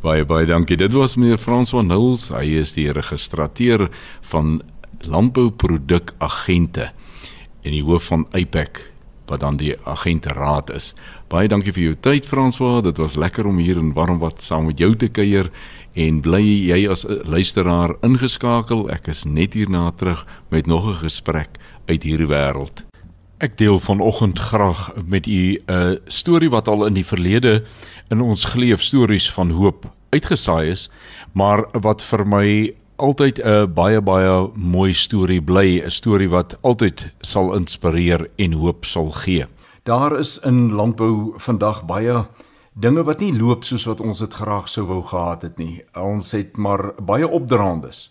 Baie 0.01 0.25
baie 0.25 0.47
dankie. 0.49 0.79
Dit 0.81 0.95
was 0.97 1.19
meneer 1.21 1.39
Frans 1.39 1.71
van 1.77 1.91
Huls. 1.93 2.31
Hy 2.33 2.47
is 2.63 2.73
die 2.73 2.89
registrateur 2.97 3.91
van 4.33 4.63
landbouprodukagente 5.07 6.91
en 7.63 7.71
die 7.71 7.85
hoof 7.85 8.05
van 8.11 8.27
APEC 8.33 8.91
wat 9.31 9.41
dan 9.41 9.57
die 9.61 9.77
agenteraad 9.87 10.73
is. 10.75 10.93
Baie 11.31 11.49
dankie 11.49 11.73
vir 11.73 11.85
jou 11.85 11.97
tyd 12.03 12.27
François. 12.27 12.83
Dit 12.83 12.99
was 12.99 13.15
lekker 13.15 13.47
om 13.47 13.61
hier 13.63 13.79
in 13.79 13.93
Warmwat 13.95 14.43
saam 14.43 14.67
met 14.67 14.83
jou 14.83 14.91
te 14.99 15.09
kuier 15.09 15.51
en 15.95 16.21
bly 16.23 16.43
jy 16.43 16.83
as 16.91 17.05
luisteraar 17.31 17.95
ingeskakel. 18.07 18.89
Ek 18.91 19.11
is 19.15 19.25
net 19.25 19.55
hierna 19.55 19.91
terug 19.97 20.27
met 20.51 20.67
nog 20.67 20.87
'n 20.91 21.03
gesprek 21.07 21.59
uit 21.87 22.03
hierdie 22.03 22.27
wêreld. 22.27 22.83
Ek 23.41 23.57
deel 23.57 23.79
vanoggend 23.81 24.39
graag 24.39 24.93
met 25.07 25.27
u 25.27 25.59
'n 25.69 25.99
storie 26.07 26.51
wat 26.51 26.69
al 26.69 26.87
in 26.87 26.95
die 26.95 27.07
verlede 27.07 27.65
in 28.11 28.21
ons 28.21 28.45
geleef 28.45 28.83
stories 28.83 29.31
van 29.31 29.51
hoop 29.51 29.87
uitgesaai 30.11 30.71
is, 30.71 30.91
maar 31.33 31.65
wat 31.73 32.03
vir 32.03 32.27
my 32.27 32.75
altyd 33.01 33.41
'n 33.45 33.73
baie 33.75 34.01
baie 34.01 34.51
mooi 34.55 34.95
storie 34.95 35.41
bly, 35.41 35.83
'n 35.85 35.91
storie 35.91 36.29
wat 36.29 36.59
altyd 36.63 37.13
sal 37.21 37.55
inspireer 37.55 38.31
en 38.37 38.53
hoop 38.53 38.85
sal 38.85 39.11
gee. 39.11 39.47
Daar 39.83 40.19
is 40.19 40.39
in 40.39 40.73
landbou 40.73 41.33
vandag 41.37 41.87
baie 41.87 42.27
dinge 42.73 43.03
wat 43.03 43.21
nie 43.21 43.33
loop 43.33 43.65
soos 43.65 43.85
wat 43.85 44.01
ons 44.01 44.19
dit 44.19 44.35
graag 44.35 44.69
sou 44.69 44.87
wou 44.87 45.03
gehad 45.03 45.43
het 45.43 45.59
nie. 45.59 45.83
Ons 45.95 46.33
het 46.33 46.57
maar 46.57 46.93
baie 47.03 47.29
opdraandes. 47.29 48.11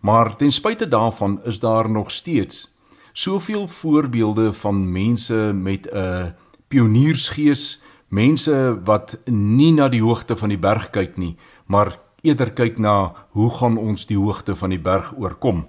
Maar 0.00 0.36
ten 0.36 0.52
spyte 0.52 0.88
daarvan 0.88 1.40
is 1.44 1.60
daar 1.60 1.90
nog 1.90 2.10
steeds 2.10 2.78
soveel 3.12 3.68
voorbeelde 3.68 4.52
van 4.52 4.92
mense 4.92 5.52
met 5.54 5.88
'n 5.92 6.34
pioniersgees, 6.68 7.82
mense 8.08 8.80
wat 8.84 9.18
nie 9.24 9.72
na 9.72 9.88
die 9.88 10.02
hoogte 10.02 10.36
van 10.36 10.48
die 10.48 10.58
berg 10.58 10.90
kyk 10.90 11.16
nie, 11.16 11.36
maar 11.66 11.98
eerder 12.22 12.50
kyk 12.52 12.78
na 12.78 13.14
hoe 13.30 13.50
gaan 13.50 13.78
ons 13.78 14.06
die 14.06 14.18
hoogte 14.18 14.56
van 14.56 14.70
die 14.70 14.80
berg 14.80 15.12
oorkom. 15.16 15.66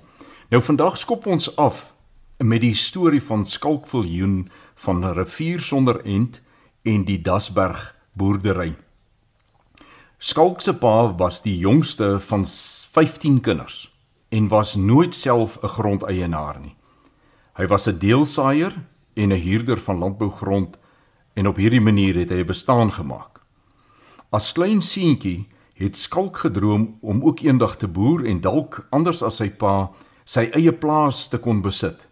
Nou 0.49 0.61
vandag 0.61 0.97
skop 0.97 1.25
ons 1.27 1.49
af 1.55 1.93
met 2.37 2.61
die 2.61 2.75
storie 2.75 3.21
van 3.23 3.45
Skalkviljoen 3.45 4.49
van 4.75 5.05
'n 5.05 5.13
rivier 5.13 5.59
sonder 5.59 6.01
end 6.05 6.41
en 6.83 7.03
die 7.05 7.21
Dasberg 7.21 7.95
boerdery. 8.13 8.75
Skalk 10.17 10.61
se 10.61 10.73
pa 10.73 11.15
was 11.17 11.41
die 11.41 11.57
jongste 11.57 12.19
van 12.19 12.45
15 12.45 13.41
kinders 13.41 13.91
en 14.29 14.47
was 14.47 14.75
nooit 14.75 15.13
self 15.13 15.57
'n 15.63 15.67
grondeienaar 15.67 16.59
nie. 16.59 16.75
Hy 17.53 17.67
was 17.67 17.87
'n 17.87 17.97
deelsaaier 17.97 18.73
en 19.13 19.31
'n 19.31 19.41
huurder 19.41 19.79
van 19.79 19.97
landbougrond 19.97 20.77
en 21.33 21.47
op 21.47 21.55
hierdie 21.55 21.81
manier 21.81 22.15
het 22.15 22.29
hy 22.29 22.41
'n 22.41 22.45
bestaan 22.45 22.91
gemaak. 22.91 23.41
As 24.31 24.51
klein 24.51 24.81
seentjie 24.81 25.47
het 25.81 25.97
Skalk 25.97 26.37
gedroom 26.37 26.97
om 27.01 27.23
ook 27.23 27.39
eendag 27.41 27.77
te 27.77 27.87
boer 27.87 28.25
en 28.25 28.41
dalk 28.41 28.85
anders 28.89 29.23
as 29.25 29.39
sy 29.41 29.49
pa 29.49 29.89
sy 30.29 30.45
eie 30.53 30.71
plaas 30.71 31.25
te 31.27 31.39
kon 31.41 31.63
besit. 31.65 32.07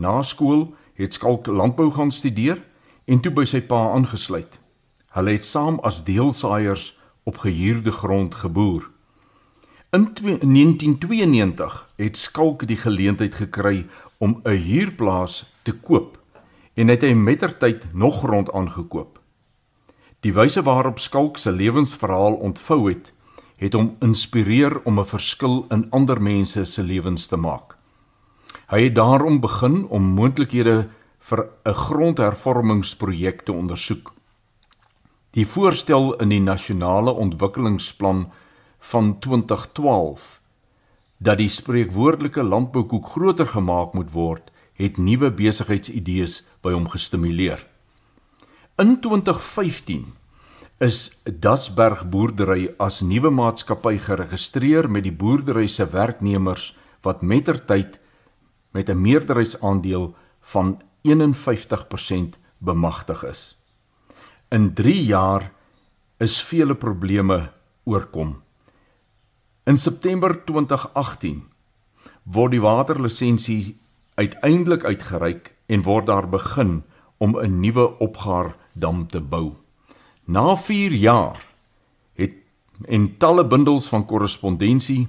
Na 0.00 0.22
skool 0.24 0.70
het 0.96 1.14
Skalk 1.14 1.46
landbou 1.46 1.90
gaan 1.92 2.10
studeer 2.10 2.62
en 3.04 3.20
toe 3.20 3.32
by 3.36 3.44
sy 3.44 3.60
pa 3.60 3.92
aangesluit. 3.92 4.58
Hulle 5.12 5.36
het 5.36 5.44
saam 5.44 5.78
as 5.84 6.02
deelsaaiers 6.04 6.94
op 7.28 7.42
gehuurde 7.44 7.92
grond 7.92 8.34
geboer. 8.34 8.88
In 9.92 10.08
1992 10.16 11.76
het 11.96 12.16
Skalk 12.16 12.66
die 12.66 12.80
geleentheid 12.80 13.34
gekry 13.34 13.86
om 14.18 14.40
'n 14.44 14.56
huurplaas 14.56 15.44
te 15.62 15.72
koop 15.72 16.18
en 16.74 16.88
het 16.88 17.02
hy 17.02 17.12
mettertyd 17.12 17.86
nog 17.92 18.18
grond 18.18 18.52
aangekoop. 18.52 19.15
Die 20.26 20.34
wyse 20.34 20.64
waarop 20.66 20.98
Skalk 20.98 21.36
se 21.38 21.52
lewensverhaal 21.54 22.34
ontvou 22.42 22.88
het, 22.88 23.12
het 23.62 23.76
hom 23.78 23.92
inspireer 24.02 24.80
om 24.82 24.98
'n 24.98 25.06
verskil 25.06 25.66
in 25.70 25.86
ander 25.90 26.20
mense 26.22 26.64
se 26.64 26.82
lewens 26.82 27.26
te 27.26 27.36
maak. 27.36 27.76
Hy 28.66 28.80
het 28.82 28.94
daarom 28.94 29.40
begin 29.40 29.86
om 29.88 30.02
moontlikhede 30.02 30.88
vir 31.18 31.46
'n 31.64 31.74
grondhervormingsprojek 31.74 33.42
te 33.42 33.52
ondersoek. 33.52 34.12
Die 35.30 35.46
voorstel 35.46 36.14
in 36.16 36.28
die 36.28 36.40
nasionale 36.40 37.12
ontwikkelingsplan 37.12 38.32
van 38.78 39.18
2012 39.18 40.40
dat 41.18 41.38
die 41.38 41.48
spreekwoordelike 41.48 42.42
landboukoek 42.42 43.06
groter 43.06 43.46
gemaak 43.46 43.92
moet 43.92 44.12
word, 44.12 44.50
het 44.74 44.96
nuwe 44.96 45.30
besigheidsidees 45.30 46.44
by 46.62 46.72
hom 46.72 46.88
gestimuleer. 46.88 47.75
In 48.76 49.00
2015 49.00 50.12
is 50.84 50.96
Dasberg 51.24 52.02
boerdery 52.12 52.74
as 52.76 52.98
nuwe 53.00 53.30
maatskappy 53.32 53.94
geregistreer 54.04 54.84
met 54.92 55.06
die 55.06 55.14
boerdery 55.16 55.64
se 55.72 55.86
werknemers 55.94 56.74
wat 57.06 57.22
mettertyd 57.24 57.96
met 58.76 58.90
'n 58.92 59.00
meerderheidsaandeel 59.00 60.12
van 60.52 60.82
51% 61.08 62.36
bemagtig 62.58 63.24
is. 63.24 63.56
In 64.50 64.74
3 64.74 65.04
jaar 65.04 65.52
is 66.18 66.42
vele 66.42 66.74
probleme 66.74 67.52
oorkom. 67.84 68.42
In 69.64 69.76
September 69.76 70.44
2018 70.44 71.48
word 72.22 72.50
die 72.50 72.60
waterlisensie 72.60 73.80
uiteindelik 74.14 74.84
uitgereik 74.84 75.54
en 75.66 75.82
word 75.82 76.06
daar 76.06 76.28
begin 76.28 76.84
om 77.16 77.40
'n 77.40 77.60
nuwe 77.60 77.98
opgaar 77.98 78.65
dam 78.78 79.06
te 79.08 79.20
bou. 79.20 79.56
Na 80.24 80.56
4 80.56 80.92
jaar 80.92 81.40
het 82.14 82.34
en 82.86 83.16
talle 83.16 83.44
bundels 83.44 83.88
van 83.88 84.04
korrespondensie, 84.04 85.06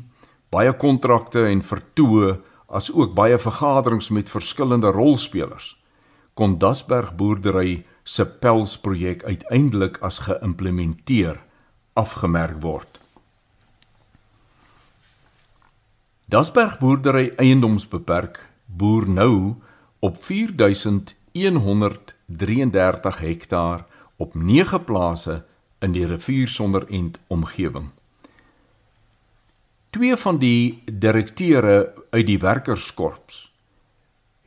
baie 0.50 0.72
kontrakte 0.74 1.44
en 1.52 1.62
vertoë 1.62 2.38
as 2.68 2.88
ook 2.94 3.14
baie 3.16 3.38
vergaderings 3.38 4.10
met 4.10 4.32
verskillende 4.32 4.92
rolspelers 4.96 5.76
kon 6.38 6.58
Dasberg 6.62 7.16
boerdery 7.18 7.86
se 8.06 8.26
pelsprojek 8.26 9.24
uiteindelik 9.26 9.98
as 10.06 10.20
geïmplementeer 10.28 11.40
afgemerk 11.98 12.62
word. 12.62 13.00
Dasberg 16.30 16.78
boerdery 16.80 17.32
eiendomsbeperk 17.42 18.44
boer 18.66 19.10
nou 19.10 19.56
op 20.00 20.22
4133 22.28 23.20
hektaar 23.20 23.86
op 24.16 24.36
9 24.36 24.84
plase 24.84 25.44
in 25.80 25.92
die 25.92 26.06
rivier 26.06 26.48
sonder 26.48 26.88
end 26.90 27.20
omgewing. 27.28 27.90
Twee 29.90 30.16
van 30.16 30.38
die 30.38 30.84
direkteure 30.86 31.94
uit 32.10 32.26
die 32.28 32.40
werkerskorps 32.40 33.46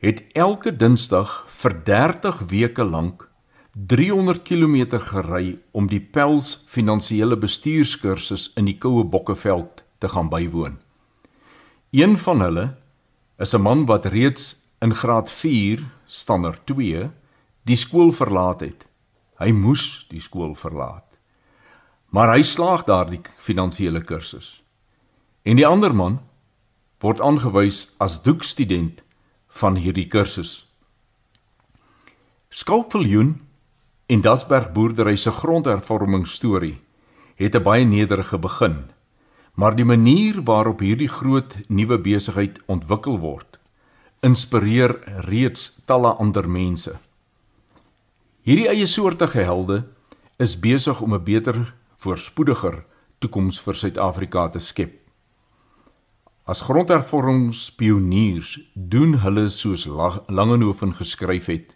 het 0.01 0.23
elke 0.33 0.71
Dinsdag 0.73 1.43
vir 1.61 1.75
30 1.85 2.39
weke 2.49 2.83
lank 2.83 3.27
300 3.73 4.41
km 4.43 4.97
gery 4.99 5.59
om 5.71 5.87
die 5.87 6.01
Pels 6.01 6.55
finansiële 6.67 7.37
bestuurskursus 7.37 8.49
in 8.57 8.65
die 8.65 8.77
Koue 8.81 9.03
Bokkeveld 9.05 9.83
te 10.01 10.09
gaan 10.09 10.29
bywoon. 10.29 10.79
Een 11.93 12.17
van 12.17 12.41
hulle 12.41 12.65
is 13.37 13.53
'n 13.53 13.61
man 13.61 13.85
wat 13.85 14.05
reeds 14.05 14.57
in 14.81 14.93
graad 14.95 15.31
4 15.31 15.85
standaard 16.05 16.65
2 16.65 17.09
die 17.71 17.79
skool 17.79 18.11
verlaat 18.11 18.65
het. 18.65 18.83
Hy 19.39 19.53
moes 19.55 20.05
die 20.11 20.21
skool 20.21 20.53
verlaat. 20.59 21.07
Maar 22.11 22.35
hy 22.35 22.43
slaag 22.43 22.83
daardie 22.85 23.21
finansiële 23.39 24.03
kursus. 24.03 24.59
En 25.47 25.55
die 25.55 25.67
ander 25.67 25.95
man 25.95 26.19
word 27.01 27.23
aangewys 27.23 27.87
as 28.03 28.19
doekstudent 28.21 29.01
van 29.61 29.79
hierdie 29.79 30.09
kursus. 30.11 30.67
Skalkviljoen 32.51 33.39
en 34.11 34.21
Dasberg 34.21 34.73
boerdery 34.75 35.15
se 35.15 35.31
grondhervorming 35.31 36.27
storie 36.27 36.81
het 37.39 37.55
'n 37.55 37.63
baie 37.63 37.85
nederige 37.85 38.37
begin. 38.37 38.91
maar 39.53 39.75
die 39.75 39.85
manier 39.85 40.41
waarop 40.43 40.79
hierdie 40.79 41.09
groot 41.11 41.55
nuwe 41.67 41.97
besigheid 41.99 42.59
ontwikkel 42.65 43.19
word, 43.19 43.59
inspireer 44.19 44.95
reeds 45.27 45.81
talle 45.85 46.13
ander 46.23 46.47
mense. 46.49 46.95
Hierdie 48.41 48.71
eie 48.71 48.87
soortige 48.89 49.43
helde 49.45 49.83
is 50.41 50.55
besig 50.57 51.01
om 51.01 51.13
'n 51.13 51.23
beter, 51.23 51.73
voorspoediger 51.97 52.83
toekoms 53.19 53.61
vir 53.61 53.75
Suid-Afrika 53.75 54.49
te 54.49 54.59
skep. 54.59 54.97
As 56.45 56.61
grondhervormingspioniers 56.61 58.59
doen 58.73 59.13
hulle 59.21 59.49
soos 59.49 59.85
Langehoven 60.27 60.95
geskryf 60.95 61.45
het. 61.45 61.75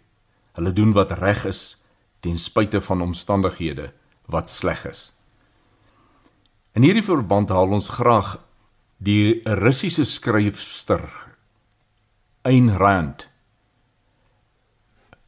Hulle 0.52 0.72
doen 0.72 0.92
wat 0.92 1.12
reg 1.12 1.44
is 1.44 1.76
ten 2.20 2.38
spyte 2.38 2.80
van 2.80 3.02
omstandighede 3.02 3.92
wat 4.26 4.50
sleg 4.50 4.84
is. 4.86 5.14
In 6.74 6.82
hierdie 6.82 7.04
verband 7.04 7.48
haal 7.48 7.70
ons 7.70 7.88
graag 7.88 8.38
die 8.98 9.40
Russiese 9.44 10.04
skryfster 10.04 11.10
Ayn 12.42 12.76
Rand 12.76 13.28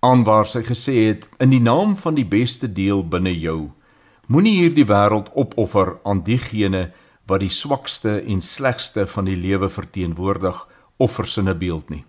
aan 0.01 0.25
waar 0.25 0.47
sy 0.47 0.63
gesê 0.63 0.95
het 1.09 1.29
in 1.43 1.51
die 1.51 1.63
naam 1.63 1.97
van 1.97 2.15
die 2.15 2.27
beste 2.27 2.71
deel 2.71 3.03
binne 3.03 3.35
jou 3.35 3.71
moenie 4.29 4.59
hierdie 4.61 4.87
wêreld 4.87 5.31
opoffer 5.33 5.97
aan 6.05 6.21
diegene 6.25 6.91
wat 7.29 7.41
die 7.41 7.53
swakste 7.53 8.19
en 8.21 8.43
slegste 8.45 9.07
van 9.09 9.29
die 9.29 9.37
lewe 9.37 9.71
verteenwoordig 9.73 10.61
of 10.99 11.17
versinne 11.17 11.55
beeld 11.57 11.89
nie. 11.91 12.05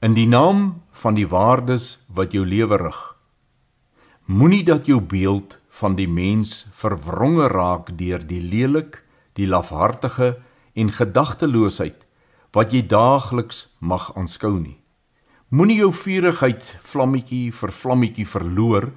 In 0.00 0.14
die 0.16 0.28
naam 0.28 0.82
van 1.02 1.16
die 1.18 1.28
waardes 1.28 1.98
wat 2.08 2.32
jou 2.32 2.44
lewe 2.46 2.78
rig, 2.80 3.00
moenie 4.24 4.64
dat 4.64 4.88
jou 4.88 5.00
beeld 5.00 5.58
van 5.80 5.96
die 5.98 6.08
mens 6.08 6.66
verwronge 6.72 7.48
raak 7.52 7.92
deur 7.98 8.24
die 8.24 8.42
lelik, 8.42 9.02
die 9.36 9.46
lafhartige 9.46 10.38
en 10.74 10.92
gedagteloosheid 10.92 12.04
wat 12.56 12.72
jy 12.72 12.82
daagliks 12.88 13.66
mag 13.78 14.08
aanskou 14.16 14.56
nie. 14.56 14.78
Moenie 15.48 15.78
jou 15.80 15.92
vurigheid 15.92 16.76
vlammetjie 16.84 17.52
vir 17.52 17.72
vlammetjie 17.72 18.26
verloor 18.26 18.90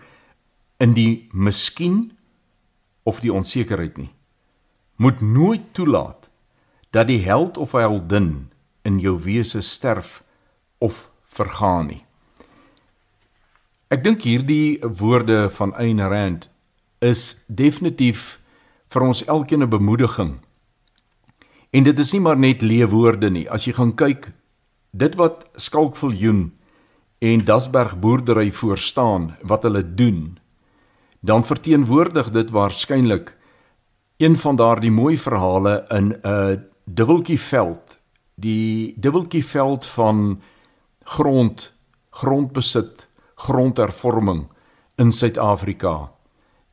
in 0.80 0.93
die 0.93 1.30
miskien 1.32 2.12
of 3.08 3.22
die 3.22 3.32
onsekerheid 3.32 3.97
nie 3.97 4.12
moet 5.02 5.22
nooit 5.22 5.62
toelaat 5.72 6.30
dat 6.89 7.08
die 7.08 7.24
held 7.26 7.58
of 7.58 7.72
heldin 7.72 8.52
in 8.86 8.99
jou 8.99 9.16
wese 9.24 9.62
sterf 9.62 10.24
of 10.78 11.08
vergaan 11.26 11.88
nie. 11.89 12.04
Ek 13.89 14.04
dink 14.06 14.22
hierdie 14.28 14.78
woorde 15.02 15.47
van 15.58 15.74
Ayn 15.74 16.04
Rand 16.06 16.45
is 17.02 17.39
definitief 17.47 18.38
vir 18.93 19.08
ons 19.08 19.24
elkeen 19.26 19.64
'n 19.64 19.74
bemoediging. 19.74 20.38
En 21.74 21.84
dit 21.84 21.99
is 21.99 22.14
nie 22.14 22.22
maar 22.22 22.38
net 22.38 22.62
leewoorde 22.62 23.30
nie. 23.30 23.49
As 23.49 23.66
jy 23.66 23.74
gaan 23.74 23.95
kyk 23.95 24.32
dit 24.92 25.16
wat 25.16 25.46
Skalkviljoen 25.56 26.52
en 27.20 27.46
Dasberg 27.46 28.00
boerdery 28.00 28.52
voor 28.52 28.78
staan, 28.78 29.38
wat 29.42 29.64
hulle 29.64 29.94
doen, 29.94 30.38
dan 31.20 31.46
verteenwoordig 31.46 32.30
dit 32.30 32.50
waarskynlik 32.50 33.38
een 34.18 34.38
van 34.38 34.56
daardie 34.56 34.92
mooi 34.92 35.18
verhale 35.18 35.86
in 35.89 36.08
'n 36.08 36.28
uh, 36.28 36.58
dubbeltjie 36.84 37.39
veld. 37.39 38.00
Die 38.36 38.94
dubbeltjie 38.98 39.46
veld 39.46 39.86
van 39.86 40.42
grond 41.04 41.74
grondbesit 42.10 43.08
grondhervorming 43.36 44.48
in 44.96 45.12
Suid-Afrika. 45.12 46.12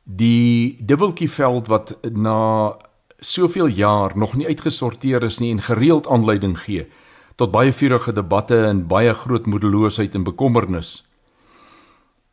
Die 0.03 0.85
dubbeltjie 0.85 1.31
veld 1.31 1.67
wat 1.67 1.97
na 2.11 2.75
soveel 3.19 3.65
jaar 3.65 4.17
nog 4.17 4.33
nie 4.33 4.47
uitgesorteer 4.47 5.23
is 5.23 5.37
nie 5.37 5.51
en 5.51 5.61
gereeld 5.61 6.07
aanleiding 6.07 6.59
gee 6.59 6.87
tot 7.39 7.53
baie 7.55 7.71
vurige 7.71 8.11
debatte 8.11 8.57
en 8.67 8.83
baie 8.91 9.13
groot 9.15 9.47
moedeloosheid 9.47 10.15
en 10.19 10.27
bekommernis 10.27 10.99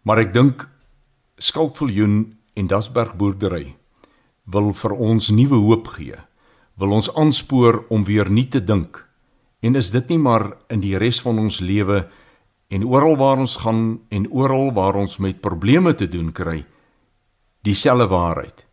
maar 0.06 0.22
ek 0.22 0.34
dink 0.34 0.68
Skalkviljoen 1.42 2.20
en 2.56 2.68
Dasberg 2.70 3.16
boerdery 3.20 3.74
wil 4.46 4.70
vir 4.78 4.94
ons 4.94 5.28
nuwe 5.34 5.58
hoop 5.58 5.90
gee. 5.96 6.16
Wil 6.78 6.94
ons 6.96 7.08
aanspoor 7.18 7.82
om 7.90 8.04
weer 8.06 8.30
nuut 8.30 8.52
te 8.54 8.62
dink. 8.62 9.02
En 9.60 9.74
is 9.74 9.90
dit 9.90 10.12
nie 10.12 10.20
maar 10.22 10.52
in 10.70 10.84
die 10.84 10.94
res 11.00 11.18
van 11.24 11.40
ons 11.42 11.58
lewe 11.60 12.04
en 12.70 12.86
oral 12.86 13.16
waar 13.18 13.42
ons 13.42 13.56
gaan 13.62 13.82
en 14.14 14.28
oral 14.30 14.70
waar 14.76 14.96
ons 15.00 15.18
met 15.22 15.42
probleme 15.42 15.94
te 15.94 16.08
doen 16.10 16.32
kry, 16.32 16.64
dieselfde 17.66 18.06
waarheid. 18.10 18.64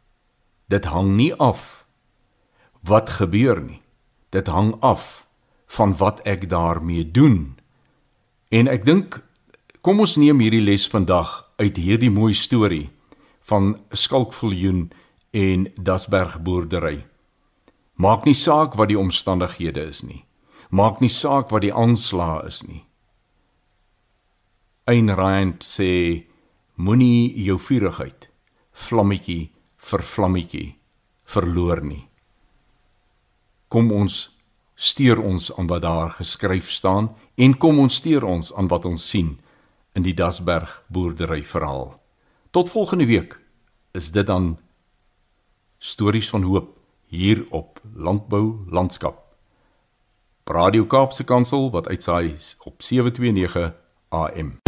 Dit 0.69 0.85
hang 0.85 1.15
nie 1.17 1.33
af 1.33 1.85
wat 2.85 3.17
gebeur 3.17 3.61
nie. 3.61 3.81
Dit 4.29 4.47
hang 4.47 4.75
af 4.81 5.25
van 5.77 5.95
wat 5.97 6.21
ek 6.27 6.49
daarmee 6.49 7.05
doen. 7.11 7.55
En 8.49 8.69
ek 8.69 8.85
dink 8.85 9.21
kom 9.81 9.99
ons 9.99 10.17
neem 10.17 10.39
hierdie 10.39 10.63
les 10.63 10.85
vandag 10.89 11.43
uit 11.57 11.77
hierdie 11.77 12.11
mooi 12.13 12.33
storie 12.33 12.89
van 13.49 13.73
Skalkviljoen 13.91 14.91
en 15.33 15.65
Dasberg 15.75 16.39
boerdery. 16.45 17.03
Maak 17.95 18.25
nie 18.25 18.37
saak 18.37 18.77
wat 18.77 18.89
die 18.89 18.99
omstandighede 18.99 19.89
is 19.89 20.03
nie. 20.05 20.23
Maak 20.69 21.01
nie 21.01 21.11
saak 21.13 21.51
wat 21.53 21.65
die 21.65 21.73
aanslag 21.73 22.45
is 22.47 22.63
nie. 22.65 22.83
Ein 24.89 25.09
Rand 25.09 25.63
sê 25.63 26.25
moenie 26.75 27.31
jou 27.45 27.57
vurigheid 27.61 28.29
vlammetjie 28.73 29.51
vir 29.77 30.01
vlammetjie 30.03 30.67
verloor 31.29 31.83
nie. 31.85 32.03
Kom 33.69 33.91
ons 33.93 34.32
steur 34.75 35.21
ons 35.21 35.51
aan 35.57 35.67
wat 35.67 35.81
daar 35.81 36.09
geskryf 36.09 36.71
staan 36.71 37.15
en 37.35 37.57
kom 37.57 37.79
ons 37.79 37.95
steur 37.95 38.23
ons 38.23 38.53
aan 38.53 38.67
wat 38.67 38.85
ons 38.85 39.09
sien 39.09 39.39
in 39.93 40.03
die 40.03 40.13
Dasberg 40.13 40.83
boerdery 40.87 41.43
verhaal. 41.43 41.99
Tot 42.51 42.69
volgende 42.69 43.05
week 43.05 43.39
is 43.91 44.11
dit 44.11 44.27
dan 44.27 44.57
stories 45.77 46.29
van 46.29 46.43
hoop 46.43 46.77
hier 47.05 47.45
op 47.49 47.81
Landbou 47.95 48.65
Landskap. 48.69 49.19
Radio 50.45 50.85
Kaapse 50.85 51.23
Kansel 51.23 51.71
wat 51.71 51.87
uitsaai 51.87 52.35
op 52.63 52.81
729 52.81 53.73
AM. 54.09 54.59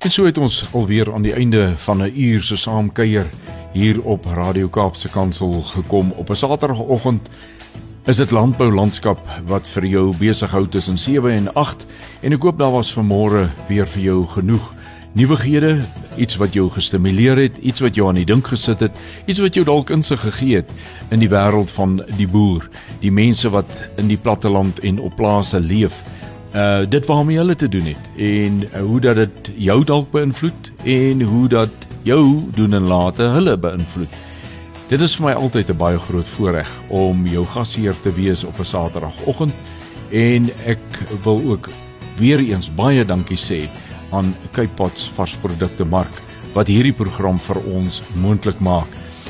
En 0.00 0.10
so 0.10 0.24
het 0.24 0.38
ons 0.38 0.64
alweer 0.72 1.12
aan 1.12 1.22
die 1.22 1.32
einde 1.32 1.76
van 1.76 2.02
'n 2.02 2.12
uur 2.16 2.42
se 2.42 2.56
saamkuier 2.56 3.26
hier 3.72 4.02
op 4.02 4.24
Radio 4.24 4.68
Kaapse 4.68 5.08
Kansel 5.08 5.62
gekom 5.62 6.10
op 6.10 6.30
'n 6.30 6.34
Saterdagoggend. 6.34 7.30
Is 8.08 8.16
dit 8.16 8.30
Landbou 8.30 8.70
Landskap 8.72 9.20
wat 9.44 9.66
vir 9.74 9.84
jou 9.84 10.06
besig 10.16 10.50
hou 10.54 10.62
tussen 10.72 10.96
7 10.98 11.34
en 11.34 11.50
8 11.52 11.82
en 12.24 12.32
ek 12.32 12.44
hoop 12.46 12.56
daar 12.56 12.72
was 12.72 12.92
vanmôre 12.96 13.42
weer 13.68 13.88
vir 13.92 14.02
jou 14.02 14.20
genoeg 14.30 14.70
nuwighede, 15.18 15.82
iets 16.16 16.38
wat 16.40 16.56
jou 16.56 16.70
gestimuleer 16.72 17.36
het, 17.36 17.58
iets 17.60 17.82
wat 17.84 17.98
jou 17.98 18.06
aan 18.08 18.16
die 18.16 18.24
dink 18.24 18.48
gesit 18.48 18.80
het, 18.86 18.96
iets 19.28 19.42
wat 19.44 19.58
jou 19.58 19.66
dalk 19.68 19.92
insig 19.92 20.22
gegee 20.24 20.62
het 20.62 20.72
in 21.12 21.20
die 21.20 21.28
wêreld 21.28 21.68
van 21.76 21.98
die 22.16 22.28
boer, 22.30 22.64
die 23.02 23.12
mense 23.12 23.52
wat 23.52 23.68
in 24.00 24.08
die 24.08 24.18
platteland 24.18 24.80
en 24.80 25.02
op 25.04 25.18
plase 25.20 25.60
leef. 25.60 26.00
Uh 26.56 26.88
dit 26.88 27.04
waarmee 27.06 27.36
hulle 27.36 27.54
te 27.54 27.68
doen 27.68 27.92
het 27.92 28.08
en 28.16 28.64
uh, 28.64 28.80
hoe 28.80 29.00
dat 29.00 29.20
dit 29.20 29.52
jou 29.68 29.84
dalk 29.84 30.08
beïnvloed 30.10 30.72
en 30.88 31.22
hoe 31.22 31.46
dat 31.52 31.86
jou 32.08 32.24
doen 32.56 32.74
en 32.80 32.88
late 32.88 33.28
hulle 33.36 33.58
beïnvloed. 33.60 34.16
Dit 34.90 35.04
is 35.06 35.12
vir 35.14 35.28
my 35.28 35.32
altyd 35.38 35.68
'n 35.70 35.78
baie 35.78 35.98
groot 36.02 36.28
voorreg 36.28 36.70
om 36.88 37.26
jou 37.26 37.44
gasheer 37.46 37.94
te 38.02 38.10
wees 38.12 38.42
op 38.44 38.58
'n 38.58 38.64
Saterdagoggend 38.64 39.52
en 40.10 40.50
ek 40.66 40.82
wil 41.22 41.40
ook 41.46 41.68
weer 42.16 42.38
eens 42.38 42.74
baie 42.74 43.04
dankie 43.04 43.36
sê 43.36 43.68
aan 44.10 44.34
Cape 44.52 44.74
Pots 44.74 45.10
varsprodukte 45.14 45.84
mark 45.84 46.10
wat 46.54 46.66
hierdie 46.66 46.92
program 46.92 47.38
vir 47.38 47.56
ons 47.64 48.02
moontlik 48.14 48.58
maak. 48.58 48.86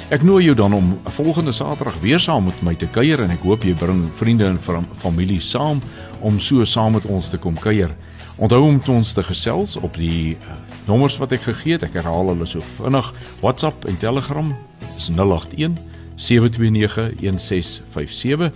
Ek 0.09 0.23
nooi 0.23 0.45
jou 0.45 0.55
dan 0.55 0.73
om 0.73 0.99
volgende 1.05 1.53
Saterdag 1.53 2.01
weer 2.01 2.21
saam 2.21 2.45
met 2.45 2.63
my 2.63 2.75
te 2.75 2.87
kuier 2.87 3.21
en 3.21 3.31
ek 3.31 3.43
hoop 3.43 3.63
jy 3.63 3.75
bring 3.75 4.11
vriende 4.15 4.47
en 4.47 4.59
familie 4.97 5.41
saam 5.41 5.83
om 6.21 6.41
so 6.41 6.65
saam 6.65 6.93
met 6.93 7.05
ons 7.05 7.29
te 7.29 7.37
kom 7.37 7.55
kuier. 7.55 7.91
Onthou 8.37 8.63
om 8.63 8.81
ons 8.89 9.13
te 9.13 9.23
gesels 9.23 9.77
op 9.77 9.95
die 9.95 10.37
uh, 10.41 10.57
nommers 10.87 11.19
wat 11.19 11.33
ek 11.33 11.41
gegee 11.41 11.73
het. 11.73 11.83
Ek 11.83 11.93
herhaal 11.93 12.29
hulle 12.29 12.47
so 12.47 12.61
vinnig. 12.79 13.13
WhatsApp 13.41 13.85
en 13.85 13.99
Telegram 13.99 14.57
is 15.01 15.09
081 15.16 15.76
729 16.14 17.14
1657. 17.20 18.53